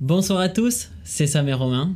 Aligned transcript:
Bonsoir 0.00 0.38
à 0.38 0.48
tous, 0.48 0.90
c'est 1.02 1.26
Sam 1.26 1.48
et 1.48 1.52
Romain. 1.52 1.90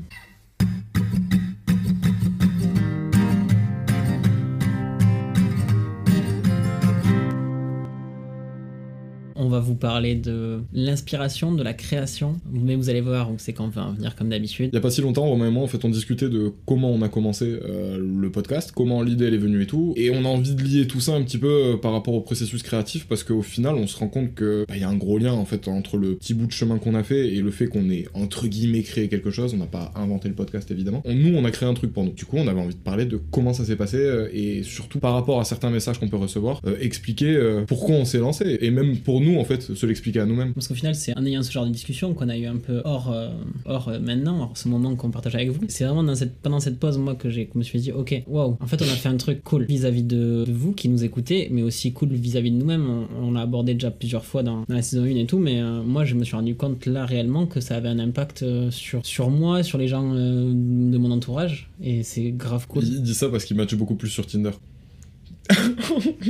Va 9.53 9.61
vous 9.61 9.75
parler 9.75 10.15
de 10.15 10.61
l'inspiration, 10.73 11.53
de 11.53 11.63
la 11.63 11.75
création. 11.75 12.37
Mais 12.51 12.75
vous 12.75 12.89
allez 12.89 13.01
voir, 13.01 13.31
c'est 13.37 13.53
quand 13.53 13.67
on 13.67 13.69
va 13.69 13.87
en 13.87 13.93
venir 13.93 14.17
comme 14.17 14.31
d'habitude. 14.31 14.71
Il 14.73 14.75
y 14.75 14.79
a 14.79 14.81
pas 14.81 14.91
si 14.91 15.01
longtemps, 15.01 15.27
Romain 15.27 15.49
et 15.49 15.51
moi, 15.51 15.63
en 15.63 15.67
fait, 15.67 15.85
on 15.85 15.91
discutait 15.91 16.29
de 16.29 16.53
comment 16.67 16.91
on 16.91 17.03
a 17.03 17.09
commencé 17.09 17.45
euh, 17.45 17.99
le 17.99 18.31
podcast, 18.31 18.73
comment 18.75 19.03
l'idée 19.03 19.27
elle 19.27 19.35
est 19.35 19.39
venue 19.39 19.63
et 19.63 19.67
tout. 19.67 19.93
Et 19.97 20.11
on 20.11 20.25
a 20.25 20.29
envie 20.29 20.55
de 20.55 20.63
lier 20.63 20.87
tout 20.87 21.01
ça 21.01 21.13
un 21.13 21.23
petit 21.23 21.39
peu 21.39 21.49
euh, 21.49 21.77
par 21.77 21.93
rapport 21.93 22.15
au 22.15 22.21
processus 22.21 22.63
créatif 22.63 23.07
parce 23.07 23.23
qu'au 23.23 23.43
final, 23.43 23.75
on 23.75 23.87
se 23.87 23.97
rend 23.97 24.09
compte 24.09 24.35
que 24.35 24.65
bah, 24.67 24.75
il 24.77 24.81
y 24.81 24.85
a 24.85 24.89
un 24.89 24.97
gros 24.97 25.19
lien 25.19 25.33
en 25.33 25.45
fait 25.45 25.69
entre 25.69 25.99
le 25.99 26.17
petit 26.17 26.35
bout 26.35 26.47
de 26.47 26.53
chemin 26.53 26.79
qu'on 26.79 26.95
a 26.95 27.03
fait 27.03 27.29
et 27.29 27.43
le 27.43 27.51
fait 27.51 27.67
qu'on 27.67 27.91
ait 27.91 28.07
entre 28.15 28.47
guillemets 28.47 28.83
créé 28.83 29.09
quelque 29.09 29.31
chose. 29.31 29.53
On 29.55 29.59
n'a 29.59 29.67
pas 29.67 29.93
inventé 29.95 30.29
le 30.29 30.35
podcast 30.35 30.71
évidemment. 30.71 31.03
Nous, 31.07 31.37
on 31.37 31.45
a 31.45 31.51
créé 31.51 31.69
un 31.69 31.75
truc 31.75 31.93
pour 31.93 32.05
nous. 32.05 32.13
Du 32.13 32.25
coup, 32.25 32.39
on 32.39 32.49
avait 32.49 32.61
envie 32.61 32.75
de 32.75 32.81
parler 32.81 33.05
de 33.05 33.21
comment 33.31 33.53
ça 33.53 33.65
s'est 33.65 33.77
passé 33.77 33.99
euh, 33.99 34.29
et 34.33 34.63
surtout 34.63 34.99
par 34.99 35.13
rapport 35.13 35.41
à 35.41 35.45
certains 35.45 35.71
messages 35.71 35.99
qu'on 35.99 36.09
peut 36.09 36.17
recevoir, 36.17 36.61
expliquer 36.81 37.39
pourquoi 37.67 37.97
on 37.97 38.05
s'est 38.05 38.19
lancé 38.19 38.59
et 38.61 38.71
même 38.71 38.97
pour 38.99 39.21
nous 39.21 39.39
en 39.43 39.45
fait 39.45 39.75
se 39.75 39.87
l'expliquer 39.87 40.21
à 40.21 40.27
nous-mêmes. 40.27 40.55
Parce 40.55 40.69
qu'au 40.69 40.75
final, 40.75 40.95
c'est 40.95 41.17
en 41.17 41.25
ayant 41.25 41.43
ce 41.43 41.53
genre 41.53 41.67
de 41.67 41.71
discussion 41.71 42.15
qu'on 42.15 42.29
a 42.29 42.37
eu 42.37 42.47
un 42.47 42.57
peu 42.57 42.81
hors, 42.85 43.13
euh, 43.13 43.29
hors 43.67 43.89
euh, 43.89 43.99
maintenant, 43.99 44.41
hors 44.41 44.57
ce 44.57 44.69
moment 44.69 44.95
qu'on 44.97 45.11
partage 45.11 45.35
avec 45.35 45.51
vous. 45.51 45.61
C'est 45.69 45.85
vraiment 45.85 46.03
dans 46.03 46.15
cette, 46.15 46.37
pendant 46.37 46.61
cette 46.61 46.79
pause, 46.79 46.99
moi, 46.99 47.15
que 47.15 47.31
j'ai, 47.31 47.47
que 47.47 47.53
je 47.55 47.59
me 47.59 47.65
suis 47.65 47.81
dit, 47.81 47.93
ok, 47.93 48.23
waouh, 48.27 48.57
en 48.61 48.67
fait, 48.67 48.81
on 48.81 48.87
a 48.87 48.97
fait 48.97 49.09
un 49.09 49.17
truc 49.17 49.43
cool 49.45 49.65
vis-à-vis 49.65 50.03
de, 50.05 50.45
de 50.47 50.53
vous 50.53 50.73
qui 50.73 50.89
nous 50.89 51.05
écoutez, 51.05 51.49
mais 51.51 51.63
aussi 51.63 51.93
cool 51.93 52.11
vis-à-vis 52.11 52.51
de 52.51 52.57
nous-mêmes. 52.57 52.89
On, 52.89 53.27
on 53.29 53.33
l'a 53.33 53.43
abordé 53.43 53.75
déjà 53.75 53.91
plusieurs 53.91 54.25
fois 54.25 54.43
dans, 54.43 54.65
dans 54.69 54.75
la 54.75 54.83
saison 54.83 55.05
1 55.05 55.17
et 55.17 55.27
tout, 55.27 55.39
mais 55.39 55.61
euh, 55.61 55.83
moi, 55.83 56.05
je 56.05 56.15
me 56.15 56.25
suis 56.25 56.37
rendu 56.37 56.55
compte 56.55 56.87
là 56.87 57.05
réellement 57.05 57.47
que 57.47 57.61
ça 57.61 57.77
avait 57.77 57.89
un 57.89 57.99
impact 57.99 58.45
sur, 58.71 59.05
sur 59.05 59.31
moi, 59.31 59.63
sur 59.63 59.79
les 59.79 59.89
gens 59.89 60.15
de 60.15 60.99
mon 60.99 61.11
entourage, 61.11 61.71
et 61.83 62.03
c'est 62.03 62.31
grave 62.31 62.67
cool. 62.69 62.85
Il 62.85 63.03
dit 63.03 63.15
ça 63.15 63.29
parce 63.29 63.45
qu'il 63.45 63.57
matche 63.57 63.75
beaucoup 63.75 63.95
plus 63.95 64.09
sur 64.09 64.27
Tinder. 64.27 64.51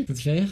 Ça 0.06 0.14
te 0.14 0.20
fait 0.20 0.32
rire 0.32 0.48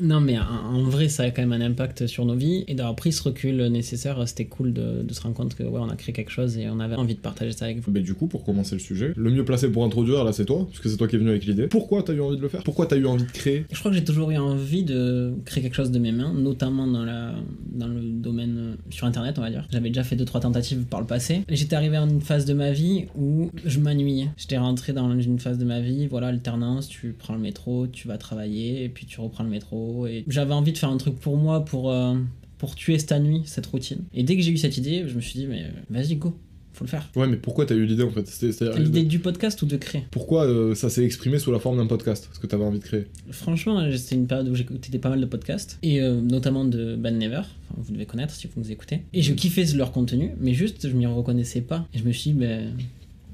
Non, 0.00 0.20
mais 0.20 0.38
en, 0.38 0.82
vrai, 0.82 1.08
ça 1.08 1.24
a 1.24 1.30
quand 1.30 1.46
même 1.46 1.52
un 1.52 1.64
impact 1.64 2.06
sur 2.06 2.24
nos 2.24 2.34
vies. 2.34 2.64
Et 2.68 2.74
d'avoir 2.74 2.96
pris 2.96 3.12
ce 3.12 3.22
recul 3.22 3.56
nécessaire, 3.66 4.26
c'était 4.26 4.46
cool 4.46 4.72
de, 4.72 5.02
de 5.02 5.14
se 5.14 5.20
rendre 5.20 5.34
compte 5.34 5.54
que 5.54 5.62
ouais, 5.62 5.80
on 5.80 5.88
a 5.88 5.96
créé 5.96 6.12
quelque 6.12 6.30
chose 6.30 6.58
et 6.58 6.68
on 6.68 6.80
avait 6.80 6.96
envie 6.96 7.14
de 7.14 7.20
partager 7.20 7.52
ça 7.52 7.66
avec 7.66 7.80
vous. 7.80 7.90
Mais 7.90 8.00
du 8.00 8.14
coup, 8.14 8.26
pour 8.26 8.44
commencer 8.44 8.74
le 8.74 8.80
sujet, 8.80 9.12
le 9.16 9.30
mieux 9.30 9.44
placé 9.44 9.70
pour 9.70 9.84
introduire, 9.84 10.24
là, 10.24 10.32
c'est 10.32 10.44
toi, 10.44 10.66
parce 10.66 10.80
que 10.80 10.88
c'est 10.88 10.96
toi 10.96 11.08
qui 11.08 11.16
es 11.16 11.18
venu 11.18 11.30
avec 11.30 11.44
l'idée. 11.44 11.66
Pourquoi 11.66 12.02
t'as 12.02 12.12
eu 12.12 12.20
envie 12.20 12.36
de 12.36 12.42
le 12.42 12.48
faire? 12.48 12.62
Pourquoi 12.62 12.86
t'as 12.86 12.96
eu 12.96 13.06
envie 13.06 13.24
de 13.24 13.30
créer? 13.30 13.64
Je 13.70 13.78
crois 13.78 13.90
que 13.90 13.96
j'ai 13.96 14.04
toujours 14.04 14.30
eu 14.30 14.36
envie 14.36 14.84
de 14.84 15.34
créer 15.44 15.62
quelque 15.62 15.74
chose 15.74 15.90
de 15.90 15.98
mes 15.98 16.12
mains, 16.12 16.32
notamment 16.32 16.86
dans, 16.86 17.04
la, 17.04 17.34
dans 17.72 17.88
le 17.88 18.00
domaine 18.00 18.56
euh, 18.58 18.74
sur 18.90 19.06
Internet, 19.06 19.38
on 19.38 19.42
va 19.42 19.50
dire. 19.50 19.66
J'avais 19.70 19.88
déjà 19.88 20.04
fait 20.04 20.16
deux 20.16 20.24
trois 20.24 20.40
tentatives 20.40 20.84
par 20.84 21.00
le 21.00 21.06
passé. 21.06 21.42
J'étais 21.48 21.76
arrivé 21.76 21.96
à 21.96 22.02
une 22.02 22.20
phase 22.20 22.44
de 22.44 22.54
ma 22.54 22.72
vie 22.72 23.06
où 23.16 23.50
je 23.64 23.80
m'ennuyais. 23.80 24.28
J'étais 24.36 24.58
rentré 24.58 24.92
dans 24.92 25.18
une 25.18 25.38
phase 25.38 25.58
de 25.58 25.64
ma 25.64 25.80
vie, 25.80 26.06
voilà, 26.06 26.28
alternance, 26.28 26.88
tu 26.88 27.14
prends 27.18 27.34
le 27.34 27.40
métro, 27.40 27.86
tu 27.86 27.97
vas 28.06 28.18
travailler, 28.18 28.84
et 28.84 28.88
puis 28.88 29.06
tu 29.06 29.20
reprends 29.20 29.42
le 29.44 29.50
métro. 29.50 30.06
Et 30.06 30.24
j'avais 30.28 30.54
envie 30.54 30.72
de 30.72 30.78
faire 30.78 30.90
un 30.90 30.98
truc 30.98 31.16
pour 31.18 31.36
moi, 31.36 31.64
pour, 31.64 31.90
euh, 31.90 32.14
pour 32.58 32.74
tuer 32.76 32.98
cette 32.98 33.12
nuit, 33.20 33.42
cette 33.46 33.66
routine. 33.66 34.04
Et 34.14 34.22
dès 34.22 34.36
que 34.36 34.42
j'ai 34.42 34.52
eu 34.52 34.58
cette 34.58 34.76
idée, 34.76 35.04
je 35.08 35.14
me 35.16 35.20
suis 35.20 35.38
dit, 35.40 35.46
mais 35.46 35.64
vas-y, 35.90 36.16
go, 36.16 36.36
faut 36.74 36.84
le 36.84 36.90
faire. 36.90 37.10
Ouais, 37.16 37.26
mais 37.26 37.36
pourquoi 37.36 37.66
t'as 37.66 37.74
eu 37.74 37.84
l'idée 37.86 38.04
en 38.04 38.10
fait? 38.10 38.26
C'était- 38.28 38.78
l'idée 38.78 39.02
du 39.02 39.18
podcast 39.18 39.60
ou 39.62 39.66
de 39.66 39.76
créer? 39.76 40.04
Pourquoi 40.12 40.44
euh, 40.46 40.76
ça 40.76 40.90
s'est 40.90 41.04
exprimé 41.04 41.40
sous 41.40 41.50
la 41.50 41.58
forme 41.58 41.76
d'un 41.78 41.86
podcast 41.88 42.28
Ce 42.32 42.38
que 42.38 42.46
t'avais 42.46 42.62
envie 42.64 42.78
de 42.78 42.84
créer? 42.84 43.06
Franchement, 43.30 43.80
euh, 43.80 43.96
c'était 43.96 44.14
une 44.14 44.26
période 44.28 44.48
où 44.48 44.54
j'écoutais 44.54 44.96
pas 44.98 45.08
mal 45.08 45.20
de 45.20 45.26
podcasts, 45.26 45.78
et 45.82 46.00
euh, 46.00 46.20
notamment 46.20 46.64
de 46.64 46.94
Ben 46.94 47.18
Never, 47.18 47.38
enfin, 47.38 47.74
vous 47.78 47.92
devez 47.92 48.06
connaître 48.06 48.32
si 48.34 48.46
vous 48.46 48.60
nous 48.60 48.70
écoutez. 48.70 49.02
Et 49.12 49.22
je 49.22 49.32
kiffais 49.34 49.64
leur 49.74 49.90
contenu, 49.90 50.30
mais 50.40 50.54
juste 50.54 50.88
je 50.88 50.94
m'y 50.94 51.06
reconnaissais 51.06 51.62
pas. 51.62 51.86
Et 51.94 51.98
je 51.98 52.04
me 52.04 52.12
suis 52.12 52.30
dit, 52.30 52.36
ben, 52.38 52.72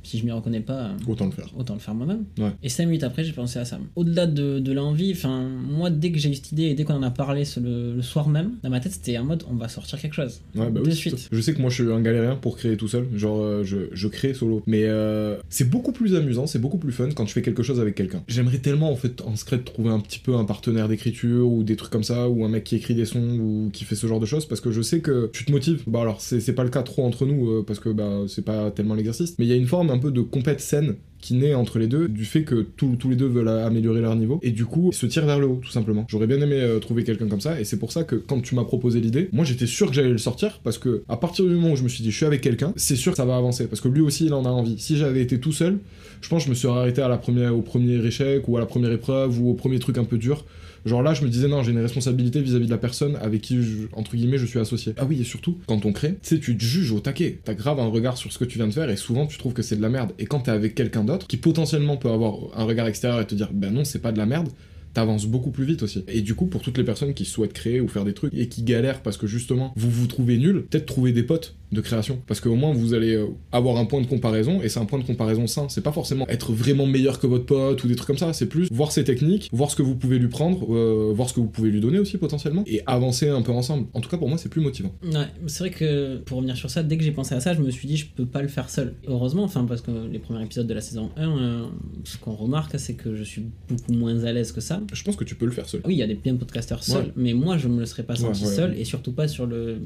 si 0.04 0.18
je 0.18 0.24
m'y 0.24 0.30
reconnais 0.32 0.60
pas, 0.60 0.72
euh, 0.86 0.92
Autant 1.06 1.26
le 1.26 1.32
faire. 1.32 1.48
autant 1.56 1.74
le 1.74 1.80
faire 1.80 1.94
moi-même. 1.94 2.24
Ouais. 2.38 2.52
Et 2.62 2.68
cinq 2.68 2.86
minutes 2.86 3.02
après, 3.04 3.24
j'ai 3.24 3.32
pensé 3.32 3.58
à 3.58 3.64
ça. 3.64 3.78
Au-delà 3.96 4.26
de, 4.26 4.58
de 4.58 4.72
l'envie, 4.72 5.12
enfin, 5.12 5.48
moi, 5.48 5.90
dès 5.90 6.12
que 6.12 6.18
j'ai 6.18 6.30
eu 6.30 6.34
cette 6.34 6.52
idée 6.52 6.64
et 6.64 6.74
dès 6.74 6.84
qu'on 6.84 6.94
en 6.94 7.02
a 7.02 7.10
parlé 7.10 7.44
ce- 7.44 7.60
le, 7.60 7.94
le 7.94 8.02
soir 8.02 8.28
même, 8.28 8.52
dans 8.62 8.70
ma 8.70 8.80
tête, 8.80 8.92
c'était 8.92 9.18
en 9.18 9.24
mode, 9.24 9.44
on 9.50 9.54
va 9.56 9.68
sortir 9.68 10.00
quelque 10.00 10.14
chose. 10.14 10.40
Ouais, 10.54 10.70
bah 10.70 10.80
de 10.80 10.86
oui, 10.86 10.94
suite. 10.94 11.28
Je 11.32 11.40
sais 11.40 11.54
que 11.54 11.60
moi 11.60 11.70
je 11.70 11.82
suis 11.82 11.92
un 11.92 12.00
galérien 12.00 12.36
pour 12.36 12.56
créer 12.56 12.76
tout 12.76 12.88
seul, 12.88 13.06
genre 13.16 13.40
euh, 13.40 13.64
je, 13.64 13.78
je 13.92 14.08
crée 14.08 14.34
solo. 14.34 14.62
Mais 14.66 14.84
euh, 14.84 15.36
c'est 15.48 15.68
beaucoup 15.68 15.92
plus 15.92 16.14
amusant, 16.14 16.46
c'est 16.46 16.58
beaucoup 16.58 16.78
plus 16.78 16.92
fun 16.92 17.08
quand 17.14 17.26
je 17.26 17.32
fais 17.32 17.42
quelque 17.42 17.62
chose 17.62 17.80
avec 17.80 17.94
quelqu'un. 17.94 18.22
J'aimerais 18.28 18.58
tellement 18.58 18.90
en 18.90 18.96
fait 18.96 19.22
en 19.22 19.36
secret 19.36 19.58
trouver 19.58 19.90
un 19.90 20.00
petit 20.00 20.18
peu 20.18 20.34
un 20.36 20.44
partenaire 20.44 20.88
d'écriture 20.88 21.48
ou 21.48 21.62
des 21.62 21.76
trucs 21.76 21.90
comme 21.92 22.02
ça, 22.04 22.28
ou 22.28 22.44
un 22.44 22.48
mec 22.48 22.64
qui 22.64 22.76
écrit 22.76 22.94
des 22.94 23.04
sons 23.04 23.38
ou 23.38 23.70
qui 23.72 23.84
fait 23.84 23.94
ce 23.94 24.06
genre 24.06 24.20
de 24.20 24.26
choses, 24.26 24.46
parce 24.46 24.60
que 24.60 24.70
je 24.72 24.82
sais 24.82 25.00
que 25.00 25.30
tu 25.32 25.44
te 25.44 25.52
motives. 25.52 25.82
Bah 25.86 26.00
alors 26.02 26.20
c'est 26.20 26.40
c'est 26.40 26.52
pas 26.52 26.64
le 26.64 26.70
cas 26.70 26.82
trop 26.82 27.04
entre 27.04 27.26
nous, 27.26 27.62
parce 27.64 27.78
que 27.80 27.88
bah 27.88 28.22
c'est 28.28 28.44
pas 28.44 28.70
tellement 28.70 28.94
l'exercice, 28.94 29.34
mais 29.38 29.44
il 29.46 29.48
y 29.48 29.52
a 29.52 29.56
une 29.56 29.66
forme 29.66 29.90
un 29.94 29.98
peu 29.98 30.10
de 30.10 30.20
compète 30.20 30.60
saine 30.60 30.96
qui 31.24 31.34
naît 31.34 31.54
entre 31.54 31.78
les 31.78 31.86
deux, 31.86 32.06
du 32.08 32.26
fait 32.26 32.42
que 32.44 32.66
tous 32.76 32.96
les 33.08 33.16
deux 33.16 33.26
veulent 33.26 33.48
améliorer 33.48 34.02
leur 34.02 34.14
niveau, 34.14 34.38
et 34.42 34.50
du 34.50 34.66
coup 34.66 34.92
se 34.92 35.06
tirent 35.06 35.24
vers 35.24 35.38
le 35.38 35.46
haut 35.46 35.60
tout 35.62 35.70
simplement. 35.70 36.04
J'aurais 36.08 36.26
bien 36.26 36.38
aimé 36.40 36.56
euh, 36.60 36.78
trouver 36.80 37.02
quelqu'un 37.02 37.28
comme 37.28 37.40
ça, 37.40 37.58
et 37.58 37.64
c'est 37.64 37.78
pour 37.78 37.92
ça 37.92 38.04
que 38.04 38.16
quand 38.16 38.40
tu 38.42 38.54
m'as 38.54 38.64
proposé 38.64 39.00
l'idée, 39.00 39.30
moi 39.32 39.44
j'étais 39.44 39.66
sûr 39.66 39.88
que 39.88 39.94
j'allais 39.94 40.10
le 40.10 40.18
sortir, 40.18 40.60
parce 40.62 40.76
que 40.76 41.02
à 41.08 41.16
partir 41.16 41.46
du 41.46 41.52
moment 41.54 41.72
où 41.72 41.76
je 41.76 41.82
me 41.82 41.88
suis 41.88 42.02
dit 42.02 42.10
je 42.10 42.16
suis 42.16 42.26
avec 42.26 42.42
quelqu'un, 42.42 42.74
c'est 42.76 42.96
sûr 42.96 43.12
que 43.12 43.16
ça 43.16 43.24
va 43.24 43.36
avancer, 43.36 43.66
parce 43.66 43.80
que 43.80 43.88
lui 43.88 44.02
aussi 44.02 44.26
il 44.26 44.34
en 44.34 44.44
a 44.44 44.50
envie. 44.50 44.78
Si 44.78 44.96
j'avais 44.98 45.22
été 45.22 45.40
tout 45.40 45.52
seul, 45.52 45.78
je 46.20 46.28
pense 46.28 46.42
que 46.42 46.46
je 46.46 46.50
me 46.50 46.54
serais 46.54 46.78
arrêté 46.78 47.00
à 47.00 47.08
la 47.08 47.16
première, 47.16 47.56
au 47.56 47.62
premier 47.62 47.94
échec, 48.04 48.46
ou 48.48 48.56
à 48.56 48.60
la 48.60 48.66
première 48.66 48.92
épreuve, 48.92 49.40
ou 49.40 49.48
au 49.50 49.54
premier 49.54 49.78
truc 49.78 49.96
un 49.98 50.04
peu 50.04 50.18
dur. 50.18 50.44
Genre 50.86 51.02
là, 51.02 51.14
je 51.14 51.24
me 51.24 51.30
disais, 51.30 51.48
non, 51.48 51.62
j'ai 51.62 51.72
une 51.72 51.78
responsabilité 51.80 52.42
vis-à-vis 52.42 52.66
de 52.66 52.70
la 52.70 52.76
personne 52.76 53.16
avec 53.22 53.40
qui, 53.40 53.62
je- 53.62 53.86
entre 53.94 54.16
guillemets, 54.16 54.36
je 54.36 54.44
suis 54.44 54.58
associé. 54.58 54.92
Ah 54.98 55.06
oui, 55.08 55.18
et 55.18 55.24
surtout, 55.24 55.56
quand 55.66 55.86
on 55.86 55.92
crée, 55.94 56.10
tu 56.22 56.34
sais, 56.34 56.38
tu 56.38 56.58
te 56.58 56.62
juges 56.62 56.92
au 56.92 57.00
taquet. 57.00 57.38
T'as 57.42 57.54
grave 57.54 57.80
un 57.80 57.86
regard 57.86 58.18
sur 58.18 58.30
ce 58.30 58.38
que 58.38 58.44
tu 58.44 58.58
viens 58.58 58.66
de 58.68 58.72
faire, 58.74 58.90
et 58.90 58.96
souvent, 58.96 59.26
tu 59.26 59.38
trouves 59.38 59.54
que 59.54 59.62
c'est 59.62 59.76
de 59.76 59.80
la 59.82 59.88
merde. 59.88 60.10
Et 60.18 60.26
quand 60.26 60.40
t'es 60.40 60.50
avec 60.50 60.74
quelqu'un 60.74 61.02
d'autre, 61.02 61.13
qui 61.18 61.36
potentiellement 61.36 61.96
peut 61.96 62.10
avoir 62.10 62.34
un 62.56 62.64
regard 62.64 62.86
extérieur 62.86 63.20
et 63.20 63.26
te 63.26 63.34
dire, 63.34 63.50
ben 63.52 63.72
non, 63.72 63.84
c'est 63.84 64.00
pas 64.00 64.12
de 64.12 64.18
la 64.18 64.26
merde, 64.26 64.48
t'avances 64.94 65.26
beaucoup 65.26 65.50
plus 65.50 65.64
vite 65.64 65.82
aussi. 65.82 66.04
Et 66.08 66.22
du 66.22 66.34
coup, 66.34 66.46
pour 66.46 66.62
toutes 66.62 66.78
les 66.78 66.84
personnes 66.84 67.14
qui 67.14 67.24
souhaitent 67.24 67.52
créer 67.52 67.80
ou 67.80 67.88
faire 67.88 68.04
des 68.04 68.14
trucs 68.14 68.32
et 68.34 68.48
qui 68.48 68.62
galèrent 68.62 69.02
parce 69.02 69.16
que 69.16 69.26
justement 69.26 69.72
vous 69.76 69.90
vous 69.90 70.06
trouvez 70.06 70.38
nul, 70.38 70.64
peut-être 70.70 70.86
trouver 70.86 71.12
des 71.12 71.22
potes 71.22 71.56
de 71.72 71.80
création. 71.80 72.22
Parce 72.26 72.40
qu'au 72.40 72.54
moins 72.54 72.72
vous 72.72 72.94
allez 72.94 73.14
euh, 73.14 73.26
avoir 73.52 73.76
un 73.76 73.84
point 73.84 74.00
de 74.00 74.06
comparaison 74.06 74.62
et 74.62 74.68
c'est 74.68 74.80
un 74.80 74.84
point 74.86 74.98
de 74.98 75.04
comparaison 75.04 75.46
sain. 75.46 75.66
C'est 75.68 75.82
pas 75.82 75.92
forcément 75.92 76.26
être 76.28 76.52
vraiment 76.52 76.86
meilleur 76.86 77.18
que 77.18 77.26
votre 77.26 77.44
pote 77.44 77.82
ou 77.84 77.88
des 77.88 77.96
trucs 77.96 78.06
comme 78.06 78.18
ça, 78.18 78.32
c'est 78.32 78.46
plus 78.46 78.68
voir 78.70 78.92
ses 78.92 79.04
techniques, 79.04 79.50
voir 79.52 79.70
ce 79.70 79.76
que 79.76 79.82
vous 79.82 79.96
pouvez 79.96 80.18
lui 80.18 80.28
prendre, 80.28 80.72
euh, 80.74 81.12
voir 81.14 81.28
ce 81.28 81.34
que 81.34 81.40
vous 81.40 81.48
pouvez 81.48 81.70
lui 81.70 81.80
donner 81.80 81.98
aussi 81.98 82.16
potentiellement 82.16 82.62
et 82.66 82.80
avancer 82.86 83.28
un 83.28 83.42
peu 83.42 83.52
ensemble. 83.52 83.88
En 83.92 84.00
tout 84.00 84.08
cas, 84.08 84.16
pour 84.16 84.28
moi, 84.28 84.38
c'est 84.38 84.48
plus 84.48 84.60
motivant. 84.60 84.92
Ouais, 85.04 85.26
c'est 85.46 85.58
vrai 85.58 85.70
que 85.70 86.18
pour 86.18 86.38
revenir 86.38 86.56
sur 86.56 86.70
ça, 86.70 86.82
dès 86.82 86.96
que 86.96 87.02
j'ai 87.04 87.12
pensé 87.12 87.34
à 87.34 87.40
ça, 87.40 87.54
je 87.54 87.60
me 87.60 87.70
suis 87.70 87.88
dit 87.88 87.96
je 87.96 88.06
peux 88.06 88.26
pas 88.26 88.42
le 88.42 88.48
faire 88.48 88.70
seul. 88.70 88.94
Heureusement, 89.08 89.42
enfin 89.42 89.64
parce 89.64 89.80
que 89.80 89.90
les 90.10 90.18
premiers 90.18 90.44
épisodes 90.44 90.66
de 90.66 90.74
la 90.74 90.80
saison 90.80 91.10
1, 91.16 91.28
euh, 91.28 91.66
ce 92.04 92.16
qu'on 92.18 92.34
remarque, 92.34 92.78
c'est 92.78 92.94
que 92.94 93.14
je 93.14 93.24
suis 93.24 93.42
beaucoup 93.68 93.92
moins 93.92 94.24
à 94.24 94.32
l'aise 94.32 94.52
que 94.52 94.60
ça. 94.60 94.80
Je 94.92 95.02
pense 95.02 95.16
que 95.16 95.24
tu 95.24 95.34
peux 95.34 95.46
le 95.46 95.52
faire 95.52 95.68
seul. 95.68 95.80
Oui, 95.84 95.94
il 95.94 95.98
y 95.98 96.02
a 96.02 96.06
des 96.06 96.14
bien 96.14 96.34
podcasteurs 96.36 96.82
seuls, 96.84 97.06
Ouais. 97.06 97.12
mais 97.16 97.32
moi 97.34 97.58
je 97.58 97.68
me 97.68 97.80
le 97.80 97.86
serais 97.86 98.02
pas 98.02 98.16
senti 98.16 98.42
Ouais, 98.42 98.48
ouais, 98.48 98.54
seul 98.54 98.78
et 98.78 98.84
surtout 98.84 99.12
pas 99.12 99.28
sur 99.28 99.46
le 99.46 99.78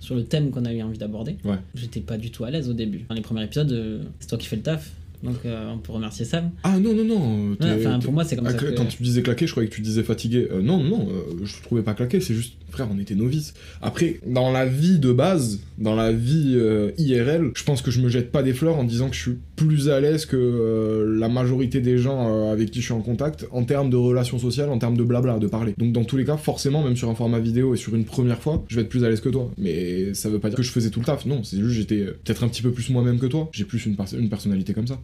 sur 0.00 0.14
le 0.14 0.24
thème 0.24 0.50
qu'on 0.50 0.64
a 0.64 0.72
eu 0.72 0.82
envie 0.82 0.98
d'aborder. 0.98 1.36
Ouais. 1.44 1.56
J'étais 1.74 2.00
pas 2.00 2.18
du 2.18 2.30
tout 2.30 2.44
à 2.44 2.50
l'aise 2.50 2.68
au 2.68 2.74
début. 2.74 3.04
Dans 3.08 3.14
les 3.14 3.20
premiers 3.22 3.44
épisodes, 3.44 3.72
euh, 3.72 4.02
c'est 4.20 4.28
toi 4.28 4.38
qui 4.38 4.46
fais 4.46 4.56
le 4.56 4.62
taf, 4.62 4.90
donc 5.22 5.36
euh, 5.44 5.72
on 5.72 5.78
peut 5.78 5.92
remercier 5.92 6.24
Sam. 6.24 6.50
Ah 6.62 6.78
non, 6.78 6.94
non, 6.94 7.04
non. 7.04 7.56
enfin, 7.60 7.98
t'es- 7.98 8.04
pour 8.04 8.12
moi, 8.12 8.24
c'est 8.24 8.36
comme 8.36 8.46
ça 8.46 8.52
que- 8.54 8.74
Quand 8.76 8.84
tu 8.86 9.02
disais 9.02 9.22
claqué, 9.22 9.46
je 9.46 9.52
croyais 9.52 9.68
que 9.68 9.74
tu 9.74 9.80
disais 9.80 10.02
fatigué. 10.02 10.46
Euh, 10.50 10.60
non, 10.62 10.82
non, 10.82 11.08
euh, 11.10 11.44
je 11.44 11.56
te 11.56 11.62
trouvais 11.62 11.82
pas 11.82 11.94
claqué, 11.94 12.20
c'est 12.20 12.34
juste, 12.34 12.54
frère, 12.70 12.88
on 12.92 12.98
était 12.98 13.14
novices. 13.14 13.54
Après, 13.80 14.20
dans 14.26 14.52
la 14.52 14.66
vie 14.66 14.98
de 14.98 15.12
base, 15.12 15.60
dans 15.78 15.94
la 15.96 16.12
vie 16.12 16.52
euh, 16.56 16.90
IRL, 16.98 17.50
je 17.54 17.64
pense 17.64 17.80
que 17.82 17.90
je 17.90 18.00
me 18.02 18.08
jette 18.10 18.30
pas 18.30 18.42
des 18.42 18.52
fleurs 18.52 18.76
en 18.76 18.84
disant 18.84 19.08
que 19.08 19.16
je 19.16 19.20
suis 19.22 19.36
plus 19.56 19.88
à 19.88 20.00
l'aise 20.00 20.26
que 20.26 20.36
euh, 20.36 21.18
la 21.18 21.28
majorité 21.28 21.80
des 21.80 21.98
gens 21.98 22.28
euh, 22.28 22.52
avec 22.52 22.70
qui 22.70 22.80
je 22.80 22.84
suis 22.84 22.92
en 22.92 23.00
contact 23.00 23.46
en 23.50 23.64
termes 23.64 23.90
de 23.90 23.96
relations 23.96 24.38
sociales, 24.38 24.68
en 24.68 24.78
termes 24.78 24.96
de 24.96 25.02
blabla, 25.02 25.38
de 25.38 25.46
parler. 25.46 25.74
Donc 25.78 25.92
dans 25.92 26.04
tous 26.04 26.16
les 26.18 26.24
cas, 26.24 26.36
forcément, 26.36 26.82
même 26.84 26.96
sur 26.96 27.08
un 27.08 27.14
format 27.14 27.38
vidéo 27.40 27.74
et 27.74 27.76
sur 27.76 27.94
une 27.94 28.04
première 28.04 28.40
fois, 28.40 28.62
je 28.68 28.76
vais 28.76 28.82
être 28.82 28.88
plus 28.88 29.04
à 29.04 29.08
l'aise 29.08 29.20
que 29.20 29.30
toi. 29.30 29.50
Mais 29.58 30.14
ça 30.14 30.28
veut 30.28 30.38
pas 30.38 30.48
dire 30.50 30.56
que 30.58 30.62
je 30.62 30.70
faisais 30.70 30.90
tout 30.90 31.00
le 31.00 31.06
taf, 31.06 31.26
non, 31.26 31.42
c'est 31.42 31.56
juste 31.58 31.74
j'étais 31.74 32.00
euh, 32.02 32.16
peut-être 32.24 32.44
un 32.44 32.48
petit 32.48 32.62
peu 32.62 32.70
plus 32.70 32.90
moi-même 32.90 33.18
que 33.18 33.26
toi. 33.26 33.48
J'ai 33.52 33.64
plus 33.64 33.84
une, 33.86 33.96
pers- 33.96 34.14
une 34.18 34.28
personnalité 34.28 34.72
comme 34.74 34.86
ça. 34.86 35.00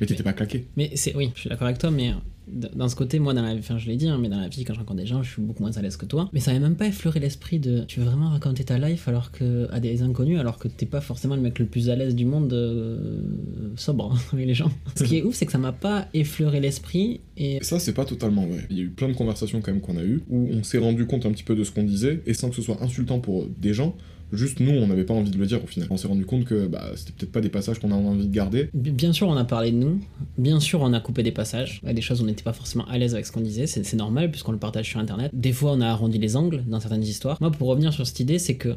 Mais 0.00 0.06
t'étais 0.06 0.22
pas 0.22 0.32
claqué. 0.32 0.66
Mais 0.76 0.90
c'est 0.94 1.14
oui, 1.14 1.30
je 1.34 1.40
suis 1.40 1.50
d'accord 1.50 1.66
avec 1.66 1.78
toi, 1.78 1.90
mais 1.90 2.12
dans 2.46 2.88
ce 2.88 2.96
côté, 2.96 3.18
moi, 3.18 3.32
dans 3.32 3.42
la 3.42 3.54
vie, 3.54 3.60
enfin, 3.60 3.78
je 3.78 3.86
l'ai 3.86 3.96
dit, 3.96 4.08
hein, 4.08 4.18
mais 4.20 4.28
dans 4.28 4.38
la 4.40 4.48
vie, 4.48 4.64
quand 4.64 4.74
je 4.74 4.78
rencontre 4.78 5.00
des 5.00 5.06
gens, 5.06 5.22
je 5.22 5.32
suis 5.32 5.42
beaucoup 5.42 5.62
moins 5.62 5.76
à 5.76 5.82
l'aise 5.82 5.96
que 5.96 6.04
toi. 6.04 6.28
Mais 6.32 6.40
ça 6.40 6.52
n'avait 6.52 6.62
même 6.62 6.76
pas 6.76 6.86
effleuré 6.86 7.20
l'esprit 7.20 7.58
de 7.58 7.84
tu 7.84 8.00
veux 8.00 8.06
vraiment 8.06 8.30
raconter 8.30 8.64
ta 8.64 8.78
life 8.78 9.08
alors 9.08 9.32
que 9.32 9.68
à 9.72 9.80
des 9.80 10.02
inconnus, 10.02 10.38
alors 10.38 10.58
que 10.58 10.68
t'es 10.68 10.86
pas 10.86 11.00
forcément 11.00 11.36
le 11.36 11.42
mec 11.42 11.58
le 11.58 11.66
plus 11.66 11.88
à 11.88 11.96
l'aise 11.96 12.14
du 12.14 12.24
monde 12.24 12.52
euh, 12.52 13.20
sobre 13.76 14.16
avec 14.32 14.46
les 14.46 14.54
gens. 14.54 14.70
Ce 14.94 15.04
qui 15.04 15.18
est 15.18 15.22
ouf, 15.22 15.34
c'est 15.34 15.46
que 15.46 15.52
ça 15.52 15.58
m'a 15.58 15.72
pas 15.72 16.08
effleuré 16.12 16.60
l'esprit 16.60 17.20
et 17.36 17.58
Ça, 17.62 17.78
c'est 17.78 17.94
pas 17.94 18.04
totalement 18.04 18.46
vrai. 18.46 18.66
Il 18.70 18.76
y 18.76 18.80
a 18.80 18.84
eu 18.84 18.90
plein 18.90 19.08
de 19.08 19.14
conversations 19.14 19.60
quand 19.60 19.72
même 19.72 19.80
qu'on 19.80 19.96
a 19.96 20.04
eues 20.04 20.22
où 20.28 20.48
on 20.52 20.62
s'est 20.62 20.78
rendu 20.78 21.06
compte 21.06 21.26
un 21.26 21.32
petit 21.32 21.44
peu 21.44 21.56
de 21.56 21.64
ce 21.64 21.70
qu'on 21.70 21.84
disait 21.84 22.22
et 22.26 22.34
sans 22.34 22.50
que 22.50 22.56
ce 22.56 22.62
soit 22.62 22.82
insultant 22.82 23.20
pour 23.20 23.46
des 23.46 23.72
gens. 23.74 23.96
Juste 24.36 24.60
nous, 24.60 24.70
on 24.72 24.86
n'avait 24.86 25.04
pas 25.04 25.14
envie 25.14 25.30
de 25.30 25.38
le 25.38 25.46
dire 25.46 25.62
au 25.62 25.66
final. 25.66 25.88
On 25.90 25.96
s'est 25.96 26.08
rendu 26.08 26.24
compte 26.26 26.44
que 26.44 26.66
bah, 26.66 26.90
c'était 26.96 27.12
peut-être 27.12 27.32
pas 27.32 27.40
des 27.40 27.48
passages 27.48 27.78
qu'on 27.78 27.90
a 27.90 27.94
envie 27.94 28.26
de 28.26 28.32
garder. 28.34 28.68
Bi- 28.74 28.90
Bien 28.90 29.12
sûr, 29.12 29.28
on 29.28 29.36
a 29.36 29.44
parlé 29.44 29.70
de 29.72 29.76
nous. 29.76 30.00
Bien 30.38 30.60
sûr, 30.60 30.80
on 30.82 30.92
a 30.92 31.00
coupé 31.00 31.22
des 31.22 31.32
passages. 31.32 31.80
Des 31.84 32.00
choses 32.00 32.20
on 32.22 32.26
n'était 32.26 32.42
pas 32.42 32.52
forcément 32.52 32.84
à 32.86 32.98
l'aise 32.98 33.14
avec 33.14 33.26
ce 33.26 33.32
qu'on 33.32 33.40
disait. 33.40 33.66
C'est 33.66 33.94
normal 33.94 34.30
puisqu'on 34.30 34.52
le 34.52 34.58
partage 34.58 34.88
sur 34.88 35.00
Internet. 35.00 35.30
Des 35.34 35.52
fois, 35.52 35.72
on 35.72 35.80
a 35.80 35.88
arrondi 35.88 36.18
les 36.18 36.36
angles 36.36 36.62
dans 36.66 36.80
certaines 36.80 37.02
histoires. 37.02 37.38
Moi, 37.40 37.50
pour 37.50 37.68
revenir 37.68 37.92
sur 37.92 38.06
cette 38.06 38.20
idée, 38.20 38.38
c'est 38.38 38.56
que 38.56 38.76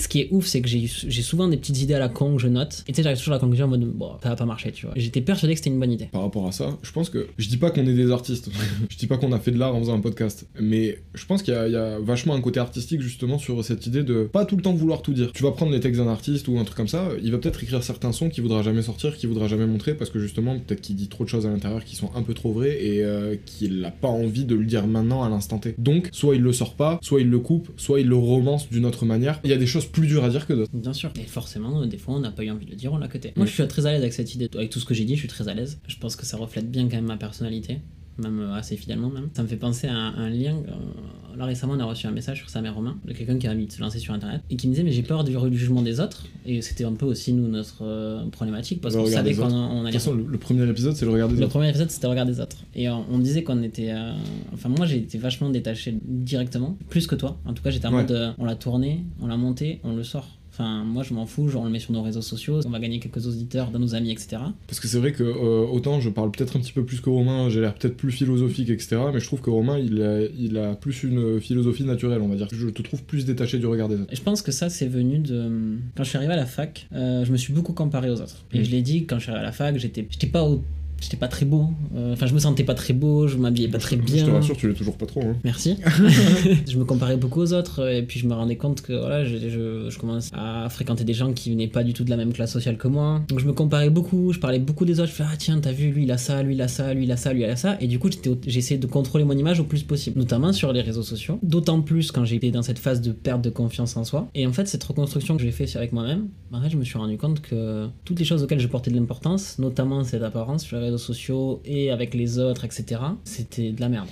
ce 0.00 0.08
qui 0.08 0.20
est 0.20 0.28
ouf, 0.30 0.46
c'est 0.46 0.60
que 0.60 0.68
j'ai 0.68 1.22
souvent 1.22 1.48
des 1.48 1.56
petites 1.56 1.80
idées 1.80 1.94
à 1.94 1.98
la 1.98 2.08
con 2.08 2.36
que 2.36 2.42
je 2.42 2.48
note. 2.48 2.84
Et 2.86 2.92
tu 2.92 2.96
sais, 2.96 3.02
j'arrive 3.02 3.18
toujours 3.18 3.34
à 3.34 3.36
la 3.36 3.40
conclusion 3.40 3.66
en 3.66 3.68
mode, 3.68 3.84
bon, 3.84 4.12
ça 4.22 4.30
va 4.30 4.36
pas 4.36 4.44
marcher, 4.44 4.72
tu 4.72 4.86
vois. 4.86 4.94
J'étais 4.96 5.20
persuadé 5.20 5.54
que 5.54 5.58
c'était 5.58 5.70
une 5.70 5.78
bonne 5.80 5.92
idée. 5.92 6.06
Par 6.06 6.22
rapport 6.22 6.46
à 6.46 6.52
ça, 6.52 6.78
je 6.82 6.92
pense 6.92 7.10
que. 7.10 7.28
Je 7.38 7.48
dis 7.48 7.56
pas 7.56 7.70
qu'on 7.70 7.86
est 7.86 7.94
des 7.94 8.10
artistes. 8.10 8.50
je 8.90 8.96
dis 8.96 9.06
pas 9.06 9.16
qu'on 9.16 9.32
a 9.32 9.38
fait 9.38 9.50
de 9.50 9.58
l'art 9.58 9.74
en 9.74 9.80
faisant 9.80 9.94
un 9.94 10.00
podcast. 10.00 10.46
Mais 10.60 10.98
je 11.14 11.24
pense 11.26 11.42
qu'il 11.42 11.54
y, 11.54 11.56
a- 11.56 11.98
vachement 12.00 12.34
un 12.34 12.40
côté 12.40 12.60
artistique 12.60 13.00
justement 13.00 13.38
sur 13.38 13.64
cette 13.64 13.86
idée 13.86 14.02
de 14.02 14.24
pas 14.24 14.44
tout 14.44 14.56
le 14.56 14.62
temps 14.62 14.74
vouloir 14.74 15.02
tout 15.02 15.12
dire. 15.12 15.32
Tu 15.32 15.42
vas 15.42 15.52
prendre 15.52 15.72
les 15.72 15.80
textes 15.80 16.00
d'un 16.00 16.08
artiste 16.08 16.48
ou 16.48 16.58
un 16.58 16.64
truc 16.64 16.76
comme 16.76 16.88
ça, 16.88 17.08
il 17.22 17.30
va 17.32 17.38
peut-être 17.38 17.62
écrire 17.62 17.82
certains 17.82 18.12
sons 18.12 18.28
qu'il 18.28 18.42
voudra 18.42 18.62
jamais 18.62 18.82
sortir, 18.82 19.16
qu'il 19.16 19.28
voudra 19.28 19.48
jamais 19.48 19.66
montrer 19.66 19.94
parce 19.94 20.10
que 20.10 20.18
justement, 20.18 20.58
peut-être 20.58 20.80
qu'il 20.80 20.96
dit 20.96 21.08
trop 21.08 21.24
de 21.24 21.28
choses 21.28 21.46
à 21.46 21.50
l'intérieur 21.50 21.84
qui 21.84 21.96
sont 21.96 22.10
un 22.14 22.22
peu 22.22 22.34
trop 22.34 22.52
vraies 22.52 22.78
et 22.82 23.04
euh, 23.04 23.36
qu'il 23.46 23.84
a 23.84 23.90
pas 23.90 24.08
envie 24.08 24.44
de 24.44 24.54
le 24.54 24.64
dire 24.64 24.86
maintenant 24.86 25.22
à 25.22 25.28
l'instant 25.28 25.58
T. 25.58 25.74
Donc, 25.78 26.08
soit 26.12 26.34
il 26.36 26.42
le 26.42 26.52
sort 26.52 26.74
pas, 26.74 26.98
soit 27.02 27.20
il 27.20 27.28
le 27.28 27.38
coupe, 27.38 27.68
soit 27.76 28.00
il 28.00 28.06
le 28.08 28.16
romance 28.16 28.68
d'une 28.70 28.86
autre 28.86 29.04
manière. 29.04 29.40
Il 29.44 29.50
y 29.50 29.52
a 29.52 29.56
des 29.56 29.66
choses 29.66 29.86
plus 29.92 30.06
dures 30.06 30.24
à 30.24 30.28
dire 30.30 30.46
que 30.46 30.52
d'autres. 30.52 30.70
Bien 30.72 30.92
sûr. 30.92 31.12
Et 31.16 31.24
forcément, 31.24 31.84
des 31.86 31.98
fois, 31.98 32.14
on 32.14 32.20
n'a 32.20 32.30
pas 32.30 32.44
eu 32.44 32.50
envie 32.50 32.66
de 32.66 32.70
le 32.70 32.76
dire, 32.76 32.92
on 32.92 32.98
l'a 32.98 33.08
cuté. 33.08 33.32
Moi, 33.36 33.46
je 33.46 33.52
suis 33.52 33.66
très 33.68 33.86
à 33.86 33.92
l'aise 33.92 34.02
avec 34.02 34.12
cette 34.12 34.34
idée. 34.34 34.48
Avec 34.54 34.70
tout 34.70 34.80
ce 34.80 34.84
que 34.84 34.94
j'ai 34.94 35.04
dit, 35.04 35.14
je 35.14 35.20
suis 35.20 35.28
très 35.28 35.48
à 35.48 35.54
l'aise. 35.54 35.80
Je 35.86 35.96
pense 35.96 36.16
que 36.16 36.26
ça 36.26 36.36
reflète 36.36 36.70
bien 36.70 36.84
quand 36.88 36.96
même 36.96 37.06
ma 37.06 37.16
personnalité. 37.16 37.80
Même 38.20 38.40
euh, 38.40 38.54
assez 38.54 38.76
fidèlement, 38.76 39.08
même. 39.10 39.28
Ça 39.34 39.42
me 39.42 39.48
fait 39.48 39.56
penser 39.56 39.86
à 39.86 39.94
un, 39.94 40.14
un 40.14 40.28
lien. 40.30 40.54
euh, 40.68 41.36
là, 41.38 41.44
récemment, 41.44 41.74
on 41.76 41.80
a 41.80 41.84
reçu 41.84 42.06
un 42.06 42.10
message 42.10 42.38
sur 42.38 42.50
sa 42.50 42.60
mère 42.60 42.74
Romain 42.74 42.96
de 43.04 43.12
quelqu'un 43.12 43.38
qui 43.38 43.46
a 43.46 43.52
envie 43.52 43.66
de 43.66 43.72
se 43.72 43.80
lancer 43.80 43.98
sur 43.98 44.12
internet 44.14 44.42
et 44.50 44.56
qui 44.56 44.66
me 44.68 44.72
disait, 44.72 44.82
mais 44.84 44.92
j'ai 44.92 45.02
peur 45.02 45.24
du, 45.24 45.32
du 45.50 45.58
jugement 45.58 45.82
des 45.82 46.00
autres. 46.00 46.24
Et 46.44 46.60
c'était 46.62 46.84
un 46.84 46.92
peu 46.92 47.06
aussi, 47.06 47.32
nous, 47.32 47.48
notre 47.48 47.78
euh, 47.82 48.24
problématique 48.30 48.80
parce 48.80 48.94
Le 48.94 49.00
qu'on 49.02 49.06
savait 49.06 49.34
qu'on 49.34 49.44
on 49.44 49.82
De 49.82 49.88
allait 49.88 49.92
toute 49.92 50.00
façon, 50.00 50.14
le, 50.14 50.24
le 50.26 50.38
premier 50.38 50.68
épisode, 50.68 50.94
c'est 50.96 51.04
le 51.04 51.10
regard 51.12 51.28
des 51.28 51.36
le 51.36 51.42
autres. 51.42 51.50
premier 51.50 51.68
épisode, 51.68 51.90
c'était 51.90 52.06
le 52.06 52.10
regard 52.10 52.26
des 52.26 52.40
autres. 52.40 52.56
Et 52.74 52.88
euh, 52.88 52.94
on 53.10 53.18
disait 53.18 53.42
qu'on 53.42 53.62
était. 53.62 53.90
euh, 53.92 54.12
Enfin, 54.52 54.68
moi, 54.68 54.86
j'ai 54.86 54.98
été 54.98 55.16
vachement 55.18 55.48
détaché 55.50 55.96
directement, 56.04 56.76
plus 56.88 57.06
que 57.06 57.14
toi. 57.14 57.38
En 57.46 57.52
tout 57.54 57.62
cas, 57.62 57.70
j'étais 57.70 57.86
en 57.86 57.94
Ouais. 57.94 58.02
mode 58.02 58.34
on 58.38 58.44
l'a 58.44 58.56
tourné, 58.56 59.04
on 59.20 59.26
l'a 59.26 59.36
monté, 59.36 59.80
on 59.84 59.94
le 59.94 60.02
sort. 60.04 60.28
Enfin, 60.60 60.84
moi, 60.84 61.02
je 61.02 61.14
m'en 61.14 61.24
fous, 61.24 61.48
genre, 61.48 61.62
on 61.62 61.64
le 61.64 61.70
met 61.70 61.78
sur 61.78 61.92
nos 61.92 62.02
réseaux 62.02 62.20
sociaux, 62.20 62.60
on 62.66 62.68
va 62.70 62.78
gagner 62.80 63.00
quelques 63.00 63.26
auditeurs 63.26 63.70
dans 63.70 63.78
nos 63.78 63.94
amis, 63.94 64.10
etc. 64.12 64.42
Parce 64.66 64.78
que 64.78 64.88
c'est 64.88 64.98
vrai 64.98 65.12
que 65.12 65.22
euh, 65.22 65.66
autant 65.66 66.00
je 66.00 66.10
parle 66.10 66.30
peut-être 66.30 66.54
un 66.56 66.60
petit 66.60 66.72
peu 66.72 66.84
plus 66.84 67.00
que 67.00 67.08
Romain, 67.08 67.48
j'ai 67.48 67.60
l'air 67.62 67.72
peut-être 67.74 67.96
plus 67.96 68.12
philosophique, 68.12 68.68
etc. 68.68 68.98
Mais 69.12 69.20
je 69.20 69.24
trouve 69.26 69.40
que 69.40 69.48
Romain, 69.48 69.78
il 69.78 70.02
a, 70.02 70.20
il 70.38 70.58
a 70.58 70.74
plus 70.74 71.02
une 71.02 71.40
philosophie 71.40 71.84
naturelle, 71.84 72.20
on 72.20 72.28
va 72.28 72.36
dire. 72.36 72.48
Je 72.52 72.68
te 72.68 72.82
trouve 72.82 73.02
plus 73.04 73.24
détaché 73.24 73.58
du 73.58 73.66
regard 73.66 73.88
des 73.88 73.94
autres. 73.96 74.12
Et 74.12 74.16
je 74.16 74.22
pense 74.22 74.42
que 74.42 74.52
ça, 74.52 74.68
c'est 74.68 74.86
venu 74.88 75.18
de. 75.18 75.50
Quand 75.96 76.04
je 76.04 76.08
suis 76.10 76.18
arrivé 76.18 76.34
à 76.34 76.36
la 76.36 76.46
fac, 76.46 76.86
euh, 76.94 77.24
je 77.24 77.32
me 77.32 77.38
suis 77.38 77.54
beaucoup 77.54 77.72
comparé 77.72 78.10
aux 78.10 78.20
autres. 78.20 78.44
Et 78.52 78.60
Mm. 78.60 78.64
je 78.64 78.70
l'ai 78.70 78.82
dit, 78.82 79.06
quand 79.06 79.16
je 79.18 79.22
suis 79.22 79.30
arrivé 79.30 79.44
à 79.44 79.46
la 79.48 79.52
fac, 79.52 79.76
j'étais 79.78 80.06
j'étais 80.10 80.26
pas 80.26 80.44
au- 80.44 80.62
J'étais 81.00 81.16
pas 81.16 81.28
très 81.28 81.46
beau, 81.46 81.68
Euh, 81.96 82.12
enfin 82.12 82.26
je 82.26 82.34
me 82.34 82.38
sentais 82.38 82.64
pas 82.64 82.74
très 82.74 82.92
beau, 82.94 83.26
je 83.26 83.36
m'habillais 83.36 83.68
pas 83.68 83.78
très 83.78 83.96
Je 83.96 84.02
bien. 84.02 84.24
te 84.26 84.30
rassure, 84.30 84.56
tu 84.56 84.68
l'es 84.68 84.74
toujours 84.74 84.96
pas 84.96 85.06
trop. 85.06 85.20
Hein. 85.22 85.36
Merci. 85.44 85.76
je 86.68 86.78
me 86.78 86.84
comparais 86.84 87.16
beaucoup 87.16 87.40
aux 87.40 87.52
autres 87.52 87.88
et 87.90 88.02
puis 88.02 88.18
je 88.20 88.26
me 88.26 88.34
rendais 88.34 88.56
compte 88.56 88.80
que 88.82 88.92
voilà, 88.92 89.24
je, 89.24 89.36
je, 89.36 89.90
je 89.90 89.98
commence 89.98 90.30
à 90.32 90.68
fréquenter 90.70 91.04
des 91.04 91.14
gens 91.14 91.32
qui 91.32 91.50
venaient 91.50 91.68
pas 91.68 91.82
du 91.82 91.92
tout 91.92 92.04
de 92.04 92.10
la 92.10 92.16
même 92.16 92.32
classe 92.32 92.52
sociale 92.52 92.76
que 92.76 92.88
moi. 92.88 93.22
Donc 93.28 93.40
je 93.40 93.46
me 93.46 93.52
comparais 93.52 93.90
beaucoup, 93.90 94.32
je 94.32 94.38
parlais 94.38 94.58
beaucoup 94.58 94.84
des 94.84 95.00
autres. 95.00 95.10
Je 95.10 95.14
fais 95.14 95.24
ah 95.26 95.36
tiens 95.38 95.58
t'as 95.60 95.72
vu 95.72 95.90
lui 95.90 96.04
il 96.04 96.10
a 96.12 96.18
ça, 96.18 96.42
lui 96.42 96.54
il 96.54 96.62
a 96.62 96.68
ça, 96.68 96.94
lui 96.94 97.04
il 97.04 97.12
a 97.12 97.16
ça, 97.16 97.32
lui 97.32 97.42
il 97.42 97.44
a 97.46 97.56
ça. 97.56 97.76
Et 97.80 97.86
du 97.86 97.98
coup 97.98 98.10
j'étais 98.10 98.30
essayé 98.46 98.78
de 98.78 98.86
contrôler 98.86 99.24
mon 99.24 99.36
image 99.36 99.60
au 99.60 99.64
plus 99.64 99.82
possible, 99.82 100.18
notamment 100.18 100.52
sur 100.52 100.72
les 100.72 100.80
réseaux 100.82 101.02
sociaux. 101.02 101.38
D'autant 101.42 101.80
plus 101.82 102.12
quand 102.12 102.24
été 102.36 102.50
dans 102.50 102.62
cette 102.62 102.78
phase 102.78 103.00
de 103.00 103.12
perte 103.12 103.42
de 103.42 103.50
confiance 103.50 103.96
en 103.96 104.04
soi. 104.04 104.28
Et 104.34 104.46
en 104.46 104.52
fait 104.52 104.66
cette 104.66 104.84
reconstruction 104.84 105.36
que 105.36 105.42
j'ai 105.42 105.50
fait 105.50 105.74
avec 105.76 105.92
moi-même, 105.92 106.28
en 106.52 106.60
fait 106.62 106.70
je 106.70 106.76
me 106.76 106.84
suis 106.84 106.98
rendu 106.98 107.16
compte 107.16 107.40
que 107.40 107.88
toutes 108.04 108.18
les 108.18 108.24
choses 108.24 108.42
auxquelles 108.42 108.60
je 108.60 108.66
portais 108.68 108.90
de 108.90 108.96
l'importance, 108.96 109.58
notamment 109.58 110.04
cette 110.04 110.22
apparence 110.22 110.64
sur 110.64 110.78
les 110.80 110.89
sociaux 110.98 111.60
et 111.64 111.90
avec 111.90 112.14
les 112.14 112.38
autres, 112.38 112.64
etc. 112.64 113.00
C'était 113.24 113.72
de 113.72 113.80
la 113.80 113.88
merde. 113.88 114.08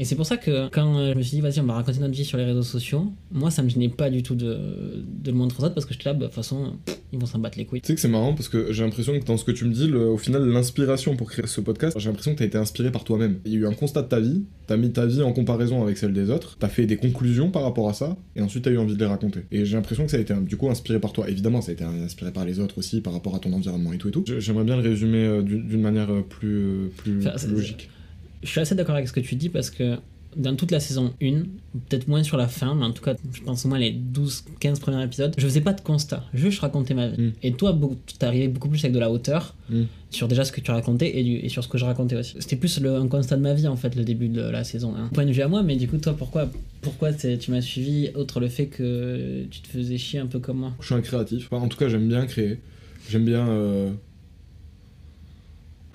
Et 0.00 0.04
c'est 0.04 0.14
pour 0.14 0.26
ça 0.26 0.36
que 0.36 0.68
quand 0.68 0.96
euh, 0.96 1.12
je 1.12 1.18
me 1.18 1.22
suis 1.22 1.34
dit, 1.36 1.40
vas-y, 1.40 1.58
on 1.58 1.64
va 1.64 1.74
raconter 1.74 1.98
notre 1.98 2.14
vie 2.14 2.24
sur 2.24 2.38
les 2.38 2.44
réseaux 2.44 2.62
sociaux, 2.62 3.12
moi, 3.32 3.50
ça 3.50 3.64
me 3.64 3.68
gênait 3.68 3.88
pas 3.88 4.10
du 4.10 4.22
tout 4.22 4.36
de, 4.36 4.46
de 5.04 5.30
le 5.30 5.36
montrer 5.36 5.60
aux 5.60 5.66
autres 5.66 5.74
parce 5.74 5.86
que 5.86 5.92
j'étais 5.92 6.08
là, 6.08 6.14
bah, 6.14 6.20
de 6.20 6.24
toute 6.26 6.34
façon, 6.36 6.74
pff, 6.86 7.00
ils 7.12 7.18
vont 7.18 7.26
s'en 7.26 7.40
battre 7.40 7.58
les 7.58 7.64
couilles. 7.64 7.80
Tu 7.80 7.88
sais 7.88 7.94
que 7.96 8.00
c'est 8.00 8.06
marrant 8.06 8.32
parce 8.32 8.48
que 8.48 8.72
j'ai 8.72 8.84
l'impression 8.84 9.18
que 9.18 9.24
dans 9.24 9.36
ce 9.36 9.42
que 9.44 9.50
tu 9.50 9.64
me 9.64 9.72
dis, 9.72 9.88
le- 9.88 10.06
au 10.08 10.16
final, 10.16 10.44
l'inspiration 10.48 11.16
pour 11.16 11.28
créer 11.28 11.46
ce 11.48 11.60
podcast, 11.60 11.98
j'ai 11.98 12.08
l'impression 12.08 12.32
que 12.32 12.38
t'as 12.38 12.44
été 12.44 12.56
inspiré 12.58 12.92
par 12.92 13.02
toi-même. 13.02 13.40
Il 13.44 13.52
y 13.52 13.56
a 13.56 13.58
eu 13.58 13.66
un 13.66 13.72
constat 13.74 14.02
de 14.02 14.08
ta 14.08 14.20
vie, 14.20 14.44
t'as 14.68 14.76
mis 14.76 14.92
ta 14.92 15.04
vie 15.04 15.22
en 15.22 15.32
comparaison 15.32 15.82
avec 15.82 15.98
celle 15.98 16.12
des 16.12 16.30
autres, 16.30 16.56
t'as 16.60 16.68
fait 16.68 16.86
des 16.86 16.96
conclusions 16.96 17.50
par 17.50 17.64
rapport 17.64 17.88
à 17.88 17.92
ça, 17.92 18.16
et 18.36 18.40
ensuite 18.40 18.62
t'as 18.64 18.70
eu 18.70 18.78
envie 18.78 18.94
de 18.94 19.00
les 19.00 19.06
raconter. 19.06 19.40
Et 19.50 19.64
j'ai 19.64 19.74
l'impression 19.74 20.04
que 20.04 20.12
ça 20.12 20.18
a 20.18 20.20
été 20.20 20.32
du 20.34 20.56
coup 20.56 20.70
inspiré 20.70 21.00
par 21.00 21.12
toi. 21.12 21.28
Évidemment, 21.28 21.60
ça 21.60 21.70
a 21.70 21.74
été 21.74 21.82
inspiré 21.82 22.30
par 22.32 22.44
les 22.44 22.60
autres 22.60 22.78
aussi, 22.78 23.00
par 23.00 23.12
rapport 23.14 23.34
à 23.34 23.40
ton 23.40 23.52
environnement 23.52 23.92
et 23.92 23.98
tout 23.98 24.08
et 24.08 24.12
tout. 24.12 24.22
J'ai- 24.28 24.40
J'aimerais 24.40 24.64
bien 24.64 24.76
le 24.76 24.82
résumer 24.88 25.24
euh, 25.24 25.42
d'une 25.42 25.80
manière 25.80 26.12
euh, 26.12 26.22
plus, 26.22 26.90
plus, 26.98 27.18
plus 27.18 27.50
logique. 27.50 27.90
Je 28.42 28.48
suis 28.48 28.60
assez 28.60 28.74
d'accord 28.74 28.94
avec 28.96 29.08
ce 29.08 29.12
que 29.12 29.20
tu 29.20 29.34
dis 29.34 29.48
parce 29.48 29.70
que 29.70 29.96
dans 30.36 30.54
toute 30.54 30.70
la 30.70 30.78
saison 30.78 31.14
1, 31.22 31.42
peut-être 31.88 32.06
moins 32.06 32.22
sur 32.22 32.36
la 32.36 32.46
fin, 32.46 32.74
mais 32.74 32.84
en 32.84 32.92
tout 32.92 33.02
cas, 33.02 33.14
je 33.32 33.40
pense 33.40 33.64
au 33.64 33.68
moins 33.68 33.78
les 33.78 33.92
12-15 33.92 34.78
premiers 34.78 35.02
épisodes, 35.02 35.34
je 35.36 35.44
faisais 35.44 35.62
pas 35.62 35.72
de 35.72 35.80
constat, 35.80 36.22
juste 36.34 36.56
je 36.58 36.60
racontais 36.60 36.92
ma 36.94 37.08
vie. 37.08 37.20
Mm. 37.22 37.32
Et 37.42 37.52
toi, 37.52 37.76
t'es 38.18 38.26
arrivé 38.26 38.46
beaucoup 38.46 38.68
plus 38.68 38.78
avec 38.80 38.92
de 38.92 38.98
la 38.98 39.10
hauteur 39.10 39.54
Mm. 39.70 39.82
sur 40.10 40.28
déjà 40.28 40.44
ce 40.44 40.52
que 40.52 40.60
tu 40.60 40.70
racontais 40.70 41.18
et, 41.18 41.24
du- 41.24 41.36
et 41.38 41.48
sur 41.48 41.64
ce 41.64 41.68
que 41.68 41.78
je 41.78 41.84
racontais 41.84 42.14
aussi. 42.14 42.36
C'était 42.40 42.56
plus 42.56 42.78
le, 42.80 42.94
un 42.96 43.08
constat 43.08 43.36
de 43.36 43.42
ma 43.42 43.54
vie 43.54 43.66
en 43.66 43.76
fait, 43.76 43.96
le 43.96 44.04
début 44.04 44.28
de 44.28 44.42
la 44.42 44.64
saison 44.64 44.94
1. 44.94 45.08
Point 45.08 45.24
de 45.26 45.32
vue 45.32 45.42
à 45.42 45.48
moi, 45.48 45.62
mais 45.62 45.76
du 45.76 45.88
coup, 45.88 45.96
toi, 45.98 46.14
pourquoi, 46.16 46.48
pourquoi 46.82 47.12
tu 47.14 47.50
m'as 47.50 47.60
suivi, 47.62 48.10
outre 48.14 48.38
le 48.38 48.48
fait 48.48 48.66
que 48.66 49.44
tu 49.50 49.60
te 49.62 49.66
faisais 49.68 49.98
chier 49.98 50.20
un 50.20 50.26
peu 50.26 50.38
comme 50.38 50.58
moi? 50.58 50.72
Je 50.80 50.86
suis 50.86 50.94
un 50.94 51.00
créatif. 51.00 51.48
Enfin, 51.50 51.64
en 51.64 51.68
tout 51.68 51.78
cas, 51.78 51.88
j'aime 51.88 52.06
bien 52.06 52.24
créer. 52.26 52.58
J'aime 53.10 53.24
bien. 53.24 53.48
euh, 53.48 53.90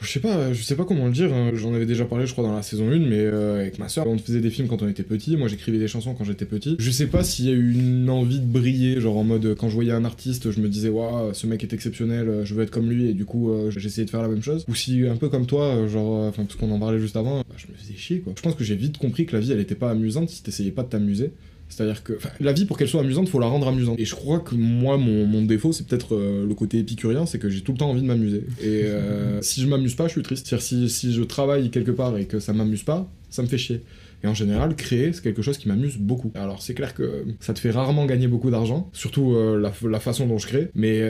Je 0.04 0.12
sais 0.12 0.20
pas, 0.20 0.52
je 0.52 0.62
sais 0.62 0.76
pas 0.76 0.84
comment 0.84 1.06
le 1.06 1.14
dire, 1.14 1.34
hein. 1.34 1.52
j'en 1.54 1.74
avais 1.74 1.86
déjà 1.86 2.04
parlé 2.04 2.26
je 2.26 2.34
crois 2.34 2.44
dans 2.44 2.54
la 2.54 2.62
saison 2.62 2.90
1, 2.92 3.00
mais 3.00 3.20
euh, 3.20 3.62
avec 3.62 3.80
ma 3.80 3.88
soeur, 3.88 4.06
on 4.08 4.18
faisait 4.18 4.42
des 4.42 4.50
films 4.50 4.68
quand 4.68 4.82
on 4.82 4.88
était 4.90 5.04
petit, 5.04 5.38
moi 5.38 5.48
j'écrivais 5.48 5.80
des 5.80 5.88
chansons 5.88 6.14
quand 6.14 6.26
j'étais 6.26 6.46
petit. 6.46 6.76
Je 6.78 6.92
sais 6.92 7.08
pas 7.08 7.24
s'il 7.24 7.46
y 7.46 7.50
a 7.50 7.54
eu 7.54 7.74
une 7.74 8.10
envie 8.10 8.40
de 8.40 8.46
briller, 8.46 9.00
genre 9.00 9.18
en 9.18 9.24
mode 9.24 9.56
quand 9.58 9.70
je 9.70 9.76
voyais 9.76 9.94
un 9.94 10.04
artiste, 10.04 10.52
je 10.52 10.60
me 10.60 10.68
disais 10.68 10.90
waouh, 10.90 11.34
ce 11.34 11.48
mec 11.48 11.64
est 11.64 11.74
exceptionnel, 11.74 12.28
euh, 12.28 12.46
je 12.46 12.54
veux 12.54 12.64
être 12.64 12.72
comme 12.72 12.90
lui, 12.90 13.10
et 13.10 13.14
du 13.14 13.24
coup 13.24 13.52
euh, 13.52 13.72
j'essayais 13.72 14.06
de 14.06 14.10
faire 14.10 14.22
la 14.22 14.28
même 14.28 14.44
chose. 14.44 14.66
Ou 14.68 14.76
si 14.76 15.08
un 15.08 15.16
peu 15.16 15.30
comme 15.30 15.46
toi, 15.46 15.88
genre, 15.88 16.32
parce 16.34 16.56
qu'on 16.56 16.72
en 16.72 16.80
parlait 16.80 17.00
juste 17.00 17.16
avant, 17.16 17.38
bah, 17.38 17.56
je 17.56 17.68
me 17.72 17.78
faisais 17.78 17.96
chier 17.96 18.20
quoi. 18.20 18.34
Je 18.36 18.42
pense 18.42 18.56
que 18.56 18.64
j'ai 18.64 18.76
vite 18.76 18.98
compris 18.98 19.26
que 19.26 19.36
la 19.36 19.40
vie 19.40 19.54
elle 19.54 19.62
était 19.62 19.76
pas 19.76 19.90
amusante 19.90 20.30
si 20.30 20.44
t'essayais 20.44 20.72
pas 20.72 20.84
de 20.84 20.90
t'amuser. 20.90 21.32
C'est-à-dire 21.70 22.04
que 22.04 22.14
la 22.40 22.54
vie, 22.54 22.66
pour 22.66 22.78
qu'elle 22.78 22.88
soit 22.88 23.02
amusante, 23.02 23.30
faut 23.30 23.40
la 23.40 23.48
rendre 23.48 23.68
amusante. 23.68 24.00
Et 24.00 24.06
je 24.06 24.16
crois 24.16 24.40
que 24.40 24.54
moi, 24.56 24.98
mon, 24.98 25.26
mon 25.26 25.44
défaut, 25.44 25.72
c'est 25.72 25.88
peut-être 25.88 26.16
euh, 26.16 26.46
le 26.48 26.54
côté 26.54 26.78
épicurien, 26.80 27.26
c'est 27.26 27.40
que 27.40 27.50
j'ai 27.50 27.62
tout 27.62 27.72
le 27.72 27.78
temps 27.78 27.90
envie 27.90 28.02
de 28.02 28.08
m'amuser. 28.08 28.46
Et 28.62 28.84
euh, 28.86 29.42
si 29.42 29.62
je 29.62 29.68
m'amuse 29.68 29.96
pas, 29.96 30.08
je 30.08 30.14
suis 30.14 30.22
triste. 30.22 30.48
C'est-à-dire 30.48 30.66
si, 30.66 30.90
si 30.90 31.14
je 31.14 31.24
travaille 31.24 31.72
quelque 31.72 31.92
part 31.92 32.18
et 32.18 32.26
que 32.26 32.40
ça 32.40 32.54
m'amuse 32.54 32.84
pas, 32.84 33.10
ça 33.30 33.42
me 33.42 33.48
fait 33.48 33.58
chier. 33.58 33.82
Et 34.24 34.28
en 34.28 34.34
général, 34.34 34.76
créer, 34.76 35.12
c'est 35.12 35.22
quelque 35.22 35.42
chose 35.42 35.58
qui 35.58 35.68
m'amuse 35.68 35.98
beaucoup. 35.98 36.32
Alors 36.36 36.62
c'est 36.62 36.74
clair 36.74 36.94
que 36.94 37.26
ça 37.42 37.54
te 37.54 37.60
fait 37.60 37.72
rarement 37.72 38.06
gagner 38.06 38.28
beaucoup 38.28 38.52
d'argent, 38.52 38.90
surtout 38.94 39.34
euh, 39.34 39.60
la, 39.60 39.74
la 39.90 40.00
façon 40.00 40.28
dont 40.28 40.38
je 40.38 40.48
crée, 40.48 40.70
mais 40.76 41.02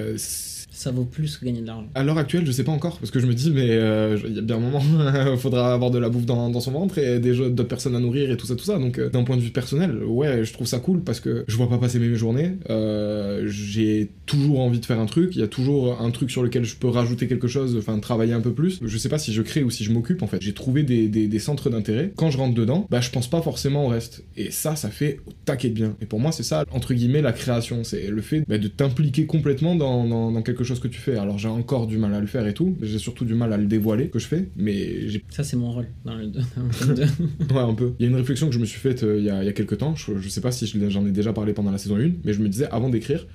Ça 0.76 0.92
vaut 0.92 1.06
plus 1.06 1.38
que 1.38 1.46
gagner 1.46 1.62
de 1.62 1.68
l'argent. 1.68 1.88
à 1.94 2.04
l'heure 2.04 2.18
actuelle, 2.18 2.46
je 2.48 2.52
sais 2.52 2.64
pas 2.64 2.72
encore, 2.72 2.98
parce 2.98 3.12
que 3.12 3.20
je 3.20 3.28
me 3.28 3.34
dis, 3.34 3.52
mais 3.52 3.70
euh, 3.70 4.18
il 4.28 4.36
y 4.36 4.40
a 4.40 4.42
bien 4.42 4.56
un 4.58 4.60
moment, 4.60 4.82
faudra 5.38 5.72
avoir 5.74 5.92
de 5.92 6.00
la 6.00 6.10
bouffe 6.10 6.26
dans, 6.26 6.60
son 6.60 6.72
ventre 6.72 6.98
et 6.98 7.20
des 7.20 7.34
d'autres 7.36 7.64
personnes 7.64 7.96
à 7.96 8.00
nourrir 8.00 8.32
et 8.32 8.38
tout 8.38 8.48
ça, 8.48 8.56
tout 8.56 8.64
ça. 8.64 8.80
Donc, 8.80 8.98
euh, 8.98 9.10
d'un 9.10 9.24
point 9.24 9.38
de 9.38 9.42
vue 9.42 9.52
personnel, 9.52 10.04
ouais, 10.04 10.44
je 10.44 10.52
trouve 10.52 10.66
ça 10.66 10.80
cool 10.80 11.02
parce 11.04 11.20
que 11.20 11.46
je 11.48 11.56
vois 11.58 11.70
pas 11.70 11.78
passer 11.78 12.00
mes 12.00 12.16
journées. 12.16 12.54
euh, 12.70 13.44
J'ai 13.48 14.10
toujours 14.26 14.60
envie 14.62 14.80
de 14.80 14.86
faire 14.86 15.00
un 15.00 15.06
truc, 15.06 15.36
il 15.36 15.40
y 15.40 15.44
a 15.44 15.48
toujours 15.48 16.02
un 16.02 16.10
truc 16.12 16.32
sur 16.32 16.42
lequel 16.44 16.64
je 16.66 16.76
peux 16.76 16.88
rajouter 16.90 17.28
quelque 17.28 17.48
chose, 17.48 17.78
enfin, 17.78 18.00
travailler 18.00 18.34
un 18.34 18.42
peu 18.42 18.54
plus. 18.54 18.80
Je 18.84 18.98
sais 18.98 19.10
pas 19.10 19.20
si 19.20 19.32
je 19.32 19.42
crée 19.44 19.64
ou 19.64 19.70
si 19.70 19.84
je 19.84 19.92
m'occupe, 19.92 20.24
en 20.24 20.28
fait. 20.28 20.42
J'ai 20.42 20.54
trouvé 20.54 20.84
des 20.84 21.40
centres 21.40 21.70
d'intérêt. 21.70 22.12
Quand 22.16 22.32
je 22.32 22.38
rentre 22.38 22.56
dedans, 22.56 22.88
bah, 22.90 23.00
je 23.00 23.12
pense 23.12 23.30
pas 23.30 23.42
forcément 23.42 23.86
au 23.86 23.90
reste. 23.90 24.24
Et 24.38 24.50
ça, 24.52 24.76
ça 24.76 24.90
fait 24.90 25.20
au 25.28 25.32
taquet 25.46 25.70
de 25.70 25.74
bien. 25.76 25.96
Et 26.02 26.06
pour 26.06 26.20
moi, 26.20 26.32
c'est 26.32 26.44
ça, 26.44 26.66
entre 26.72 26.94
guillemets, 26.94 27.22
la 27.22 27.34
création. 27.34 27.84
C'est 27.84 28.08
le 28.08 28.22
fait 28.22 28.44
bah, 28.48 28.58
de 28.58 28.68
t'impliquer 28.68 29.26
complètement 29.26 29.76
dans, 29.76 30.06
dans, 30.06 30.32
dans 30.32 30.42
quelque 30.42 30.63
chose 30.64 30.80
que 30.80 30.88
tu 30.88 31.00
fais. 31.00 31.18
Alors, 31.18 31.38
j'ai 31.38 31.48
encore 31.48 31.88
du 31.88 31.98
mal 31.98 32.14
à 32.14 32.20
le 32.20 32.28
faire 32.28 32.46
et 32.48 32.54
tout. 32.54 32.78
J'ai 32.82 33.00
surtout 33.00 33.26
du 33.26 33.34
mal 33.34 33.52
à 33.54 33.58
le 33.58 33.66
dévoiler, 33.66 34.10
que 34.10 34.20
je 34.20 34.28
fais. 34.28 34.50
Mais 34.56 35.08
j'ai 35.08 35.24
Ça, 35.30 35.44
c'est 35.44 35.58
mon 35.58 35.72
rôle 35.72 35.88
dans 36.06 36.16
le 36.16 36.28
2. 36.28 36.40
Dans 36.40 36.88
le 36.88 36.96
2. 37.48 37.54
Ouais, 37.54 37.60
un 37.62 37.74
peu. 37.74 37.94
Il 38.00 38.04
y 38.04 38.08
a 38.08 38.10
une 38.10 38.16
réflexion 38.18 38.48
que 38.48 38.54
je 38.54 38.60
me 38.60 38.66
suis 38.66 38.80
faite 38.80 39.04
euh, 39.04 39.18
il 39.18 39.26
y, 39.26 39.30
a, 39.30 39.44
il 39.44 39.46
y 39.46 39.50
a 39.50 39.54
quelques 39.54 39.78
temps. 39.78 39.96
Je, 39.96 40.18
je 40.20 40.30
sais 40.30 40.42
pas 40.42 40.52
si 40.52 40.66
j'en 40.90 41.06
ai 41.06 41.12
déjà 41.12 41.34
parlé 41.34 41.54
pendant 41.54 41.72
la 41.72 41.78
saison 41.78 41.98
1, 41.98 42.12
mais 42.24 42.34
je 42.34 42.42
me 42.42 42.50
disais 42.50 42.68
avant 42.72 42.90
d'écrire, 42.90 43.26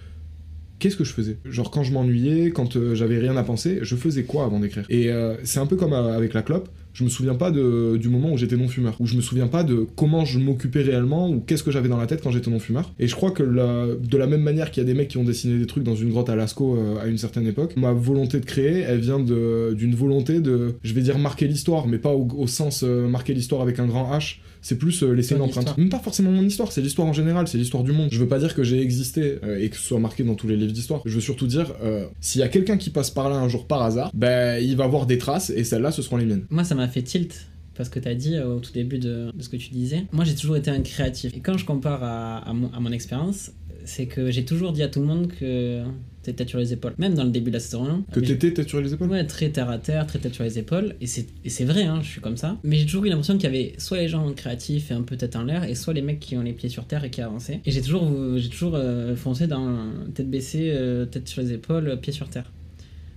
qu'est-ce 0.78 0.96
que 0.96 1.04
je 1.04 1.12
faisais? 1.12 1.38
Genre 1.44 1.70
quand 1.70 1.82
je 1.82 1.92
m'ennuyais, 1.92 2.50
quand 2.50 2.76
euh, 2.76 2.94
j'avais 2.94 3.18
rien 3.18 3.36
à 3.36 3.42
penser, 3.42 3.78
je 3.82 3.96
faisais 3.96 4.24
quoi 4.24 4.44
avant 4.44 4.60
d'écrire? 4.60 4.86
Et 4.88 5.10
euh, 5.10 5.34
c'est 5.44 5.60
un 5.60 5.66
peu 5.66 5.76
comme 5.76 5.92
euh, 5.92 6.16
avec 6.16 6.34
la 6.34 6.42
clope. 6.42 6.68
Je 6.98 7.04
me 7.04 7.08
souviens 7.08 7.36
pas 7.36 7.52
de, 7.52 7.96
du 7.96 8.08
moment 8.08 8.32
où 8.32 8.36
j'étais 8.36 8.56
non-fumeur, 8.56 8.96
où 8.98 9.06
je 9.06 9.14
me 9.14 9.20
souviens 9.20 9.46
pas 9.46 9.62
de 9.62 9.86
comment 9.94 10.24
je 10.24 10.40
m'occupais 10.40 10.82
réellement 10.82 11.30
ou 11.30 11.38
qu'est-ce 11.38 11.62
que 11.62 11.70
j'avais 11.70 11.88
dans 11.88 11.96
la 11.96 12.06
tête 12.06 12.20
quand 12.22 12.32
j'étais 12.32 12.50
non-fumeur. 12.50 12.92
Et 12.98 13.06
je 13.06 13.14
crois 13.14 13.30
que 13.30 13.44
la- 13.44 13.86
de 13.94 14.16
la 14.16 14.26
même 14.26 14.42
manière 14.42 14.72
qu'il 14.72 14.82
y 14.82 14.86
a 14.86 14.88
des 14.92 14.94
mecs 14.94 15.06
qui 15.08 15.16
ont 15.16 15.22
dessiné 15.22 15.58
des 15.60 15.66
trucs 15.66 15.84
dans 15.84 15.94
une 15.94 16.10
grotte 16.10 16.28
à 16.28 16.34
Lascaux 16.34 16.76
euh, 16.76 17.00
à 17.00 17.06
une 17.06 17.18
certaine 17.18 17.46
époque, 17.46 17.74
ma 17.76 17.92
volonté 17.92 18.40
de 18.40 18.44
créer, 18.44 18.80
elle 18.80 18.98
vient 18.98 19.20
d'une 19.20 19.94
volonté 19.94 20.40
de, 20.40 20.74
je 20.82 20.92
vais 20.92 21.02
dire 21.02 21.18
marquer 21.18 21.46
l'histoire, 21.46 21.86
mais 21.86 21.98
pas 21.98 22.10
au, 22.12 22.26
au 22.36 22.46
sens 22.48 22.82
euh, 22.84 23.06
marquer 23.06 23.32
l'histoire 23.34 23.62
avec 23.62 23.78
un 23.78 23.86
grand 23.86 24.10
H, 24.16 24.38
c'est 24.60 24.76
plus 24.76 25.04
euh, 25.04 25.12
laisser 25.12 25.34
une 25.36 25.42
empreinte. 25.42 25.66
Même 25.78 25.88
pas 25.88 26.00
forcément 26.00 26.32
mon 26.32 26.42
histoire, 26.42 26.72
c'est 26.72 26.80
l'histoire 26.80 27.06
en 27.06 27.12
général, 27.12 27.46
c'est 27.46 27.58
l'histoire 27.58 27.84
du 27.84 27.92
monde. 27.92 28.08
Je 28.10 28.18
veux 28.18 28.26
pas 28.26 28.40
dire 28.40 28.56
que 28.56 28.64
j'ai 28.64 28.80
existé 28.80 29.38
euh, 29.44 29.60
et 29.62 29.68
que 29.68 29.76
ce 29.76 29.82
soit 29.82 30.00
marqué 30.00 30.24
dans 30.24 30.34
tous 30.34 30.48
les 30.48 30.56
livres 30.56 30.72
d'histoire. 30.72 31.00
Je 31.04 31.14
veux 31.14 31.20
surtout 31.20 31.46
dire, 31.46 31.72
euh, 31.84 32.06
s'il 32.20 32.40
y 32.40 32.44
a 32.44 32.48
quelqu'un 32.48 32.76
qui 32.76 32.90
passe 32.90 33.10
par 33.10 33.30
là 33.30 33.36
un 33.36 33.48
jour 33.48 33.66
par 33.68 33.82
hasard, 33.82 34.10
ben 34.14 34.60
il 34.60 34.76
va 34.76 34.86
voir 34.88 35.06
des 35.06 35.16
traces 35.18 35.50
et 35.50 35.62
celles-là 35.62 35.92
ce 35.92 36.02
seront 36.02 36.16
les 36.16 36.24
miennes. 36.24 36.44
Moi, 36.50 36.64
ça 36.64 36.74
m'a 36.74 36.87
fait 36.88 37.02
tilt 37.02 37.48
parce 37.78 37.88
que 37.88 38.00
tu 38.00 38.08
as 38.08 38.14
dit 38.14 38.34
euh, 38.34 38.56
au 38.56 38.58
tout 38.58 38.72
début 38.72 38.98
de, 38.98 39.30
de 39.32 39.42
ce 39.42 39.48
que 39.48 39.56
tu 39.56 39.70
disais. 39.70 40.04
Moi, 40.12 40.24
j'ai 40.24 40.34
toujours 40.34 40.56
été 40.56 40.70
un 40.70 40.82
créatif. 40.82 41.34
Et 41.34 41.40
quand 41.40 41.56
je 41.56 41.64
compare 41.64 42.02
à, 42.02 42.38
à 42.38 42.52
mon, 42.52 42.90
expérience, 42.90 43.52
c'est 43.84 44.06
que 44.06 44.32
j'ai 44.32 44.44
toujours 44.44 44.72
dit 44.72 44.82
à 44.82 44.88
tout 44.88 44.98
le 44.98 45.06
monde 45.06 45.28
que 45.28 45.84
t'es 46.22 46.32
tête 46.32 46.48
sur 46.48 46.58
les 46.58 46.72
épaules. 46.72 46.94
Même 46.98 47.14
dans 47.14 47.22
le 47.22 47.30
début 47.30 47.50
de 47.50 47.54
la 47.54 47.60
saison 47.60 47.84
1. 47.84 48.12
Que 48.12 48.18
t'étais 48.18 48.52
tête 48.52 48.68
sur 48.68 48.80
les 48.80 48.92
épaules? 48.92 49.08
Ouais, 49.08 49.24
très 49.24 49.50
terre 49.50 49.70
à 49.70 49.78
terre, 49.78 50.08
très 50.08 50.18
tête 50.18 50.34
sur 50.34 50.42
les 50.42 50.58
épaules. 50.58 50.96
Et 51.00 51.06
c'est 51.06 51.64
vrai, 51.64 51.84
hein, 51.84 52.00
je 52.02 52.08
suis 52.08 52.20
comme 52.20 52.36
ça. 52.36 52.58
Mais 52.64 52.76
j'ai 52.76 52.84
toujours 52.84 53.04
eu 53.04 53.10
l'impression 53.10 53.34
qu'il 53.34 53.44
y 53.44 53.46
avait 53.46 53.74
soit 53.78 53.98
les 53.98 54.08
gens 54.08 54.30
créatifs 54.32 54.90
et 54.90 54.94
un 54.94 55.02
peu 55.02 55.16
tête 55.16 55.36
en 55.36 55.44
l'air, 55.44 55.62
et 55.62 55.76
soit 55.76 55.94
les 55.94 56.02
mecs 56.02 56.18
qui 56.18 56.36
ont 56.36 56.42
les 56.42 56.54
pieds 56.54 56.68
sur 56.68 56.84
terre 56.84 57.04
et 57.04 57.10
qui 57.10 57.20
avançaient. 57.20 57.60
Et 57.64 57.70
j'ai 57.70 57.80
toujours, 57.80 58.10
j'ai 58.36 58.48
toujours 58.48 58.74
euh, 58.74 59.14
foncé 59.14 59.46
dans 59.46 59.92
tête 60.14 60.28
baissée, 60.28 60.72
euh, 60.72 61.06
tête 61.06 61.28
sur 61.28 61.42
les 61.42 61.52
épaules, 61.52 61.96
pieds 62.02 62.12
sur 62.12 62.28
terre. 62.28 62.50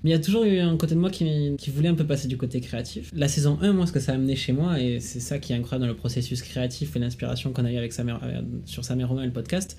Mais 0.04 0.10
il 0.10 0.14
y 0.14 0.16
a 0.16 0.20
toujours 0.20 0.44
eu 0.46 0.58
un 0.60 0.76
côté 0.78 0.96
de 0.96 1.00
moi 1.00 1.10
qui, 1.12 1.56
qui 1.58 1.70
voulait 1.70 1.90
un 1.90 1.94
peu 1.94 2.06
passer 2.06 2.28
du 2.28 2.36
côté 2.38 2.60
créatif. 2.60 3.12
La 3.16 3.28
saison 3.28 3.60
1, 3.62 3.74
moi, 3.74 3.86
ce 3.86 3.92
que 3.92 4.00
ça 4.00 4.14
a 4.14 4.16
amené 4.16 4.36
chez 4.36 4.52
moi, 4.52 4.80
et 4.82 5.00
c'est 5.00 5.20
ça 5.20 5.38
qui 5.38 5.54
est 5.54 5.56
incroyable 5.56 5.84
dans 5.86 5.92
le 5.92 5.96
processus 5.98 6.42
créatif 6.42 6.96
et 6.96 7.00
l'inspiration 7.00 7.54
qu'on 7.54 7.66
a 7.66 7.72
eu 7.72 7.78
avec 7.78 7.94
sa 7.94 8.04
mère, 8.04 8.20
euh, 8.24 8.42
sur 8.66 8.84
sa 8.84 8.96
mère 8.96 9.10
Romain 9.10 9.24
et 9.24 9.28
le 9.28 9.32
podcast, 9.32 9.78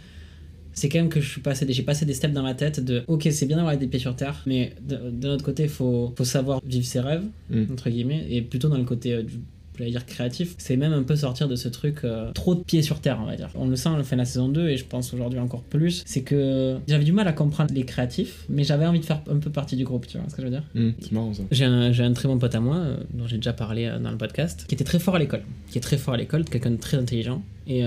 c'est 0.75 0.88
quand 0.88 0.99
même 1.00 1.09
que 1.11 1.21
je 1.21 1.29
suis 1.29 1.41
passé, 1.41 1.67
j'ai 1.69 1.83
passé 1.83 2.07
des 2.07 2.14
steps 2.14 2.33
dans 2.33 2.43
ma 2.43 2.55
tête 2.55 2.81
de 2.83 3.02
ok, 3.07 3.29
c'est 3.31 3.47
bien 3.47 3.57
d'avoir 3.57 3.76
des 3.76 3.87
pieds 3.88 3.99
sur 3.99 4.17
terre, 4.17 4.43
mais 4.47 4.73
de, 4.81 5.11
de 5.11 5.29
notre 5.29 5.45
côté, 5.45 5.64
il 5.64 5.69
faut, 5.69 6.14
faut 6.17 6.25
savoir 6.25 6.62
vivre 6.64 6.87
ses 6.87 7.00
rêves, 7.00 7.25
Mm. 7.50 7.64
entre 7.73 7.91
guillemets, 7.91 8.25
et 8.31 8.43
plutôt 8.43 8.69
dans 8.69 8.79
le 8.79 8.85
côté 8.85 9.12
euh, 9.12 9.23
du 9.23 9.35
j'allais 9.79 9.91
dire 9.91 10.07
créatif, 10.07 10.55
c'est 10.59 10.76
même 10.76 10.93
un 10.93 11.02
peu 11.02 11.17
sortir 11.17 11.49
de 11.49 11.57
ce 11.57 11.69
truc 11.69 12.00
euh, 12.05 12.33
trop 12.33 12.55
de 12.55 12.61
pieds 12.61 12.83
sur 12.83 13.00
terre, 13.00 13.19
on 13.23 13.26
va 13.26 13.37
dire. 13.37 13.50
On 13.55 13.67
le 13.67 13.76
sent, 13.76 13.88
on 13.88 13.97
le 13.97 14.02
fait 14.02 14.17
la 14.17 14.25
saison 14.25 14.49
2 14.49 14.69
et 14.69 14.76
je 14.76 14.85
pense 14.85 15.12
aujourd'hui 15.14 15.38
encore 15.38 15.62
plus, 15.62 16.02
c'est 16.07 16.23
que 16.23 16.76
j'avais 16.88 17.05
du 17.05 17.12
mal 17.12 17.29
à 17.29 17.33
comprendre 17.33 17.73
les 17.75 17.85
créatifs, 17.85 18.45
mais 18.49 18.64
j'avais 18.64 18.87
envie 18.87 19.00
de 19.00 19.05
faire 19.05 19.23
un 19.31 19.38
peu 19.38 19.50
partie 19.50 19.76
du 19.76 19.85
groupe, 19.85 20.07
tu 20.07 20.19
vois 20.19 20.29
ce 20.29 20.35
que 20.35 20.43
je 20.43 20.47
veux 20.47 20.52
dire? 20.52 20.64
Hum, 20.76 20.93
c'est 21.00 21.12
marrant 21.12 21.33
ça. 21.35 21.43
j'ai 21.50 21.64
un, 21.64 21.93
j'ai 21.93 22.05
un 22.05 22.12
très 22.12 22.29
bon 22.29 22.38
pote 22.38 22.55
à 22.55 22.61
moi, 22.61 22.76
euh, 22.76 22.97
dont 23.14 23.26
j'ai 23.26 23.37
déjà 23.37 23.52
parlé 23.52 23.87
euh, 23.87 23.99
dans 23.99 24.11
le 24.11 24.19
podcast, 24.19 24.64
qui 24.69 24.75
était 24.75 24.85
très 24.85 24.99
fort 24.99 25.17
à 25.17 25.19
l'école, 25.19 25.43
qui 25.71 25.79
est 25.79 25.83
très 25.83 25.99
fort 25.99 26.14
à 26.14 26.17
l'école, 26.17 26.45
quelqu'un 26.45 26.73
de 26.73 26.76
très 26.76 26.97
intelligent. 26.97 27.43
Et 27.67 27.85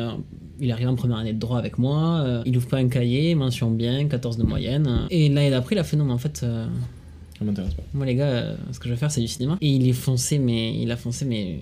il 0.62 0.72
arrive 0.72 0.88
en 0.88 0.96
première 0.96 1.18
année 1.18 1.34
de 1.34 1.40
droit 1.40 1.60
avec 1.60 1.78
moi, 1.78 2.42
il 2.46 2.56
ouvre 2.56 2.68
pas 2.68 2.78
un 2.78 2.88
cahier, 2.88 3.36
mention 3.36 3.70
bien, 3.70 4.08
14 4.08 4.38
de 4.38 4.44
moyenne. 4.44 5.06
et 5.10 5.28
l'année 5.28 5.50
d'après, 5.50 5.76
il 5.76 5.80
a 5.80 5.84
fait 5.84 5.98
non, 5.98 6.06
mais 6.06 6.14
en 6.14 6.18
fait, 6.18 6.46
Ça 7.38 7.44
m'intéresse 7.46 7.74
pas. 7.74 7.84
moi 7.94 8.06
les 8.06 8.16
gars, 8.16 8.28
euh, 8.28 8.56
ce 8.72 8.80
que 8.80 8.86
je 8.88 8.94
veux 8.94 9.00
faire, 9.00 9.12
c'est 9.12 9.22
du 9.22 9.28
cinéma. 9.28 9.58
Et 9.62 9.70
il 9.70 9.88
est 9.90 9.94
foncé, 9.94 10.40
mais 10.40 10.80
il 10.82 10.90
a 10.92 10.96
foncé, 10.98 11.26
mais 11.26 11.60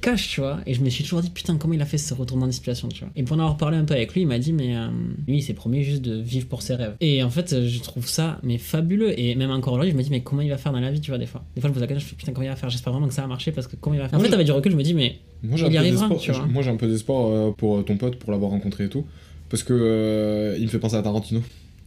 cash, 0.00 0.28
tu 0.28 0.40
vois. 0.40 0.60
Et 0.66 0.74
je 0.74 0.80
me 0.80 0.88
suis 0.88 1.02
toujours 1.02 1.20
dit, 1.20 1.30
putain, 1.30 1.56
comment 1.56 1.74
il 1.74 1.82
a 1.82 1.86
fait 1.86 1.98
ce 1.98 2.14
retournement 2.14 2.46
de 2.46 2.52
situation, 2.52 2.88
tu 2.88 3.00
vois. 3.00 3.10
Et 3.16 3.22
pour 3.24 3.36
en 3.36 3.40
avoir 3.40 3.56
parlé 3.56 3.76
un 3.76 3.84
peu 3.84 3.94
avec 3.94 4.14
lui, 4.14 4.20
il 4.22 4.26
m'a 4.26 4.38
dit, 4.38 4.52
mais 4.52 4.76
euh, 4.76 4.86
lui, 5.26 5.38
il 5.38 5.42
s'est 5.42 5.54
promis 5.54 5.82
juste 5.82 6.02
de 6.02 6.14
vivre 6.20 6.46
pour 6.46 6.62
ses 6.62 6.74
rêves. 6.76 6.94
Et 7.00 7.22
en 7.22 7.30
fait, 7.30 7.66
je 7.66 7.78
trouve 7.80 8.06
ça, 8.06 8.38
mais 8.44 8.58
fabuleux. 8.58 9.18
Et 9.18 9.34
même 9.34 9.50
encore 9.50 9.72
aujourd'hui, 9.74 9.90
je 9.92 9.96
me 9.96 10.02
dis, 10.02 10.10
mais 10.10 10.20
comment 10.22 10.42
il 10.42 10.50
va 10.50 10.56
faire 10.58 10.72
dans 10.72 10.80
la 10.80 10.90
vie, 10.92 11.00
tu 11.00 11.10
vois, 11.10 11.18
des 11.18 11.26
fois. 11.26 11.44
Des 11.56 11.60
fois, 11.60 11.70
je 11.74 11.80
la 11.80 11.86
question, 11.88 12.00
je 12.00 12.10
fais, 12.10 12.16
putain, 12.16 12.32
comment 12.32 12.46
il 12.46 12.50
va 12.50 12.56
faire? 12.56 12.70
J'espère 12.70 12.92
vraiment 12.92 13.08
que 13.08 13.14
ça 13.14 13.22
va 13.22 13.28
marcher 13.28 13.50
parce 13.52 13.66
que 13.66 13.74
comment 13.76 13.94
il 13.94 14.00
va 14.00 14.08
faire? 14.08 14.18
En 14.18 14.22
fait, 14.22 14.32
avec 14.32 14.46
du 14.46 14.52
recul, 14.52 14.70
je 14.72 14.76
me 14.76 14.82
dis, 14.84 14.94
mais 14.94 15.16
Moi 15.42 15.56
j'ai 15.58 15.66
Il 15.66 15.72
y 15.72 15.76
un, 15.76 15.80
peu 15.80 15.86
arrivera, 15.86 16.08
d'espoir- 16.08 16.20
tu 16.20 16.32
vois. 16.32 16.46
moi, 16.46 16.62
j'ai 16.62 16.70
un 16.70 16.76
peu 16.76 16.86
d'espoir 16.86 17.26
euh, 17.26 17.50
pour 17.50 17.84
ton 17.84 17.96
pote, 17.96 18.16
pour 18.16 18.30
l'avoir 18.30 18.52
rencontré 18.52 18.84
et 18.84 18.88
tout. 18.88 19.04
Parce 19.48 19.62
que 19.64 19.72
euh, 19.72 20.56
il 20.58 20.64
me 20.64 20.68
fait 20.68 20.78
penser 20.78 20.96
à 20.96 21.02
Tarantino. 21.02 21.40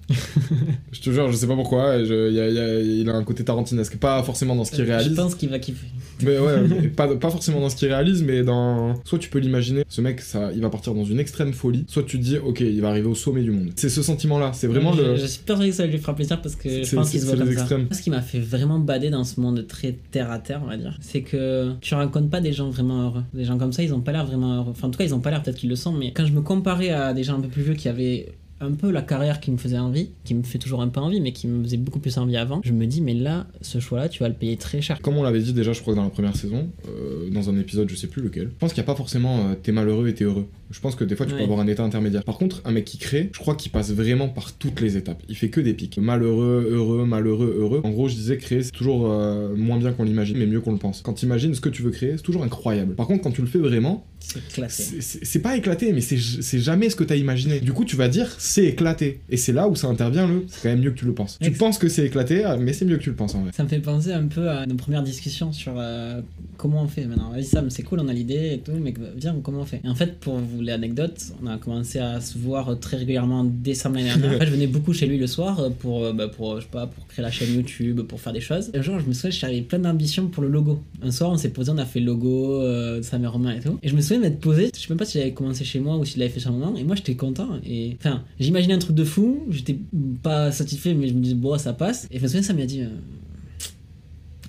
je 0.91 1.01
te 1.01 1.09
jure, 1.11 1.31
je 1.31 1.37
sais 1.37 1.47
pas 1.47 1.55
pourquoi, 1.55 2.03
je- 2.03 2.29
il 2.29 2.35
y 2.35 2.39
a- 2.39 2.47
il 2.49 2.55
y 2.55 2.59
a- 2.59 2.79
il 2.79 3.09
a 3.09 3.13
un 3.13 3.23
côté 3.23 3.43
tarantinesque. 3.43 3.97
Pas 3.97 4.21
forcément 4.23 4.55
dans 4.55 4.63
ce 4.65 4.71
qu'il 4.71 4.83
je 4.85 4.89
réalise. 4.89 5.15
pense 5.15 5.35
qu'il 5.35 5.49
va 5.49 5.59
kiffer. 5.59 5.87
Mais 6.23 6.37
ouais, 6.37 6.61
mais 6.67 6.87
pas, 6.89 7.07
pas 7.15 7.29
forcément 7.29 7.61
dans 7.61 7.69
ce 7.69 7.75
qu'il 7.75 7.87
réalise, 7.87 8.23
mais 8.23 8.43
dans. 8.43 8.95
Soit 9.05 9.19
tu 9.19 9.29
peux 9.29 9.39
l'imaginer, 9.39 9.83
ce 9.87 10.01
mec, 10.01 10.19
ça, 10.21 10.51
il 10.53 10.61
va 10.61 10.69
partir 10.69 10.93
dans 10.93 11.05
une 11.05 11.19
extrême 11.19 11.53
folie, 11.53 11.85
soit 11.87 12.03
tu 12.03 12.17
te 12.19 12.23
dis, 12.23 12.37
ok, 12.37 12.59
il 12.61 12.81
va 12.81 12.89
arriver 12.89 13.07
au 13.07 13.15
sommet 13.15 13.41
du 13.41 13.51
monde. 13.51 13.69
C'est 13.75 13.89
ce 13.89 14.01
sentiment-là, 14.01 14.51
c'est 14.53 14.67
vraiment 14.67 14.93
je, 14.93 15.01
le. 15.01 15.15
je 15.15 15.25
suis 15.25 15.41
persuadé 15.43 15.69
que 15.71 15.75
ça 15.77 15.85
lui 15.85 15.97
fera 15.97 16.15
plaisir 16.15 16.41
parce 16.41 16.55
que 16.55 16.83
je 16.83 16.95
pense 16.95 17.09
qu'il 17.11 17.19
se 17.21 17.25
voit 17.25 17.37
comme 17.37 17.47
les 17.49 17.55
ça. 17.55 17.61
extrêmes. 17.61 17.87
Ce 17.91 18.01
qui 18.01 18.09
m'a 18.09 18.21
fait 18.21 18.39
vraiment 18.39 18.79
bader 18.79 19.09
dans 19.09 19.23
ce 19.23 19.39
monde 19.39 19.65
très 19.67 19.95
terre 20.11 20.31
à 20.31 20.39
terre, 20.39 20.61
on 20.63 20.67
va 20.67 20.77
dire, 20.77 20.97
c'est 21.01 21.21
que 21.21 21.71
tu 21.81 21.93
rencontres 21.95 22.29
pas 22.29 22.41
des 22.41 22.51
gens 22.53 22.69
vraiment 22.69 23.03
heureux. 23.03 23.23
Des 23.33 23.45
gens 23.45 23.57
comme 23.57 23.71
ça, 23.71 23.83
ils 23.83 23.93
ont 23.93 24.01
pas 24.01 24.11
l'air 24.11 24.25
vraiment 24.25 24.55
heureux. 24.57 24.71
Enfin, 24.71 24.87
en 24.87 24.91
tout 24.91 24.97
cas, 24.97 25.05
ils 25.05 25.13
ont 25.13 25.19
pas 25.19 25.29
l'air, 25.31 25.41
peut-être 25.43 25.57
qu'ils 25.57 25.69
le 25.69 25.75
sont, 25.75 25.93
mais 25.93 26.11
quand 26.11 26.25
je 26.25 26.33
me 26.33 26.41
comparais 26.41 26.89
à 26.89 27.13
des 27.13 27.23
gens 27.23 27.37
un 27.37 27.41
peu 27.41 27.47
plus 27.47 27.61
vieux 27.63 27.75
qui 27.75 27.87
avaient 27.87 28.27
un 28.61 28.71
peu 28.71 28.91
la 28.91 29.01
carrière 29.01 29.39
qui 29.39 29.51
me 29.51 29.57
faisait 29.57 29.77
envie, 29.77 30.09
qui 30.23 30.35
me 30.35 30.43
fait 30.43 30.57
toujours 30.57 30.81
un 30.81 30.87
peu 30.87 30.99
envie, 30.99 31.21
mais 31.21 31.31
qui 31.31 31.47
me 31.47 31.63
faisait 31.63 31.77
beaucoup 31.77 31.99
plus 31.99 32.17
envie 32.17 32.37
avant, 32.37 32.61
je 32.63 32.73
me 32.73 32.85
dis, 32.85 33.01
mais 33.01 33.13
là, 33.13 33.47
ce 33.61 33.79
choix-là, 33.79 34.09
tu 34.09 34.19
vas 34.19 34.29
le 34.29 34.35
payer 34.35 34.57
très 34.57 34.81
cher. 34.81 35.01
Comme 35.01 35.17
on 35.17 35.23
l'avait 35.23 35.39
dit 35.39 35.53
déjà, 35.53 35.73
je 35.73 35.81
crois 35.81 35.93
que 35.93 35.97
dans 35.97 36.03
la 36.03 36.09
première 36.09 36.35
saison, 36.35 36.69
euh, 36.87 37.29
dans 37.29 37.49
un 37.49 37.57
épisode, 37.57 37.89
je 37.89 37.95
sais 37.95 38.07
plus 38.07 38.21
lequel, 38.21 38.49
je 38.49 38.59
pense 38.59 38.73
qu'il 38.73 38.81
n'y 38.81 38.85
a 38.85 38.91
pas 38.91 38.95
forcément 38.97 39.49
euh, 39.49 39.55
t'es 39.61 39.71
malheureux 39.71 40.07
et 40.07 40.13
t'es 40.13 40.25
heureux. 40.25 40.47
Je 40.71 40.79
pense 40.79 40.95
que 40.95 41.03
des 41.03 41.15
fois 41.15 41.25
tu 41.25 41.33
peux 41.33 41.41
avoir 41.43 41.59
un 41.59 41.67
état 41.67 41.83
intermédiaire. 41.83 42.23
Par 42.23 42.37
contre, 42.37 42.61
un 42.65 42.71
mec 42.71 42.85
qui 42.85 42.97
crée, 42.97 43.29
je 43.33 43.39
crois 43.39 43.55
qu'il 43.55 43.71
passe 43.71 43.91
vraiment 43.91 44.29
par 44.29 44.53
toutes 44.53 44.81
les 44.81 44.97
étapes. 44.97 45.21
Il 45.29 45.35
fait 45.35 45.49
que 45.49 45.61
des 45.61 45.73
pics. 45.73 45.97
Malheureux, 45.97 46.67
heureux, 46.71 47.05
malheureux, 47.05 47.55
heureux. 47.59 47.81
En 47.83 47.89
gros, 47.91 48.07
je 48.07 48.15
disais 48.15 48.37
créer, 48.37 48.63
c'est 48.63 48.71
toujours 48.71 49.11
euh, 49.11 49.55
moins 49.55 49.77
bien 49.77 49.91
qu'on 49.93 50.03
l'imagine, 50.03 50.37
mais 50.37 50.45
mieux 50.45 50.61
qu'on 50.61 50.71
le 50.71 50.77
pense. 50.77 51.01
Quand 51.01 51.13
tu 51.13 51.25
imagines 51.25 51.53
ce 51.55 51.61
que 51.61 51.69
tu 51.69 51.81
veux 51.81 51.91
créer, 51.91 52.13
c'est 52.17 52.23
toujours 52.23 52.43
incroyable. 52.43 52.95
Par 52.95 53.07
contre, 53.07 53.23
quand 53.23 53.31
tu 53.31 53.41
le 53.41 53.47
fais 53.47 53.59
vraiment, 53.59 54.05
C'est 54.19 54.45
classé. 54.49 55.01
c'est- 55.01 55.39
pas 55.39 55.55
éclaté, 55.55 55.93
mais 55.93 56.01
c'est 56.01 56.59
jamais 56.59 56.89
ce 56.89 56.95
que 56.95 57.03
t'as 57.05 57.15
imaginé. 57.15 57.59
Du 57.61 57.71
coup, 57.73 57.85
tu 57.85 57.95
vas 57.95 58.09
dire, 58.09 58.29
c'est 58.37 58.65
éclaté. 58.65 59.21
Et 59.29 59.37
c'est 59.37 59.53
là 59.53 59.67
où 59.69 59.75
ça 59.75 59.87
intervient 59.87 60.27
le 60.27 60.43
c'est 60.49 60.61
quand 60.63 60.69
même 60.69 60.81
mieux 60.81 60.91
que 60.91 60.99
tu 60.99 61.05
le 61.05 61.13
penses. 61.13 61.39
Tu 61.41 61.51
penses 61.51 61.77
que 61.77 61.87
c'est 61.87 62.05
éclaté, 62.05 62.43
ah, 62.43 62.57
mais 62.57 62.73
c'est 62.73 62.85
mieux 62.85 62.97
que 62.97 63.03
tu 63.03 63.09
le 63.09 63.15
penses 63.15 63.33
en 63.35 63.41
vrai. 63.41 63.51
Ça 63.53 63.63
me 63.63 63.69
fait 63.69 63.79
penser 63.79 64.11
un 64.11 64.27
peu 64.27 64.49
à 64.49 64.65
nos 64.65 64.75
premières 64.75 65.03
discussions 65.03 65.51
sur 65.51 65.73
euh, 65.77 66.21
comment 66.57 66.83
on 66.83 66.87
fait 66.87 67.05
maintenant. 67.05 67.31
Vas-y 67.31 67.45
Sam, 67.45 67.69
c'est 67.69 67.83
cool, 67.83 67.99
on 68.01 68.07
a 68.09 68.13
l'idée 68.13 68.53
et 68.55 68.59
tout, 68.59 68.73
mais 68.79 68.93
viens, 69.15 69.35
comment 69.41 69.61
on 69.61 69.65
fait? 69.65 69.81
Et 69.83 69.87
en 69.89 69.95
fait, 69.95 70.19
pour 70.19 70.37
vous 70.37 70.58
l'anecdote, 70.61 71.33
on 71.41 71.47
a 71.47 71.57
commencé 71.57 71.99
à 71.99 72.21
se 72.21 72.37
voir 72.37 72.79
très 72.79 72.97
régulièrement 72.97 73.43
décembre 73.43 73.95
l'année 73.97 74.09
dernière. 74.09 74.39
Fait, 74.39 74.45
je 74.45 74.51
venais 74.51 74.67
beaucoup 74.67 74.93
chez 74.93 75.05
lui 75.05 75.17
le 75.17 75.27
soir 75.27 75.59
euh, 75.59 75.69
pour, 75.69 76.03
euh, 76.03 76.13
bah, 76.13 76.27
pour, 76.27 76.57
je 76.57 76.65
sais 76.65 76.71
pas, 76.71 76.87
pour 76.87 77.05
créer 77.07 77.23
la 77.23 77.31
chaîne 77.31 77.53
YouTube, 77.53 78.01
pour 78.01 78.19
faire 78.19 78.33
des 78.33 78.41
choses. 78.41 78.69
Et 78.73 78.77
un 78.77 78.81
jour, 78.81 78.99
je 78.99 79.05
me 79.05 79.13
souviens, 79.13 79.31
j'avais 79.31 79.61
plein 79.61 79.79
d'ambitions 79.79 80.27
pour 80.27 80.43
le 80.43 80.49
logo. 80.49 80.81
Un 81.01 81.11
soir, 81.11 81.31
on 81.31 81.37
s'est 81.37 81.49
posé, 81.49 81.71
on 81.71 81.77
a 81.77 81.85
fait 81.85 81.99
le 81.99 82.07
logo 82.07 82.61
euh, 82.61 83.01
et 83.01 83.27
Romain 83.27 83.55
et 83.55 83.59
tout. 83.59 83.79
Et 83.83 83.89
je 83.89 83.95
me 83.95 84.01
souviens 84.01 84.19
m'être 84.19 84.39
posé, 84.39 84.71
je 84.73 84.79
sais 84.79 84.87
même 84.89 84.97
pas 84.97 85.05
s'il 85.05 85.21
avait 85.21 85.33
commencé 85.33 85.63
chez 85.63 85.79
moi 85.79 85.97
ou 85.97 86.05
s'il 86.05 86.19
l'avait 86.19 86.31
fait 86.31 86.39
sur 86.39 86.51
moment, 86.51 86.75
et 86.75 86.83
moi 86.83 86.95
j'étais 86.95 87.15
content. 87.15 87.49
Et 87.65 87.95
enfin, 87.99 88.23
j'imaginais 88.39 88.73
un 88.73 88.79
truc 88.79 88.95
de 88.95 89.03
fou, 89.03 89.45
j'étais 89.49 89.77
pas 90.23 90.51
satisfait, 90.51 90.93
mais 90.93 91.07
je 91.07 91.13
me 91.13 91.21
disais, 91.21 91.35
bon, 91.35 91.57
ça 91.57 91.73
passe. 91.73 92.07
Et 92.11 92.17
je 92.17 92.23
me 92.23 92.27
souviens, 92.27 92.43
ça 92.43 92.53
m'a 92.53 92.65
dit. 92.65 92.81
euh, 92.81 92.87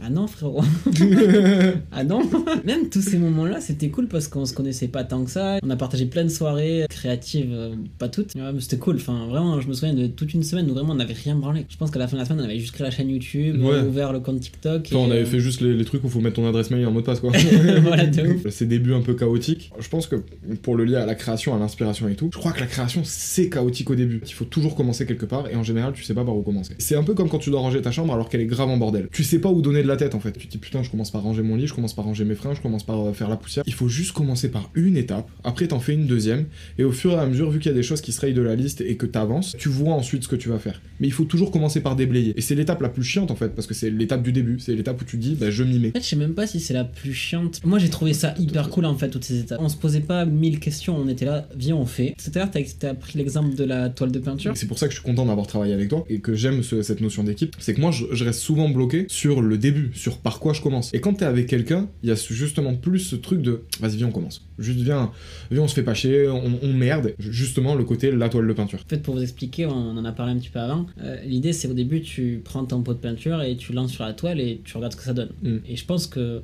ah 0.05 0.11
non 0.11 0.27
frérot 0.27 0.63
Ah 1.93 2.05
non 2.05 2.21
Même 2.65 2.89
tous 2.89 3.03
ces 3.03 3.19
moments-là 3.19 3.61
c'était 3.61 3.89
cool 3.89 4.07
parce 4.09 4.29
qu'on 4.29 4.45
se 4.47 4.55
connaissait 4.55 4.89
pas 4.89 5.05
tant 5.05 5.25
que 5.25 5.31
ça. 5.31 5.59
On 5.63 5.71
a 5.71 5.77
partagé 5.77 6.07
plein 6.07 6.25
de 6.25 6.29
soirées 6.29 6.87
créatives, 6.89 7.51
euh, 7.53 7.75
pas 7.99 8.09
toutes, 8.09 8.35
Ouais, 8.35 8.53
mais 8.53 8.61
c'était 8.61 8.79
cool. 8.79 8.97
Enfin 8.97 9.27
vraiment 9.29 9.61
je 9.61 9.69
me 9.69 9.73
souviens 9.75 9.95
de 9.95 10.07
toute 10.07 10.35
une 10.35 10.43
semaine 10.43 10.71
où 10.71 10.75
vraiment 10.75 10.93
on 10.93 10.97
n'avait 10.97 11.15
rien 11.15 11.35
branlé. 11.37 11.67
Je 11.69 11.77
pense 11.77 11.91
qu'à 11.91 11.99
la 11.99 12.09
fin 12.09 12.17
de 12.17 12.21
la 12.23 12.27
semaine 12.27 12.41
on 12.41 12.45
avait 12.45 12.59
juste 12.59 12.73
créé 12.75 12.85
la 12.85 12.91
chaîne 12.91 13.09
YouTube, 13.11 13.61
Ouais. 13.63 13.81
ouvert 13.81 14.13
le 14.13 14.21
compte 14.21 14.41
TikTok. 14.41 14.87
Enfin, 14.87 14.97
on 14.97 15.11
avait 15.11 15.21
euh, 15.23 15.27
fait 15.27 15.41
juste 15.41 15.61
les, 15.61 15.75
les 15.75 15.85
trucs 15.85 16.03
où 16.05 16.09
faut 16.09 16.21
mettre 16.21 16.37
ton 16.37 16.49
adresse 16.49 16.71
mail 16.71 16.87
en 16.87 16.91
mot 16.91 17.01
de 17.01 17.07
passe 17.07 17.21
quoi. 17.21 17.33
voilà 17.83 18.07
de 18.07 18.23
ouf. 18.35 18.49
Ces 18.51 18.67
débuts 18.67 18.95
un 18.95 19.01
peu 19.03 19.15
chaotiques, 19.15 19.71
je 19.79 19.89
pense 19.89 20.07
que 20.07 20.17
pour 20.63 20.77
le 20.77 20.85
lier 20.85 20.97
à 20.97 21.07
la 21.07 21.15
création, 21.15 21.55
à 21.55 21.59
l'inspiration 21.59 22.09
et 22.09 22.15
tout, 22.15 22.31
je 22.33 22.39
crois 22.39 22.53
que 22.53 22.61
la 22.61 22.67
création 22.67 23.03
c'est 23.05 23.49
chaotique 23.49 23.91
au 23.91 23.95
début. 23.95 24.21
Il 24.27 24.33
faut 24.33 24.45
toujours 24.45 24.75
commencer 24.75 25.07
quelque 25.07 25.27
part 25.27 25.49
et 25.51 25.57
en 25.57 25.63
général 25.63 25.93
tu 25.93 26.05
sais 26.05 26.15
pas 26.15 26.25
par 26.25 26.37
où 26.37 26.43
commencer. 26.43 26.75
C'est 26.79 26.97
un 26.97 27.03
peu 27.03 27.15
comme 27.15 27.29
quand 27.29 27.39
tu 27.39 27.51
dois 27.51 27.61
ranger 27.61 27.81
ta 27.83 27.91
chambre 27.91 28.13
alors 28.15 28.29
qu'elle 28.29 28.41
est 28.41 28.47
grave 28.47 28.69
en 28.69 28.77
bordel. 28.77 29.09
Tu 29.13 29.25
sais 29.25 29.39
pas 29.39 29.49
où 29.51 29.61
donner 29.63 29.83
de 29.83 29.89
la 29.91 29.97
tête 29.97 30.15
en 30.15 30.21
fait. 30.21 30.33
Tu 30.33 30.47
te 30.47 30.53
dis 30.53 30.59
putain, 30.59 30.83
je 30.83 30.91
commence 30.91 31.11
par 31.11 31.23
ranger 31.23 31.43
mon 31.43 31.57
lit, 31.57 31.67
je 31.67 31.75
commence 31.75 31.95
par 31.95 32.05
ranger 32.07 32.25
mes 32.25 32.35
freins, 32.35 32.55
je 32.55 32.61
commence 32.63 32.85
par 32.85 33.01
euh, 33.09 33.13
faire 33.13 33.29
la 33.29 33.37
poussière. 33.37 33.63
Il 33.67 33.75
faut 33.75 33.89
juste 33.89 34.13
commencer 34.13 34.49
par 34.51 34.71
une 34.75 34.97
étape, 34.97 35.29
après 35.45 35.67
t'en 35.69 35.81
fais 35.81 35.93
une 35.95 36.07
deuxième 36.07 36.47
et 36.79 36.85
au 36.85 36.93
fur 36.93 37.13
et 37.13 37.17
à 37.19 37.27
mesure, 37.27 37.51
vu 37.51 37.59
qu'il 37.59 37.71
y 37.71 37.75
a 37.75 37.77
des 37.77 37.83
choses 37.83 38.01
qui 38.01 38.13
se 38.13 38.21
rayent 38.21 38.35
de 38.35 38.41
la 38.43 38.55
liste 38.57 38.81
et 38.81 38.97
que 38.97 39.07
t'avances, 39.07 39.55
tu 39.59 39.69
vois 39.69 39.95
ensuite 39.95 40.23
ce 40.25 40.29
que 40.29 40.37
tu 40.37 40.49
vas 40.49 40.59
faire. 40.59 40.81
Mais 41.01 41.07
il 41.07 41.13
faut 41.13 41.25
toujours 41.25 41.51
commencer 41.51 41.81
par 41.81 41.97
déblayer. 41.97 42.33
Et 42.37 42.41
c'est 42.41 42.55
l'étape 42.55 42.81
la 42.81 42.89
plus 42.89 43.03
chiante 43.05 43.31
en 43.31 43.37
fait 43.37 43.51
parce 43.55 43.67
que 43.67 43.75
c'est 43.75 43.91
l'étape 43.91 44.23
du 44.23 44.33
début, 44.33 44.59
c'est 44.61 44.75
l'étape 44.75 45.01
où 45.01 45.05
tu 45.05 45.17
dis 45.17 45.35
bah 45.35 45.51
je 45.51 45.63
m'y 45.65 45.79
mets. 45.79 45.89
En 45.89 45.93
fait, 45.93 46.01
je 46.03 46.07
sais 46.09 46.17
même 46.17 46.35
pas 46.35 46.47
si 46.47 46.61
c'est 46.61 46.75
la 46.75 46.85
plus 46.85 47.13
chiante. 47.13 47.61
Moi, 47.65 47.79
j'ai 47.79 47.91
trouvé 47.91 48.13
ça 48.15 48.35
hyper 48.39 48.71
cool 48.71 48.85
en 48.87 48.97
fait, 48.97 49.09
toutes 49.11 49.25
ces 49.25 49.41
étapes. 49.41 49.59
On 49.61 49.69
se 49.69 49.77
posait 49.77 50.01
pas 50.01 50.25
mille 50.25 50.61
questions, 50.61 50.97
on 50.97 51.09
était 51.09 51.25
là, 51.25 51.49
viens, 51.57 51.77
on 51.77 51.87
fait. 51.87 52.15
Tout 52.23 52.31
à 52.35 52.39
l'heure, 52.41 52.51
t'as 52.51 52.61
t'as 52.79 52.95
pris 52.95 53.19
l'exemple 53.19 53.55
de 53.57 53.65
la 53.65 53.89
toile 53.89 54.13
de 54.13 54.19
peinture. 54.19 54.53
C'est 54.55 54.67
pour 54.67 54.79
ça 54.79 54.87
que 54.87 54.93
je 54.95 54.99
suis 55.01 55.05
content 55.07 55.27
d'avoir 55.27 55.47
travaillé 55.47 55.73
avec 55.75 55.89
toi 55.89 56.05
et 56.09 56.21
que 56.21 56.35
j'aime 56.35 56.63
ce- 56.63 56.83
cette 56.83 57.01
notion 57.01 57.25
d'équipe. 57.25 57.57
C'est 57.59 57.75
que 57.75 57.81
moi, 57.81 57.91
je, 57.91 58.05
je 58.13 58.25
reste 58.25 58.41
souvent 58.41 58.69
bloqué 58.69 59.07
sur 59.09 59.43
le 59.43 59.59
début, 59.59 59.80
sur 59.95 60.19
par 60.19 60.39
quoi 60.41 60.53
je 60.53 60.61
commence. 60.61 60.93
Et 60.95 61.01
quand 61.01 61.15
t'es 61.15 61.25
avec 61.25 61.47
quelqu'un, 61.47 61.89
il 62.03 62.09
y 62.09 62.13
a 62.13 62.15
justement 62.15 62.75
plus 62.75 63.01
ce 63.01 63.17
truc 63.17 63.43
de 63.43 63.63
vas-y, 63.81 63.97
viens, 63.97 64.09
on 64.09 64.13
commence. 64.13 64.47
Juste 64.59 64.81
viens, 64.81 65.11
viens, 65.51 65.63
on 65.63 65.69
se 65.69 65.75
fait 65.75 65.83
pas 65.83 65.95
chier, 65.95 66.29
on, 66.29 66.59
on 66.63 66.73
merde. 66.73 67.15
Justement, 67.19 67.75
le 67.75 67.85
côté 67.85 68.11
la 68.13 68.29
toile 68.29 68.47
de 68.47 68.53
peinture. 68.53 68.79
En 68.85 68.89
fait, 68.89 69.03
pour 69.03 69.15
vous 69.15 69.23
expliquer, 69.23 69.67
on 69.67 69.73
en 69.97 70.05
a 70.05 70.13
parlé 70.13 70.33
un 70.33 70.39
petit 70.39 70.51
peu 70.51 70.59
avant. 70.61 70.87
euh, 71.03 71.17
L'idée, 71.25 71.53
c'est 71.53 71.69
au 71.69 71.75
début, 71.75 72.01
tu 72.03 72.41
prends 72.45 72.65
ton 72.65 72.83
pot 72.83 72.95
de 72.95 72.99
peinture 72.99 73.43
et 73.43 73.57
tu 73.57 73.73
lances 73.73 73.93
sur 73.93 74.05
la 74.05 74.13
toile 74.13 74.41
et 74.41 74.61
tu 74.65 74.77
regardes 74.77 74.93
ce 74.93 74.99
que 74.99 75.05
ça 75.05 75.15
donne. 75.15 75.31
Mm. 75.43 75.57
Et 75.69 75.77
je 75.77 75.85
pense 75.85 76.07
que, 76.07 76.43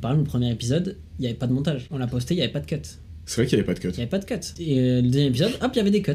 par 0.00 0.12
exemple, 0.12 0.26
le 0.26 0.30
premier 0.30 0.50
épisode, 0.52 0.96
il 1.18 1.22
n'y 1.22 1.28
avait 1.28 1.36
pas 1.38 1.46
de 1.46 1.52
montage. 1.52 1.86
On 1.90 1.98
l'a 1.98 2.06
posté, 2.06 2.34
il 2.34 2.36
n'y 2.38 2.42
avait 2.42 2.52
pas 2.52 2.60
de 2.60 2.66
cut. 2.66 2.76
C'est 3.26 3.42
vrai 3.42 3.46
qu'il 3.46 3.58
y 3.58 3.60
avait 3.60 3.66
pas 3.66 3.74
de 3.74 3.80
cut. 3.80 3.88
Il 3.88 3.94
n'y 3.96 4.00
avait 4.02 4.06
pas 4.06 4.18
de 4.18 4.24
cut. 4.24 4.34
Et 4.58 4.78
euh, 4.80 4.96
le 5.02 5.08
deuxième 5.08 5.28
épisode, 5.28 5.52
hop, 5.60 5.70
il 5.74 5.76
y 5.76 5.80
avait 5.80 5.90
des 5.90 6.02
cuts. 6.02 6.12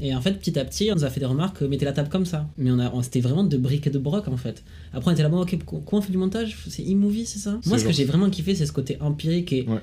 Et 0.00 0.14
en 0.14 0.20
fait, 0.20 0.32
petit 0.32 0.58
à 0.58 0.64
petit, 0.64 0.90
on 0.90 0.94
nous 0.94 1.04
a 1.04 1.10
fait 1.10 1.20
des 1.20 1.26
remarques, 1.26 1.60
euh, 1.62 1.68
mettez 1.68 1.84
la 1.84 1.92
table 1.92 2.08
comme 2.08 2.24
ça. 2.26 2.48
Mais 2.58 2.70
on 2.70 2.78
a, 2.78 2.90
on, 2.94 3.02
c'était 3.02 3.20
vraiment 3.20 3.44
de 3.44 3.56
briques 3.56 3.86
et 3.86 3.90
de 3.90 3.98
broc 3.98 4.28
en 4.28 4.36
fait. 4.36 4.62
Après, 4.92 5.10
on 5.10 5.14
était 5.14 5.22
là-bas, 5.22 5.38
ok, 5.38 5.58
co- 5.64 5.82
comment 5.84 6.00
on 6.00 6.02
fait 6.02 6.12
du 6.12 6.18
montage? 6.18 6.56
C'est 6.68 6.82
e-movie, 6.82 7.26
c'est 7.26 7.38
ça? 7.38 7.58
Moi, 7.66 7.78
ce 7.78 7.84
que 7.84 7.92
j'ai 7.92 8.04
vraiment 8.04 8.30
kiffé, 8.30 8.54
c'est 8.54 8.66
ce 8.66 8.72
côté 8.72 8.96
empirique 9.00 9.52
et. 9.52 9.62
Ouais. 9.68 9.78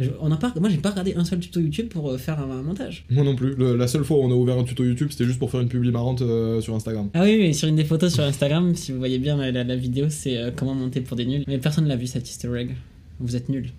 Je- 0.00 0.10
on 0.20 0.30
a 0.30 0.36
pas, 0.36 0.54
moi, 0.60 0.68
j'ai 0.70 0.76
pas 0.76 0.90
regardé 0.90 1.14
un 1.16 1.24
seul 1.24 1.40
tuto 1.40 1.58
YouTube 1.58 1.88
pour 1.88 2.08
euh, 2.10 2.18
faire 2.18 2.38
un, 2.40 2.48
un 2.58 2.62
montage. 2.62 3.04
Moi 3.10 3.24
non 3.24 3.34
plus. 3.34 3.56
Le- 3.56 3.74
la 3.76 3.88
seule 3.88 4.04
fois 4.04 4.18
où 4.18 4.20
on 4.20 4.30
a 4.30 4.34
ouvert 4.34 4.56
un 4.56 4.62
tuto 4.62 4.84
YouTube, 4.84 5.08
c'était 5.10 5.24
juste 5.24 5.40
pour 5.40 5.50
faire 5.50 5.58
une 5.60 5.68
publi 5.68 5.90
marrante 5.90 6.22
euh, 6.22 6.60
sur 6.60 6.74
Instagram. 6.76 7.10
Ah 7.14 7.24
oui, 7.24 7.36
oui, 7.40 7.52
sur 7.52 7.66
une 7.68 7.74
des 7.74 7.84
photos 7.84 8.14
sur 8.14 8.22
Instagram, 8.22 8.76
si 8.76 8.92
vous 8.92 8.98
voyez 8.98 9.18
bien 9.18 9.36
la, 9.36 9.50
la- 9.50 9.64
la 9.64 9.74
vidéo, 9.76 10.06
c'est 10.08 10.36
euh, 10.38 10.50
comment 10.54 10.74
monter 10.76 11.00
pour 11.00 11.16
des 11.16 11.26
nuls. 11.26 11.42
Mais 11.48 11.58
personne 11.58 11.88
l'a 11.88 11.96
vu 11.96 12.06
cette 12.06 12.28
easter 12.30 12.48
egg. 12.56 12.76
Vous 13.18 13.34
êtes 13.34 13.48
nuls. 13.48 13.70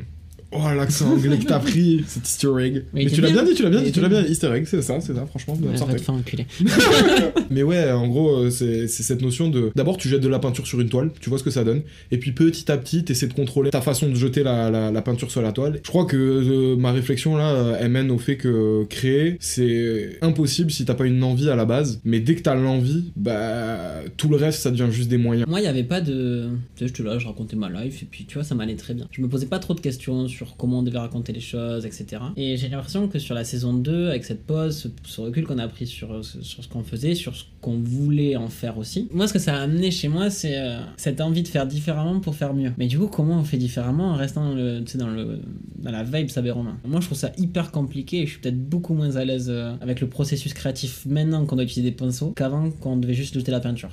Oh, 0.52 0.58
l'accent 0.76 1.12
anglais 1.12 1.38
que 1.38 1.46
t'as 1.46 1.60
pris, 1.60 2.04
cet 2.08 2.28
easter 2.28 2.50
egg. 2.60 2.86
Mais 2.94 3.06
tu 3.06 3.22
l'as 3.22 3.30
bien. 3.32 3.44
dit, 3.44 3.54
tu 3.54 3.62
l'as 3.64 3.70
bien 3.70 3.82
dit, 3.84 3.92
tu 3.92 4.02
l'as 4.02 4.10
bien 4.10 4.24
dit. 4.24 4.32
Easter 4.32 4.52
egg, 4.52 4.66
c'est 4.66 4.82
ça, 4.82 5.00
c'est 5.00 5.14
ça, 5.14 5.26
franchement, 5.28 5.56
bien 5.56 5.70
Ouais, 5.72 5.96
te 5.96 6.02
faire 6.02 6.16
enculer. 6.16 6.46
Mais 7.52 7.64
ouais, 7.64 7.92
en 7.92 8.08
gros, 8.08 8.36
euh, 8.46 8.50
c'est 8.50 8.88
cette 8.88 9.22
notion 9.22 9.50
de. 9.50 9.72
D'abord, 9.76 9.98
tu 9.98 10.08
jettes 10.10 10.22
de 10.22 10.28
la 10.28 10.40
peinture 10.40 10.66
sur 10.66 10.80
une 10.82 10.90
toile, 10.90 11.12
tu 11.20 11.30
vois 11.30 11.38
ce 11.40 11.44
que 11.44 11.52
ça 11.52 11.64
donne, 11.64 11.82
et 12.12 12.18
puis 12.18 12.32
petit 12.32 12.72
à 12.72 12.78
petit, 12.78 13.04
t'essaies 13.04 13.28
de 13.28 13.34
contrôler 13.34 13.70
ta 13.70 13.82
façon 13.82 14.10
de 14.10 14.16
jeter 14.16 14.44
la, 14.44 14.70
la- 14.72 14.92
la 14.92 15.02
peinture 15.02 15.30
sur 15.32 15.42
la 15.42 15.52
toile. 15.52 15.80
Je 15.84 15.90
crois 15.90 16.06
que 16.06 16.18
euh, 16.18 16.76
ma 16.76 16.92
réflexion 16.92 17.36
là, 17.38 17.52
euh, 17.54 17.78
elle 17.80 17.92
mène 17.92 18.10
au 18.12 18.18
fait 18.18 18.38
que 18.38 18.86
créer, 18.86 19.38
c'est 19.40 20.18
impossible 20.22 20.72
si 20.72 20.86
t'as 20.86 20.96
pas 20.96 21.06
une 21.06 21.24
envie 21.24 21.50
à 21.50 21.56
la 21.56 21.66
base, 21.66 22.02
mais 22.04 22.20
dès 22.20 22.36
que 22.36 22.42
t'as 22.42 22.56
l'envie, 22.56 23.12
bah 23.16 24.02
tout 24.18 24.30
le 24.30 24.36
reste, 24.36 24.62
ça 24.62 24.72
devient 24.72 24.92
juste 24.92 25.10
des 25.10 25.18
moyens. 25.18 25.48
Moi, 25.48 25.60
il 25.60 25.64
n'y 25.64 25.70
avait 25.70 25.84
pas 25.84 26.02
de. 26.02 26.50
Tu 26.76 26.80
sais, 26.84 26.88
j'étais 26.88 27.04
là, 27.04 27.20
je 27.20 27.28
racontais 27.28 27.56
ma 27.56 27.70
life, 27.70 28.02
et 28.04 28.08
puis 28.10 28.26
tu 28.26 28.36
vois, 28.36 28.44
ça 28.44 28.56
m'allait 28.56 28.76
très 28.76 28.94
bien. 28.94 29.08
Je 29.12 29.22
me 29.22 29.28
posais 29.28 29.46
pas 29.46 29.60
trop 29.60 29.74
de 29.74 29.80
questions 29.82 30.28
sur 30.28 30.39
comment 30.58 30.80
on 30.80 30.84
devait 30.84 31.00
raconter 31.00 31.34
les 31.34 31.40
choses, 31.40 31.86
etc. 31.86 32.22
Et 32.36 32.58
j'ai 32.58 32.70
l'impression 32.70 33.08
que 33.08 33.20
sur 33.20 33.36
la 33.36 33.44
saison 33.44 33.74
2, 33.74 34.10
avec 34.10 34.26
cette 34.26 34.44
pause, 34.46 34.92
ce, 35.04 35.22
recul 35.22 35.46
qu'on 35.46 35.58
a 35.58 35.68
pris 35.68 35.88
sur, 35.88 36.24
sur 36.24 36.64
ce 36.64 36.68
qu'on 36.68 36.84
faisait, 36.84 37.16
sur 37.16 37.36
ce 37.36 37.44
qu'on 37.62 37.80
voulait 37.80 38.36
en 38.36 38.50
faire 38.50 38.78
aussi, 38.78 39.08
moi, 39.12 39.28
ce 39.28 39.34
que 39.34 39.40
ça 39.40 39.56
a 39.56 39.62
amené 39.62 39.92
chez 39.92 40.08
moi, 40.08 40.30
c'est 40.30 40.58
euh, 40.58 40.80
cette 40.98 41.22
envie 41.22 41.44
de 41.44 41.48
faire 41.48 41.68
différemment 41.68 42.20
pour 42.20 42.36
faire 42.36 42.54
mieux. 42.54 42.72
Mais 42.78 42.88
du 42.88 42.98
coup, 42.98 43.08
comment 43.08 43.40
on 43.40 43.44
fait 43.44 43.58
différemment 43.58 44.12
en 44.12 44.16
restant 44.16 44.50
dans, 44.50 44.56
le, 44.56 44.82
dans, 44.96 45.08
le, 45.08 45.40
dans 45.78 45.92
la 45.92 46.04
vibe 46.04 46.30
Sabé 46.30 46.52
Romain 46.52 46.78
Moi, 46.86 47.00
je 47.02 47.06
trouve 47.06 47.18
ça 47.18 47.32
hyper 47.38 47.72
compliqué 47.72 48.22
et 48.22 48.26
je 48.26 48.32
suis 48.32 48.40
peut-être 48.40 48.60
beaucoup 48.60 48.94
moins 48.94 49.16
à 49.16 49.26
l'aise 49.26 49.48
euh, 49.50 49.74
avec 49.82 50.02
le 50.02 50.08
processus 50.08 50.54
créatif 50.54 51.06
maintenant 51.06 51.46
qu'on 51.46 51.56
doit 51.56 51.66
utiliser 51.66 51.92
des 51.92 51.96
pinceaux 51.96 52.34
qu'avant 52.36 52.72
qu'on 52.72 52.98
devait 52.98 53.14
juste 53.14 53.34
jeter 53.36 53.52
la 53.52 53.60
peinture. 53.60 53.92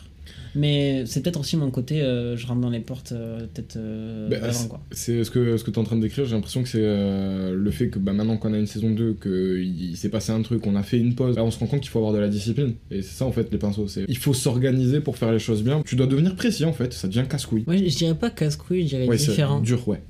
Mais 0.57 1.05
c'est 1.07 1.23
peut-être 1.23 1.39
aussi 1.39 1.57
mon 1.57 1.71
côté, 1.71 2.01
euh, 2.01 2.37
je 2.37 2.47
rentre 2.47 2.61
dans 2.63 2.71
les 2.71 2.81
portes 2.81 3.13
euh, 3.13 3.41
peut-être 3.53 3.77
euh, 3.77 4.29
Bah, 4.29 4.39
avant 4.43 4.67
quoi. 4.69 4.81
C'est 4.91 5.23
ce 5.23 5.31
que, 5.31 5.57
ce 5.59 5.65
que 5.65 5.71
tu 5.71 5.77
es 5.77 5.79
en 5.79 5.85
train 5.85 5.97
de 5.97 6.01
décrire, 6.01 6.25
j'ai 6.25 6.35
l'impression 6.35 6.63
que 6.63 6.69
c'est 6.69 6.81
euh, 6.83 7.55
le 7.55 7.71
fait 7.71 7.89
que 7.89 7.99
bah, 7.99 8.13
maintenant 8.13 8.39
qu'on 8.39 8.53
a 8.55 8.59
une 8.59 8.67
saison 8.67 8.91
2, 8.91 9.15
qu'il 9.23 9.97
s'est 9.97 10.09
passé 10.09 10.33
un 10.33 10.41
truc, 10.43 10.67
on 10.67 10.75
a 10.75 10.83
fait 10.83 10.99
une 10.99 11.15
pause, 11.15 11.37
là 11.37 11.45
on 11.45 11.51
se 11.51 11.59
rend 11.59 11.67
compte 11.67 11.81
qu'il 11.81 11.91
faut 11.91 11.99
avoir 11.99 12.15
de 12.15 12.19
la 12.19 12.29
discipline. 12.29 12.75
Et 12.91 13.03
c'est 13.03 13.19
ça 13.19 13.27
en 13.27 13.33
fait 13.33 13.53
les 13.53 13.59
pinceaux, 13.59 13.87
c'est 13.87 14.05
il 14.09 14.17
faut 14.17 14.35
s'organiser 14.35 15.01
pour 15.01 15.17
faire 15.19 15.31
les 15.31 15.39
choses 15.39 15.63
bien. 15.63 15.83
Tu 15.85 15.95
dois 15.95 16.07
devenir 16.07 16.35
précis 16.35 16.65
en 16.65 16.73
fait, 16.73 16.93
ça 16.93 17.07
devient 17.07 17.25
casse-couille. 17.29 17.65
Moi, 17.67 17.77
je 17.77 17.97
dirais 17.97 18.15
pas 18.15 18.31
casse-couille, 18.31 18.85
je 18.85 18.89
dirais 18.89 19.07
Ouais, 19.07 19.19
c'est 19.19 19.31
différent, 19.33 19.61
dur, 19.61 19.87
ouais. 19.89 20.01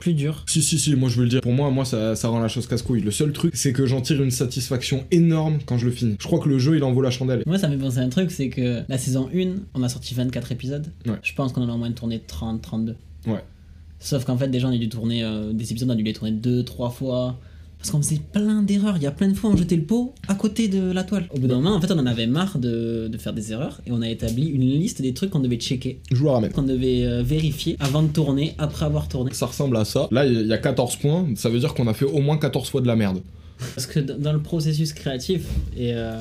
Plus 0.00 0.14
dur. 0.14 0.44
Si, 0.46 0.62
si, 0.62 0.78
si, 0.78 0.94
moi 0.94 1.08
je 1.08 1.16
veux 1.16 1.24
le 1.24 1.28
dire. 1.28 1.40
Pour 1.40 1.52
moi, 1.52 1.70
moi 1.70 1.84
ça, 1.84 2.16
ça 2.16 2.28
rend 2.28 2.40
la 2.40 2.48
chose 2.48 2.66
casse-couille. 2.66 3.00
Le 3.00 3.10
seul 3.10 3.32
truc, 3.32 3.54
c'est 3.56 3.72
que 3.72 3.86
j'en 3.86 4.00
tire 4.00 4.22
une 4.22 4.30
satisfaction 4.30 5.04
énorme 5.10 5.58
quand 5.64 5.78
je 5.78 5.86
le 5.86 5.92
finis. 5.92 6.16
Je 6.20 6.26
crois 6.26 6.38
que 6.40 6.48
le 6.48 6.58
jeu 6.58 6.76
il 6.76 6.84
en 6.84 6.92
vaut 6.92 7.02
la 7.02 7.10
chandelle. 7.10 7.42
Moi, 7.46 7.58
ça 7.58 7.68
me 7.68 7.76
fait 7.76 7.82
penser 7.82 7.98
à 7.98 8.02
un 8.02 8.08
truc, 8.08 8.30
c'est 8.30 8.48
que 8.48 8.82
la 8.88 8.98
saison 8.98 9.28
1, 9.34 9.54
on 9.74 9.82
a 9.82 9.88
sorti 9.88 10.14
24 10.14 10.52
épisodes. 10.52 10.86
Ouais. 11.06 11.16
Je 11.22 11.34
pense 11.34 11.52
qu'on 11.52 11.62
en 11.62 11.68
a 11.68 11.72
au 11.72 11.78
moins 11.78 11.92
tourné 11.92 12.20
30, 12.26 12.62
32. 12.62 12.96
Ouais. 13.26 13.44
Sauf 13.98 14.24
qu'en 14.24 14.36
fait, 14.36 14.48
déjà, 14.48 14.68
on 14.68 14.72
a 14.72 14.76
dû 14.76 14.88
tourner 14.88 15.24
euh, 15.24 15.52
des 15.52 15.70
épisodes, 15.70 15.88
on 15.88 15.92
a 15.92 15.96
dû 15.96 16.02
les 16.04 16.12
tourner 16.12 16.32
deux, 16.32 16.62
trois 16.64 16.90
fois. 16.90 17.38
Parce 17.78 17.90
qu'on 17.90 18.02
faisait 18.02 18.20
plein 18.32 18.62
d'erreurs. 18.62 18.96
Il 18.96 19.02
y 19.02 19.06
a 19.06 19.10
plein 19.12 19.28
de 19.28 19.34
fois, 19.34 19.50
on 19.50 19.56
jetait 19.56 19.76
le 19.76 19.84
pot 19.84 20.14
à 20.28 20.34
côté 20.34 20.66
de 20.68 20.90
la 20.90 21.04
toile. 21.04 21.28
Au 21.34 21.38
bout 21.38 21.46
d'un 21.46 21.56
moment, 21.56 21.74
en 21.74 21.80
fait, 21.80 21.92
on 21.92 21.98
en 21.98 22.06
avait 22.06 22.26
marre 22.26 22.58
de, 22.58 23.06
de 23.08 23.18
faire 23.18 23.32
des 23.32 23.52
erreurs 23.52 23.80
et 23.86 23.92
on 23.92 24.02
a 24.02 24.08
établi 24.08 24.46
une 24.46 24.62
liste 24.62 25.02
des 25.02 25.14
trucs 25.14 25.30
qu'on 25.30 25.40
devait 25.40 25.56
checker, 25.56 26.00
Je 26.10 26.16
vous 26.16 26.26
la 26.26 26.32
ramène. 26.32 26.52
qu'on 26.52 26.62
devait 26.62 27.04
euh, 27.04 27.22
vérifier 27.22 27.76
avant 27.78 28.02
de 28.02 28.08
tourner, 28.08 28.54
après 28.58 28.86
avoir 28.86 29.08
tourné. 29.08 29.32
Ça 29.34 29.46
ressemble 29.46 29.76
à 29.76 29.84
ça. 29.84 30.08
Là, 30.10 30.26
il 30.26 30.46
y 30.46 30.52
a 30.52 30.58
14 30.58 30.96
points, 30.96 31.26
ça 31.36 31.48
veut 31.48 31.60
dire 31.60 31.74
qu'on 31.74 31.86
a 31.86 31.94
fait 31.94 32.06
au 32.06 32.20
moins 32.20 32.38
14 32.38 32.68
fois 32.70 32.80
de 32.80 32.86
la 32.86 32.96
merde. 32.96 33.20
Parce 33.74 33.86
que 33.86 34.00
dans 34.00 34.18
dans 34.18 34.32
le 34.32 34.40
processus 34.42 34.92
créatif, 34.92 35.42
et 35.76 35.94
euh, 35.94 36.20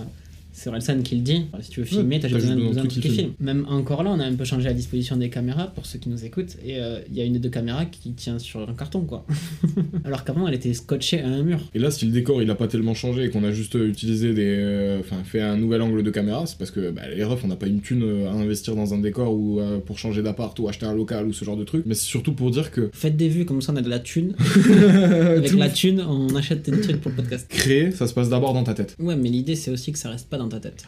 c'est 0.58 0.70
Orelsan 0.70 1.02
qui 1.04 1.16
le 1.16 1.22
dit, 1.22 1.42
si 1.62 1.70
tu 1.70 1.82
veux 1.82 1.86
filmer, 1.86 2.20
t'as 2.20 2.30
juste 2.30 2.48
besoin, 2.56 2.84
de 2.84 2.88
qui 2.88 3.02
filment. 3.02 3.34
Même 3.40 3.66
encore 3.70 4.04
là, 4.04 4.12
on 4.14 4.20
a 4.22 4.24
un 4.26 4.34
peu 4.36 4.46
changé 4.46 4.66
la 4.70 4.74
disposition 4.74 5.18
des 5.18 5.30
caméras 5.30 5.68
pour 5.68 5.86
ceux 5.86 6.00
qui 6.00 6.08
nous 6.10 6.24
écoutent, 6.24 6.56
et 6.66 6.80
euh, 6.80 7.00
il 7.10 7.18
y 7.18 7.22
a 7.22 7.26
une 7.26 7.34
des 7.34 7.40
deux 7.40 7.50
caméras 7.50 7.86
qui 7.86 8.14
tient 8.14 8.40
sur 8.40 8.62
un 8.68 8.74
carton, 8.74 9.02
quoi. 9.02 9.26
Alors 10.06 10.24
qu'avant, 10.24 10.48
elle 10.48 10.54
était 10.54 10.74
scotchée 10.74 11.20
à 11.22 11.28
un 11.28 11.44
mur. 11.44 11.60
Et 11.74 11.80
là, 11.80 11.92
si 11.92 12.06
le 12.06 12.12
décor 12.12 12.42
il 12.42 12.50
a 12.50 12.56
pas 12.56 12.68
tellement 12.68 12.94
changé 12.94 13.26
et 13.26 13.30
qu'on 13.30 13.44
a 13.44 13.52
juste 13.52 13.76
euh, 13.76 13.90
utilisé 13.90 14.34
des. 14.34 14.56
euh, 14.60 15.00
Enfin, 15.02 15.18
fait 15.26 15.42
un 15.42 15.58
nouvel 15.58 15.82
angle 15.82 16.04
de 16.04 16.10
caméra, 16.10 16.46
c'est 16.46 16.58
parce 16.58 16.72
que 16.72 16.90
bah, 16.90 17.02
les 17.14 17.24
refs, 17.24 17.44
on 17.44 17.48
n'a 17.48 17.58
pas 17.58 17.68
une 17.68 17.82
thune 17.82 18.04
euh, 18.04 18.30
à 18.30 18.34
investir 18.34 18.76
dans 18.76 18.94
un 18.94 19.00
décor 19.00 19.34
ou 19.34 19.60
euh, 19.60 19.80
pour 19.80 20.00
changer 20.00 20.22
d'appart 20.22 20.58
ou 20.60 20.68
acheter 20.70 20.86
un 20.86 20.94
local 20.96 21.26
ou 21.28 21.34
ce 21.34 21.44
genre 21.44 21.58
de 21.58 21.64
truc. 21.66 21.84
Mais 21.86 21.96
c'est 21.96 22.06
surtout 22.08 22.34
pour 22.34 22.50
dire 22.50 22.72
que 22.72 22.90
Faites 22.94 23.18
des 23.18 23.28
vues, 23.28 23.46
comme 23.46 23.62
ça 23.62 23.74
on 23.74 23.76
a 23.76 23.82
de 23.82 23.90
la 23.90 24.00
thune. 24.00 24.36
Avec 24.80 25.54
la 25.54 25.70
thune, 25.70 26.02
on 26.02 26.34
achète 26.36 26.70
des 26.70 26.80
trucs 26.82 27.02
pour 27.02 27.12
le 27.12 27.18
podcast. 27.18 27.46
créer, 27.50 27.92
ça 27.92 28.08
se 28.08 28.14
passe 28.14 28.30
d'abord 28.30 28.54
dans 28.54 28.64
ta 28.64 28.74
tête. 28.74 28.96
Ouais, 29.00 29.16
mais 29.16 29.30
l'idée 29.30 29.56
c'est 29.56 29.72
aussi 29.72 29.92
que 29.92 29.98
ça 30.00 30.10
reste 30.10 30.30
pas 30.30 30.38
dans 30.38 30.45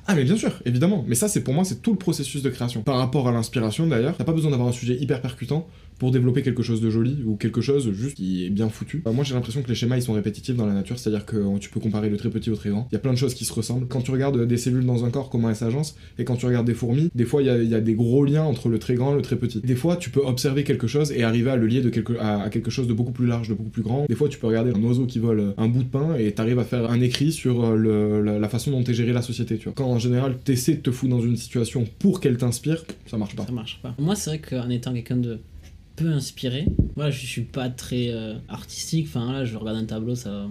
Ah 0.08 0.16
mais 0.16 0.24
bien 0.24 0.38
sûr, 0.38 0.52
évidemment. 0.66 1.04
Mais 1.08 1.16
ça 1.16 1.28
c'est 1.28 1.44
pour 1.44 1.54
moi 1.54 1.64
c'est 1.64 1.82
tout 1.82 1.92
le 1.92 1.98
processus 1.98 2.42
de 2.42 2.50
création. 2.50 2.82
Par 2.82 2.98
rapport 2.98 3.28
à 3.28 3.32
l'inspiration 3.32 3.88
d'ailleurs, 3.88 4.16
t'as 4.18 4.24
pas 4.24 4.34
besoin 4.34 4.52
d'avoir 4.52 4.70
un 4.70 4.74
sujet 4.74 4.96
hyper 4.96 5.22
percutant 5.22 5.68
pour 6.00 6.12
développer 6.12 6.42
quelque 6.42 6.64
chose 6.64 6.82
de 6.82 6.90
joli 6.90 7.18
ou 7.26 7.36
quelque 7.36 7.62
chose 7.62 7.92
juste 7.94 8.16
qui 8.18 8.46
est 8.46 8.50
bien 8.50 8.70
foutu. 8.70 9.02
Bah, 9.04 9.12
moi 9.12 9.24
j'ai 9.24 9.34
l'impression 9.34 9.62
que 9.62 9.68
les 9.68 9.76
schémas 9.76 9.98
ils 9.98 10.02
sont 10.04 10.14
répétitifs 10.14 10.56
dans 10.56 10.66
la 10.66 10.74
nature, 10.74 10.98
c'est-à-dire 11.00 11.26
que 11.26 11.38
euh, 11.38 11.58
tu 11.60 11.70
peux 11.70 11.80
comparer 11.80 12.10
le 12.10 12.18
très 12.18 12.30
petit 12.30 12.50
au 12.50 12.56
très 12.56 12.70
grand. 12.70 12.88
Il 12.92 12.96
y 12.96 12.98
a 12.98 13.00
plein 13.00 13.14
de 13.14 13.18
choses 13.18 13.34
qui 13.34 13.46
se 13.46 13.54
ressemblent. 13.54 13.88
Quand 13.88 14.02
tu 14.02 14.12
regardes 14.12 14.46
des 14.48 14.58
cellules 14.58 14.86
dans 14.86 15.06
un 15.06 15.10
corps, 15.10 15.30
comment 15.30 15.50
elles 15.50 15.56
s'agencent, 15.56 15.96
et 16.20 16.24
quand 16.24 16.36
tu 16.36 16.46
regardes 16.46 16.68
des 16.68 16.74
fourmis, 16.74 17.10
des 17.16 17.26
fois 17.26 17.42
il 17.42 17.48
y, 17.48 17.76
a- 17.76 17.82
des 17.82 17.94
gros 17.94 18.26
liens 18.26 18.44
entre 18.44 18.70
le 18.70 18.80
très 18.80 18.96
grand 18.96 19.14
et 19.14 19.16
le 19.16 19.22
très 19.22 19.36
petit. 19.36 19.60
Des 19.62 19.76
fois 19.76 19.96
tu 19.98 20.10
peux 20.10 20.22
observer 20.22 20.64
quelque 20.64 20.88
chose 20.88 21.12
et 21.12 21.24
arriver 21.24 21.50
à 21.52 21.56
le 21.56 21.68
lier 21.68 21.82
à, 22.20 22.50
quelque 22.50 22.72
chose 22.72 22.88
de 22.88 22.94
beaucoup 22.94 23.12
plus 23.12 23.28
large, 23.28 23.50
de 23.50 23.54
beaucoup 23.54 23.70
plus 23.70 23.84
grand. 23.84 24.06
Des 24.10 24.16
fois 24.16 24.30
tu 24.30 24.38
peux 24.40 24.48
regarder 24.48 24.72
un 24.72 24.84
oiseau 24.84 25.06
qui 25.06 25.20
vole 25.20 25.54
un 25.58 25.68
bout 25.68 25.84
de 25.84 25.90
pain 25.90 26.16
et 26.18 26.32
t'arrives 26.32 26.60
à 26.60 26.64
faire 26.66 26.90
un 26.92 27.00
écrit 27.02 27.32
sur 27.32 27.64
euh, 27.66 28.22
la, 28.24 28.40
la 28.40 28.50
façon 28.50 28.72
dont 28.72 28.84
t'es 28.84 28.94
géré 28.94 29.14
la 29.14 29.22
société, 29.22 29.58
tu 29.58 29.66
vois. 29.66 29.74
Quand 29.74 29.88
en 29.90 30.00
général 30.00 30.38
t'essaies 30.44 30.76
de 30.76 30.82
te 30.82 30.92
foutre 30.92 31.12
dans 31.12 31.22
une 31.22 31.38
situation 31.38 31.86
pour 32.00 32.20
qu'elle 32.20 32.38
t'inspire, 32.38 32.84
ça 33.06 33.18
marche 33.18 33.36
pas. 33.36 33.46
Ça 33.46 33.52
marche 33.52 33.80
pas. 33.82 33.96
Moi, 34.00 34.16
c'est 34.16 34.30
vrai 34.32 34.40
qu'en 34.40 34.70
étant 34.70 34.94
quelqu'un 34.94 35.18
de 35.18 35.40
inspiré, 36.06 36.68
voilà, 36.98 37.12
je, 37.12 37.26
suis 37.26 37.44
pas 37.44 37.70
très 37.70 38.10
euh, 38.10 38.34
artistique. 38.50 39.06
Enfin, 39.08 39.32
là, 39.32 39.46
je 39.46 39.56
regarde 39.56 39.78
un 39.78 39.86
tableau, 39.86 40.16
ça. 40.16 40.48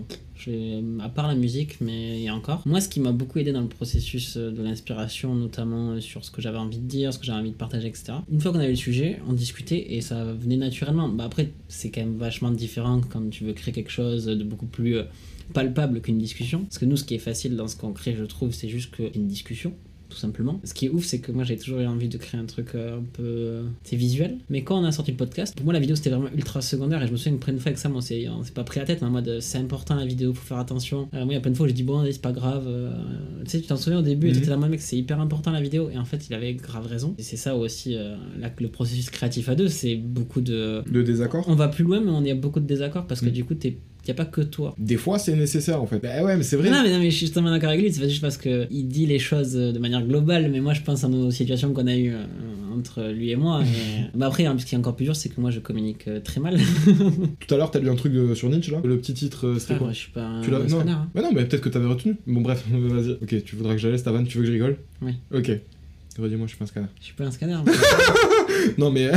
À 1.00 1.08
part 1.08 1.26
la 1.26 1.34
musique, 1.34 1.80
mais 1.80 2.18
il 2.18 2.22
y 2.22 2.28
a 2.28 2.34
encore. 2.34 2.62
Moi, 2.66 2.80
ce 2.80 2.88
qui 2.88 3.00
m'a 3.00 3.10
beaucoup 3.10 3.40
aidé 3.40 3.50
dans 3.50 3.62
le 3.62 3.68
processus 3.68 4.36
euh, 4.36 4.52
de 4.52 4.62
l'inspiration, 4.62 5.34
notamment 5.34 5.92
euh, 5.92 6.00
sur 6.00 6.24
ce 6.24 6.30
que 6.30 6.40
j'avais 6.40 6.58
envie 6.58 6.78
de 6.78 6.86
dire, 6.86 7.12
ce 7.12 7.18
que 7.18 7.24
j'avais 7.24 7.40
envie 7.40 7.50
de 7.50 7.56
partager, 7.56 7.88
etc. 7.88 8.12
Une 8.30 8.40
fois 8.40 8.52
qu'on 8.52 8.60
avait 8.60 8.68
le 8.68 8.76
sujet, 8.76 9.18
on 9.26 9.32
discutait 9.32 9.94
et 9.94 10.00
ça 10.02 10.24
venait 10.24 10.56
naturellement. 10.56 11.08
Bah, 11.08 11.24
après, 11.24 11.50
c'est 11.66 11.90
quand 11.90 12.02
même 12.02 12.16
vachement 12.16 12.52
différent 12.52 13.00
quand 13.08 13.28
tu 13.30 13.42
veux 13.44 13.54
créer 13.54 13.74
quelque 13.74 13.90
chose 13.90 14.26
de 14.26 14.44
beaucoup 14.44 14.66
plus 14.66 14.98
palpable 15.52 16.00
qu'une 16.00 16.18
discussion. 16.18 16.62
Parce 16.62 16.78
que 16.78 16.84
nous, 16.84 16.96
ce 16.96 17.02
qui 17.02 17.14
est 17.14 17.18
facile 17.18 17.56
dans 17.56 17.66
ce 17.66 17.74
qu'on 17.74 17.92
crée, 17.92 18.14
je 18.14 18.24
trouve, 18.24 18.52
c'est 18.52 18.68
juste 18.68 18.92
qu'une 18.92 19.26
discussion 19.26 19.74
tout 20.08 20.16
simplement. 20.16 20.60
Ce 20.64 20.74
qui 20.74 20.86
est 20.86 20.88
ouf, 20.88 21.04
c'est 21.04 21.18
que 21.20 21.32
moi 21.32 21.44
j'ai 21.44 21.56
toujours 21.56 21.80
eu 21.80 21.86
envie 21.86 22.08
de 22.08 22.16
créer 22.18 22.40
un 22.40 22.44
truc 22.44 22.68
euh, 22.74 22.98
un 22.98 23.02
peu 23.12 23.22
euh, 23.24 23.62
c'est 23.84 23.96
visuel. 23.96 24.38
Mais 24.50 24.62
quand 24.62 24.80
on 24.80 24.84
a 24.84 24.92
sorti 24.92 25.10
le 25.10 25.16
podcast, 25.16 25.54
pour 25.56 25.64
moi 25.64 25.72
la 25.74 25.80
vidéo 25.80 25.96
c'était 25.96 26.10
vraiment 26.10 26.28
ultra 26.34 26.60
secondaire 26.60 27.02
et 27.02 27.06
je 27.06 27.12
me 27.12 27.16
souviens 27.16 27.32
une 27.32 27.38
première 27.38 27.60
fois 27.60 27.68
avec 27.70 27.78
ça, 27.78 27.90
on 27.94 28.00
s'est 28.00 28.28
on 28.28 28.42
s'est 28.42 28.52
pas 28.52 28.64
pris 28.64 28.80
la 28.80 28.86
tête, 28.86 29.00
mais 29.02 29.08
en 29.08 29.10
mode 29.10 29.38
c'est 29.40 29.58
important 29.58 29.94
la 29.94 30.06
vidéo, 30.06 30.32
faut 30.34 30.44
faire 30.46 30.58
attention. 30.58 31.08
Euh, 31.14 31.24
moi 31.24 31.32
il 31.32 31.34
y 31.34 31.36
a 31.36 31.40
plein 31.40 31.50
de 31.52 31.56
fois 31.56 31.64
où 31.64 31.68
j'ai 31.68 31.74
dit 31.74 31.82
bon, 31.82 32.04
c'est 32.10 32.20
pas 32.20 32.32
grave. 32.32 32.64
euh, 32.68 32.90
tu 33.44 33.50
sais, 33.50 33.60
tu 33.60 33.66
t'en 33.66 33.76
souviens 33.76 33.98
au 33.98 34.02
début, 34.02 34.28
et 34.28 34.30
Mhm. 34.30 34.36
t'étais 34.36 34.50
là, 34.50 34.56
moi 34.56 34.68
mec, 34.68 34.80
c'est 34.80 34.96
hyper 34.96 35.20
important 35.20 35.50
la 35.50 35.60
vidéo. 35.60 35.90
Et 35.90 35.98
en 35.98 36.04
fait, 36.04 36.26
il 36.28 36.34
avait 36.34 36.54
grave 36.54 36.86
raison. 36.86 37.14
Et 37.18 37.22
c'est 37.22 37.36
ça 37.36 37.56
aussi, 37.56 37.96
euh, 37.96 38.16
là, 38.38 38.50
que 38.50 38.62
le 38.62 38.68
processus 38.70 39.10
créatif 39.10 39.48
à 39.48 39.54
deux, 39.54 39.68
c'est 39.68 39.96
beaucoup 39.96 40.40
de. 40.40 40.82
De 40.90 41.02
désaccord 41.02 41.44
On 41.48 41.54
va 41.54 41.68
plus 41.68 41.84
loin, 41.84 42.00
mais 42.00 42.10
on 42.10 42.22
y 42.24 42.30
a 42.30 42.34
beaucoup 42.34 42.60
de 42.60 42.66
désaccords 42.66 43.06
parce 43.06 43.20
que 43.20 43.26
Mhm. 43.26 43.32
du 43.32 43.44
coup, 43.44 43.54
t'es. 43.54 43.76
Y 44.06 44.10
a 44.10 44.14
pas 44.14 44.24
que 44.24 44.40
toi. 44.40 44.74
Des 44.78 44.96
fois, 44.96 45.18
c'est 45.18 45.34
nécessaire 45.34 45.82
en 45.82 45.86
fait. 45.86 45.98
Bah 45.98 46.22
ouais, 46.22 46.36
mais 46.36 46.42
c'est 46.44 46.56
vrai. 46.56 46.70
Non, 46.70 46.82
mais 46.84 46.92
non, 46.92 46.98
mais 47.00 47.10
je 47.10 47.16
suis 47.16 47.28
totalement 47.28 47.50
d'accord 47.50 47.70
avec 47.70 47.80
lui. 47.82 47.92
C'est 47.92 48.00
pas 48.00 48.08
juste 48.08 48.20
parce 48.20 48.36
que 48.36 48.66
il 48.70 48.86
dit 48.88 49.04
les 49.06 49.18
choses 49.18 49.56
euh, 49.56 49.72
de 49.72 49.78
manière 49.78 50.02
globale, 50.06 50.48
mais 50.50 50.60
moi 50.60 50.74
je 50.74 50.82
pense 50.82 51.02
à 51.04 51.08
nos 51.08 51.30
situations 51.30 51.72
qu'on 51.72 51.86
a 51.88 51.96
eues 51.96 52.12
euh, 52.14 52.24
entre 52.76 53.02
lui 53.10 53.30
et 53.30 53.36
moi. 53.36 53.62
Et... 53.62 54.04
bah 54.16 54.26
après, 54.26 54.46
hein, 54.46 54.54
ce 54.58 54.64
qui 54.66 54.74
est 54.74 54.78
encore 54.78 54.94
plus 54.94 55.04
dur, 55.06 55.16
c'est 55.16 55.28
que 55.28 55.40
moi 55.40 55.50
je 55.50 55.58
communique 55.60 56.06
euh, 56.08 56.20
très 56.20 56.40
mal. 56.40 56.56
Tout 57.46 57.54
à 57.54 57.58
l'heure, 57.58 57.70
t'as 57.70 57.80
lu 57.80 57.90
un 57.90 57.96
truc 57.96 58.12
de- 58.12 58.34
sur 58.34 58.48
Nietzsche 58.48 58.70
là 58.70 58.80
Le 58.84 58.96
petit 58.98 59.14
titre, 59.14 59.46
euh, 59.48 59.58
c'était 59.58 59.74
quoi 59.76 59.88
je 59.92 59.98
suis 59.98 60.12
pas 60.12 60.22
un, 60.22 60.40
Tu 60.42 60.50
l'as 60.50 60.58
un 60.58 60.60
Non. 60.60 60.68
scanner, 60.68 60.92
hein. 60.92 61.08
Mais 61.14 61.22
non, 61.22 61.30
mais 61.34 61.44
peut-être 61.44 61.62
que 61.62 61.68
t'avais 61.68 61.86
retenu. 61.88 62.16
Bon, 62.26 62.42
bref, 62.42 62.64
vas-y. 62.70 63.12
Ok, 63.22 63.44
tu 63.44 63.56
voudras 63.56 63.72
que 63.72 63.78
j'allais 63.78 63.98
ta 63.98 64.12
vanne, 64.12 64.26
tu 64.26 64.38
veux 64.38 64.42
que 64.44 64.48
je 64.48 64.52
rigole 64.52 64.76
Oui. 65.02 65.14
Ok. 65.34 65.50
Redis-moi, 66.18 66.46
je 66.46 66.50
suis 66.50 66.58
pas 66.58 66.64
un 66.64 66.68
scanner. 66.68 66.86
Je 67.00 67.04
suis 67.06 67.14
pas 67.14 67.24
un 67.24 67.30
scanner. 67.30 67.58
Non, 68.78 68.90
mais. 68.90 69.10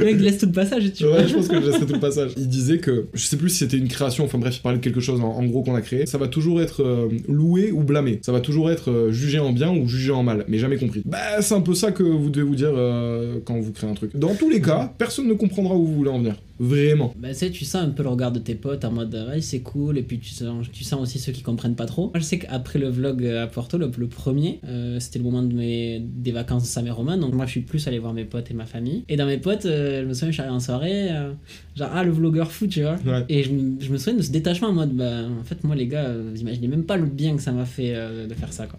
Le 0.00 0.06
mec 0.06 0.20
laisse 0.20 0.38
tout 0.38 0.46
le 0.46 0.52
passage 0.52 0.86
et 0.86 0.92
tu 0.92 1.04
vois. 1.04 1.16
ouais, 1.18 1.28
je 1.28 1.34
pense 1.34 1.48
que 1.48 1.60
je 1.60 1.66
laisserai 1.66 1.86
tout 1.86 1.92
le 1.94 2.00
passage. 2.00 2.32
Il 2.36 2.48
disait 2.48 2.78
que, 2.78 3.06
je 3.14 3.24
sais 3.24 3.36
plus 3.36 3.50
si 3.50 3.58
c'était 3.58 3.76
une 3.76 3.88
création, 3.88 4.24
enfin 4.24 4.38
bref, 4.38 4.56
il 4.56 4.62
parlait 4.62 4.78
de 4.78 4.82
quelque 4.82 5.00
chose 5.00 5.20
en, 5.20 5.28
en 5.28 5.44
gros 5.44 5.62
qu'on 5.62 5.74
a 5.74 5.80
créé. 5.80 6.06
Ça 6.06 6.18
va 6.18 6.28
toujours 6.28 6.60
être 6.60 6.82
euh, 6.82 7.08
loué 7.28 7.70
ou 7.72 7.82
blâmé. 7.82 8.20
Ça 8.22 8.32
va 8.32 8.40
toujours 8.40 8.70
être 8.70 8.90
euh, 8.90 9.12
jugé 9.12 9.38
en 9.38 9.52
bien 9.52 9.70
ou 9.70 9.86
jugé 9.86 10.12
en 10.12 10.22
mal, 10.22 10.44
mais 10.48 10.58
jamais 10.58 10.76
compris. 10.76 11.02
Bah, 11.04 11.40
c'est 11.40 11.54
un 11.54 11.60
peu 11.60 11.74
ça 11.74 11.92
que 11.92 12.02
vous 12.02 12.30
devez 12.30 12.46
vous 12.46 12.56
dire 12.56 12.72
euh, 12.74 13.38
quand 13.44 13.58
vous 13.60 13.72
créez 13.72 13.90
un 13.90 13.94
truc. 13.94 14.16
Dans 14.16 14.34
tous 14.34 14.50
les 14.50 14.60
cas, 14.60 14.92
personne 14.98 15.28
ne 15.28 15.34
comprendra 15.34 15.74
où 15.74 15.86
vous 15.86 15.94
voulez 15.94 16.10
en 16.10 16.18
venir. 16.18 16.34
Vraiment. 16.62 17.14
Bah, 17.18 17.28
tu 17.30 17.34
sais, 17.36 17.50
tu 17.50 17.64
sens 17.64 17.82
un 17.82 17.88
peu 17.88 18.02
le 18.02 18.10
regard 18.10 18.32
de 18.32 18.38
tes 18.38 18.54
potes 18.54 18.84
en 18.84 18.92
mode 18.92 19.14
ouais, 19.30 19.40
c'est 19.40 19.60
cool, 19.60 19.96
et 19.96 20.02
puis 20.02 20.18
tu 20.18 20.28
sens, 20.28 20.66
tu 20.70 20.84
sens 20.84 21.00
aussi 21.00 21.18
ceux 21.18 21.32
qui 21.32 21.40
comprennent 21.42 21.74
pas 21.74 21.86
trop. 21.86 22.04
Moi, 22.12 22.12
je 22.16 22.20
sais 22.20 22.38
qu'après 22.38 22.78
le 22.78 22.88
vlog 22.90 23.24
à 23.26 23.46
Porto, 23.46 23.78
le, 23.78 23.90
le 23.96 24.06
premier, 24.08 24.60
euh, 24.68 25.00
c'était 25.00 25.18
le 25.18 25.24
moment 25.24 25.42
de 25.42 25.54
mes, 25.54 26.00
des 26.00 26.32
vacances 26.32 26.64
de 26.64 26.68
Sam 26.68 26.86
et 26.86 26.90
Romain, 26.90 27.16
donc 27.16 27.32
moi 27.32 27.46
je 27.46 27.52
suis 27.52 27.60
plus 27.62 27.88
allé 27.88 27.98
voir 27.98 28.12
mes 28.12 28.26
potes 28.26 28.50
et 28.50 28.54
ma 28.54 28.66
famille. 28.66 29.04
Et 29.08 29.16
dans 29.16 29.24
mes 29.24 29.38
potes, 29.38 29.64
euh, 29.64 30.02
je 30.02 30.06
me 30.06 30.12
souviens, 30.12 30.28
je 30.28 30.34
suis 30.34 30.42
allé 30.42 30.52
en 30.52 30.60
soirée, 30.60 31.10
euh, 31.10 31.32
genre, 31.76 31.90
ah, 31.94 32.04
le 32.04 32.10
vlogueur 32.10 32.52
fou, 32.52 32.66
tu 32.66 32.82
vois. 32.82 32.96
Ouais. 33.06 33.24
Et 33.30 33.42
je, 33.42 33.50
me- 33.52 33.80
je 33.80 33.90
me 33.90 33.96
souviens 33.96 34.18
de 34.18 34.22
ce 34.22 34.30
détachement 34.30 34.68
en 34.68 34.74
mode, 34.74 34.92
bah, 34.94 35.22
en 35.40 35.44
fait, 35.44 35.64
moi 35.64 35.74
les 35.74 35.86
gars, 35.86 36.12
vous 36.12 36.38
imaginez 36.42 36.68
même 36.68 36.84
pas 36.84 36.98
le 36.98 37.06
bien 37.06 37.34
que 37.36 37.42
ça 37.42 37.52
m'a 37.52 37.64
fait 37.64 37.94
de 38.28 38.34
faire 38.34 38.52
ça, 38.52 38.66
quoi. 38.66 38.78